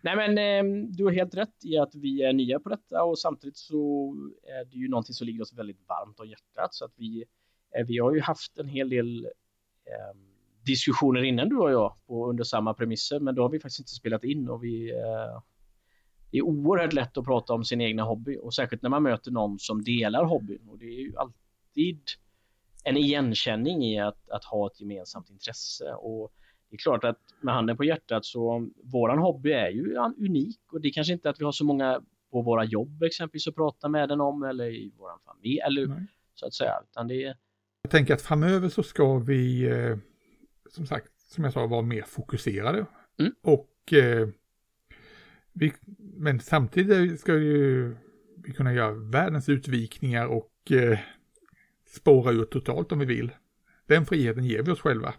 Nej 0.00 0.16
men 0.16 0.38
eh, 0.38 0.86
du 0.88 1.04
har 1.04 1.12
helt 1.12 1.34
rätt 1.34 1.64
i 1.64 1.78
att 1.78 1.94
vi 1.94 2.22
är 2.22 2.32
nya 2.32 2.60
på 2.60 2.68
detta 2.68 3.04
och 3.04 3.18
samtidigt 3.18 3.56
så 3.56 4.14
är 4.42 4.64
det 4.64 4.76
ju 4.76 4.88
någonting 4.88 5.14
som 5.14 5.26
ligger 5.26 5.42
oss 5.42 5.52
väldigt 5.52 5.88
varmt 5.88 6.20
om 6.20 6.28
hjärtat 6.28 6.74
så 6.74 6.84
att 6.84 6.92
vi, 6.96 7.24
eh, 7.78 7.86
vi 7.86 7.98
har 7.98 8.14
ju 8.14 8.20
haft 8.20 8.58
en 8.58 8.68
hel 8.68 8.90
del 8.90 9.24
eh, 9.84 10.18
diskussioner 10.66 11.22
innan 11.22 11.48
du 11.48 11.56
och 11.56 11.72
jag 11.72 11.96
på, 12.06 12.28
under 12.28 12.44
samma 12.44 12.74
premisser 12.74 13.20
men 13.20 13.34
då 13.34 13.42
har 13.42 13.48
vi 13.48 13.60
faktiskt 13.60 13.80
inte 13.80 13.92
spelat 13.92 14.24
in 14.24 14.48
och 14.48 14.64
vi 14.64 14.92
det 16.30 16.38
är 16.38 16.42
oerhört 16.42 16.92
lätt 16.92 17.18
att 17.18 17.24
prata 17.24 17.52
om 17.52 17.64
sin 17.64 17.80
egna 17.80 18.02
hobby 18.02 18.38
och 18.42 18.54
särskilt 18.54 18.82
när 18.82 18.90
man 18.90 19.02
möter 19.02 19.30
någon 19.30 19.58
som 19.58 19.84
delar 19.84 20.24
hobbyn 20.24 20.68
och 20.68 20.78
det 20.78 20.86
är 20.86 21.00
ju 21.00 21.16
alltid 21.16 22.00
en 22.84 22.96
igenkänning 22.96 23.84
i 23.84 24.00
att, 24.00 24.30
att 24.30 24.44
ha 24.44 24.66
ett 24.66 24.80
gemensamt 24.80 25.30
intresse 25.30 25.92
och 25.92 26.32
det 26.70 26.76
är 26.76 26.78
klart 26.78 27.04
att 27.04 27.18
med 27.40 27.54
handen 27.54 27.76
på 27.76 27.84
hjärtat 27.84 28.24
så 28.24 28.68
våran 28.84 29.18
hobby 29.18 29.52
är 29.52 29.68
ju 29.68 29.96
unik 30.18 30.60
och 30.72 30.80
det 30.80 30.88
är 30.88 30.92
kanske 30.92 31.12
inte 31.12 31.30
att 31.30 31.40
vi 31.40 31.44
har 31.44 31.52
så 31.52 31.64
många 31.64 32.00
på 32.30 32.42
våra 32.42 32.64
jobb 32.64 33.02
exempelvis 33.02 33.48
att 33.48 33.54
prata 33.54 33.88
med 33.88 34.08
den 34.08 34.20
om 34.20 34.42
eller 34.42 34.66
i 34.66 34.92
våran 34.98 35.18
familj 35.24 35.58
eller 35.58 35.86
Nej. 35.86 36.06
så 36.34 36.46
att 36.46 36.54
säga 36.54 36.82
utan 36.90 37.08
det 37.08 37.24
är 37.24 37.36
Jag 37.82 37.90
tänker 37.90 38.14
att 38.14 38.22
framöver 38.22 38.68
så 38.68 38.82
ska 38.82 39.18
vi, 39.18 39.68
eh, 39.68 39.98
som 40.70 40.86
sagt, 40.86 41.12
som 41.28 41.44
jag 41.44 41.52
sa, 41.52 41.66
vara 41.66 41.82
mer 41.82 42.02
fokuserade. 42.02 42.86
Mm. 43.18 43.34
Och 43.42 43.92
eh, 43.92 44.28
vi, 45.52 45.72
men 46.18 46.40
samtidigt 46.40 47.20
ska 47.20 47.32
ju 47.32 47.96
vi 48.44 48.52
kunna 48.52 48.72
göra 48.72 48.92
världens 48.92 49.48
utvikningar 49.48 50.26
och 50.26 50.72
eh, 50.72 50.98
spåra 51.86 52.32
ut 52.32 52.50
totalt 52.50 52.92
om 52.92 52.98
vi 52.98 53.04
vill. 53.04 53.30
Den 53.86 54.06
friheten 54.06 54.44
ger 54.44 54.62
vi 54.62 54.70
oss 54.70 54.80
själva. 54.80 55.14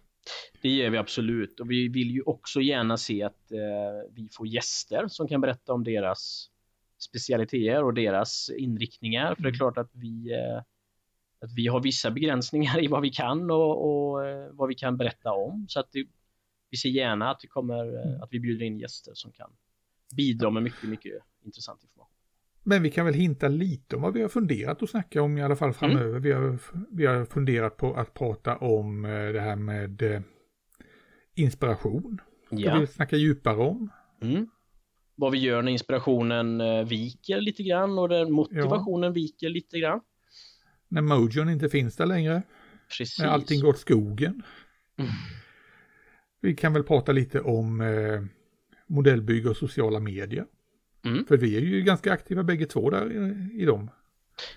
Det 0.62 0.70
ger 0.70 0.89
vi 0.89 0.97
absolut 0.97 1.60
och 1.60 1.72
vi 1.72 1.88
vill 1.88 2.12
ju 2.12 2.22
också 2.22 2.62
gärna 2.62 2.97
se 2.97 3.24
att 3.24 3.52
eh, 3.52 4.14
vi 4.16 4.30
får 4.32 4.47
gäster 4.47 5.08
som 5.08 5.28
kan 5.28 5.41
berätta 5.41 5.74
om 5.74 5.84
deras 5.84 6.50
specialiteter 7.00 7.84
och 7.84 7.93
deras 7.93 8.50
inriktningar. 8.58 9.36
För 9.36 9.43
det 9.43 9.50
är 9.50 9.54
klart 9.54 9.78
att 9.78 9.91
vi, 9.93 10.32
eh, 10.32 10.58
att 11.41 11.54
vi 11.56 11.68
har 11.68 11.84
vissa 11.84 12.12
begränsningar 12.12 12.84
i 12.84 12.88
vad 12.88 13.02
vi 13.02 13.10
kan 13.10 13.52
och, 13.52 14.12
och 14.12 14.28
eh, 14.28 14.50
vad 14.52 14.70
vi 14.70 14.76
kan 14.76 14.97
berätta 14.97 15.32
om. 15.32 15.66
Så 15.70 15.80
att 15.80 15.91
det, 15.91 16.06
vi 16.70 16.78
ser 16.78 16.89
gärna 16.89 17.32
att, 17.32 17.39
det 17.39 17.47
kommer, 17.47 17.95
eh, 17.95 18.22
att 18.24 18.30
vi 18.32 18.39
bjuder 18.39 18.66
in 18.66 18.80
gäster 18.80 19.12
som 19.16 19.32
kan 19.32 19.52
bidra 20.16 20.49
med 20.49 20.64
mycket, 20.64 20.84
mycket 20.89 21.14
intressant 21.45 21.84
information. 21.84 22.16
Men 22.64 22.84
vi 22.84 22.91
kan 22.91 23.05
väl 23.05 23.14
hinta 23.14 23.47
lite 23.47 23.95
om 23.95 24.01
vad 24.01 24.14
vi 24.14 24.22
har 24.22 24.30
funderat 24.30 24.82
och 24.82 24.89
snacka 24.89 25.22
om 25.22 25.38
i 25.38 25.43
alla 25.43 25.55
fall 25.55 25.74
framöver. 25.74 26.20
Vi, 26.20 26.32
har, 26.32 26.60
vi 26.91 27.05
har 27.05 27.26
funderat 27.26 27.78
på 27.78 27.93
att 27.93 28.14
prata 28.14 28.57
om 28.57 29.05
eh, 29.05 29.12
det 29.12 29.41
här 29.41 29.55
med 29.55 30.01
eh, 30.01 30.22
inspiration. 31.36 32.22
Ska 32.45 32.55
Ja. 32.55 32.80
vi 32.80 32.88
snacka 32.88 33.16
djupare 33.16 33.55
om. 33.57 33.89
Mm. 34.22 34.47
vad 35.16 35.32
vi 35.32 35.38
gör 35.38 35.62
när 35.62 35.72
inspirationen 35.72 36.62
eh, 36.62 36.84
viker 36.86 37.41
lite 37.41 37.64
grann 37.64 37.99
och 37.99 38.10
den 38.10 38.32
motivationen 38.32 39.03
ja. 39.10 39.14
viker 39.14 39.49
lite 39.49 39.80
grann. 39.80 40.01
När 40.88 41.01
mojon 41.01 41.49
inte 41.49 41.70
finns 41.70 41.95
där 41.95 42.05
längre. 42.05 42.41
Precis. 42.97 43.20
När 43.20 43.28
allting 43.28 43.62
går 43.62 43.70
åt 43.70 43.80
skogen. 43.80 44.43
Mm. 44.97 45.12
Vi 46.41 46.55
kan 46.55 46.74
väl 46.74 46.84
prata 46.84 47.12
lite 47.12 47.41
om 47.41 47.82
modellbygge 48.90 49.50
och 49.50 49.58
sociala 49.58 50.00
medier. 50.00 50.46
Mm. 51.06 51.26
För 51.26 51.38
vi 51.38 51.58
är 51.58 51.62
ju 51.62 51.82
ganska 51.82 52.14
aktiva 52.14 52.44
bägge 52.44 52.66
två 52.66 52.90
där 52.90 53.12
i, 53.12 53.62
i 53.62 53.66
dem. 53.66 53.90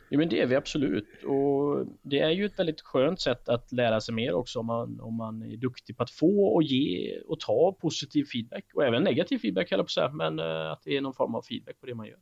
Ja 0.09 0.19
men 0.19 0.29
det 0.29 0.41
är 0.41 0.47
vi 0.47 0.55
absolut 0.55 1.25
och 1.25 1.87
det 2.03 2.19
är 2.19 2.31
ju 2.31 2.47
ett 2.47 2.59
väldigt 2.59 2.81
skönt 2.81 3.21
sätt 3.21 3.49
att 3.49 3.73
lära 3.73 4.01
sig 4.01 4.15
mer 4.15 4.33
också 4.33 4.59
om 4.59 4.67
man, 4.67 5.01
om 5.01 5.15
man 5.15 5.43
är 5.43 5.57
duktig 5.57 5.97
på 5.97 6.03
att 6.03 6.11
få 6.11 6.55
och 6.55 6.63
ge 6.63 7.19
och 7.27 7.41
ta 7.41 7.77
positiv 7.81 8.25
feedback 8.25 8.65
och 8.75 8.85
även 8.85 9.03
negativ 9.03 9.39
feedback 9.39 9.73
jag 9.73 9.81
på 9.81 9.89
säga, 9.89 10.11
men 10.13 10.39
uh, 10.39 10.73
att 10.73 10.83
det 10.85 10.97
är 10.97 11.01
någon 11.01 11.15
form 11.15 11.35
av 11.35 11.43
feedback 11.43 11.81
på 11.81 11.87
det 11.87 11.95
man 11.95 12.07
gör. 12.07 12.19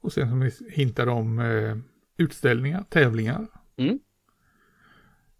Och 0.00 0.12
sen 0.12 0.28
som 0.28 0.40
vi 0.40 0.50
hintade 0.70 1.10
om 1.10 1.38
uh, 1.38 1.76
utställningar, 2.16 2.84
tävlingar, 2.88 3.46
mm. 3.76 3.98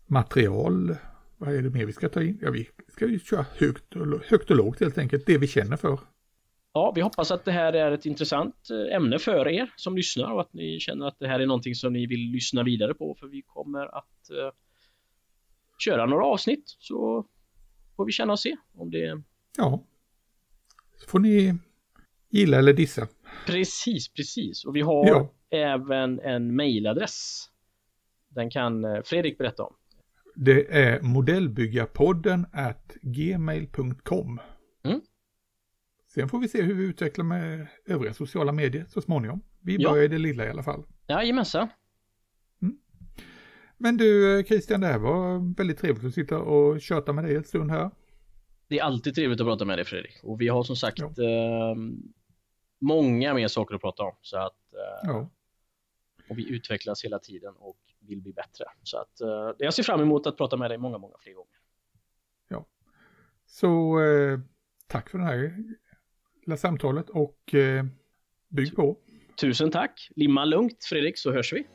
material, 0.07 0.97
vad 1.39 1.55
är 1.55 1.62
det 1.62 1.70
mer 1.70 1.87
vi 1.87 1.93
ska 1.93 2.09
ta 2.09 2.22
in? 2.22 2.39
Ja, 2.43 2.51
vi 2.51 2.68
ska 2.89 3.07
ju 3.07 3.18
köra 3.18 3.47
högt 3.57 3.97
och, 3.97 4.07
högt 4.26 4.51
och 4.51 4.57
lågt 4.57 4.80
helt 4.80 4.99
enkelt, 4.99 5.26
det 5.26 5.39
vi 5.39 5.47
känner 5.47 5.76
för 5.76 5.99
ja, 6.76 6.93
vi 6.95 7.01
hoppas 7.01 7.30
att 7.30 7.45
det 7.45 7.53
här 7.53 7.72
är 7.72 7.93
ett 7.93 8.07
intressant 8.07 8.70
eh, 8.70 8.97
ämne 8.97 9.18
för 9.18 9.49
er 9.49 9.72
som 9.76 9.97
lyssnar 9.97 10.32
och 10.32 10.41
att 10.41 10.53
ni 10.53 10.80
känner 10.80 11.07
att 11.07 11.18
det 11.18 11.28
här 11.28 11.41
är 11.41 11.47
någonting 11.47 11.74
som 11.74 11.93
ni 11.93 12.07
vill 12.07 12.20
lyssna 12.20 12.62
vidare 12.62 12.95
på 12.95 13.16
för 13.20 13.26
vi 13.26 13.43
kommer 13.43 13.99
att 13.99 14.30
uh, 14.30 14.51
köra 15.78 16.07
några 16.07 16.24
avsnitt 16.24 16.76
så 16.78 17.26
får 17.97 18.07
vi 18.07 18.12
känna 18.12 18.32
och 18.32 18.41
se 18.41 18.57
om 18.74 18.91
det... 18.91 19.22
Ja. 19.57 19.84
Så 20.97 21.09
får 21.09 21.18
ni 21.18 21.55
gilla 22.30 22.59
eller 22.59 22.72
dissa. 22.72 23.09
Precis, 23.47 24.09
precis. 24.09 24.64
Och 24.64 24.76
vi 24.76 24.80
har 24.80 25.07
ja. 25.07 25.32
även 25.51 26.20
en 26.20 26.57
mailadress. 26.57 27.51
Den 28.28 28.51
kan 28.51 28.84
eh, 28.84 29.03
Fredrik 29.05 29.39
berätta 29.39 29.62
om. 29.62 29.74
Det 30.39 30.78
är 30.78 31.01
modellbyggarpodden 31.03 32.47
at 32.53 32.97
gmail.com. 33.03 34.41
Mm. 34.84 35.01
Sen 36.14 36.28
får 36.28 36.39
vi 36.39 36.49
se 36.49 36.62
hur 36.62 36.74
vi 36.74 36.84
utvecklar 36.84 37.24
med 37.24 37.66
övriga 37.87 38.14
sociala 38.14 38.53
medier 38.53 38.87
så 38.89 39.01
småningom. 39.01 39.43
Vi 39.61 39.78
börjar 39.78 40.05
i 40.05 40.09
det 40.09 40.18
lilla 40.18 40.47
i 40.47 40.51
alla 40.51 40.62
fall. 40.62 40.84
Jajamensan. 41.07 41.68
Mm. 42.62 42.78
Men 43.76 43.97
du 43.97 44.45
Christian, 44.49 44.80
det 44.80 44.87
här 44.87 44.99
var 44.99 45.55
väldigt 45.57 45.78
trevligt 45.78 46.05
att 46.05 46.14
sitta 46.14 46.39
och 46.39 46.80
köta 46.80 47.12
med 47.12 47.24
dig 47.24 47.37
en 47.37 47.45
stund 47.45 47.70
här. 47.70 47.91
Det 48.68 48.78
är 48.78 48.82
alltid 48.82 49.14
trevligt 49.14 49.41
att 49.41 49.47
prata 49.47 49.64
med 49.64 49.78
dig 49.78 49.84
Fredrik. 49.84 50.20
Och 50.22 50.41
vi 50.41 50.49
har 50.49 50.62
som 50.62 50.76
sagt 50.76 50.99
ja. 50.99 51.07
eh, 51.07 51.76
många 52.78 53.34
mer 53.34 53.49
saker 53.49 53.74
att 53.74 53.80
prata 53.80 54.03
om. 54.03 54.16
Så 54.20 54.39
att, 54.39 54.72
eh, 54.72 55.09
ja. 55.11 55.30
Och 56.30 56.39
vi 56.39 56.51
utvecklas 56.51 57.05
hela 57.05 57.18
tiden 57.18 57.55
och 57.59 57.86
vill 58.07 58.22
bli 58.22 58.32
bättre. 58.32 58.64
Så 58.82 58.98
att, 58.98 59.20
eh, 59.20 59.50
jag 59.59 59.74
ser 59.74 59.82
fram 59.82 60.00
emot 60.00 60.26
att 60.26 60.36
prata 60.36 60.57
med 60.57 60.70
dig 60.70 60.78
många, 60.78 60.98
många 60.98 61.14
fler 61.20 61.32
gånger. 61.32 61.57
Ja, 62.48 62.66
så 63.46 64.00
eh, 64.00 64.40
tack 64.86 65.11
för 65.11 65.18
det 65.18 65.24
här 65.24 65.64
lilla 66.46 66.57
samtalet 66.57 67.11
och 67.11 67.54
eh, 67.54 67.84
bygg 68.48 68.76
på. 68.76 68.96
Tusen 69.40 69.70
tack. 69.70 70.09
Limma 70.16 70.44
lugnt 70.44 70.84
Fredrik 70.84 71.18
så 71.18 71.32
hörs 71.32 71.52
vi. 71.52 71.66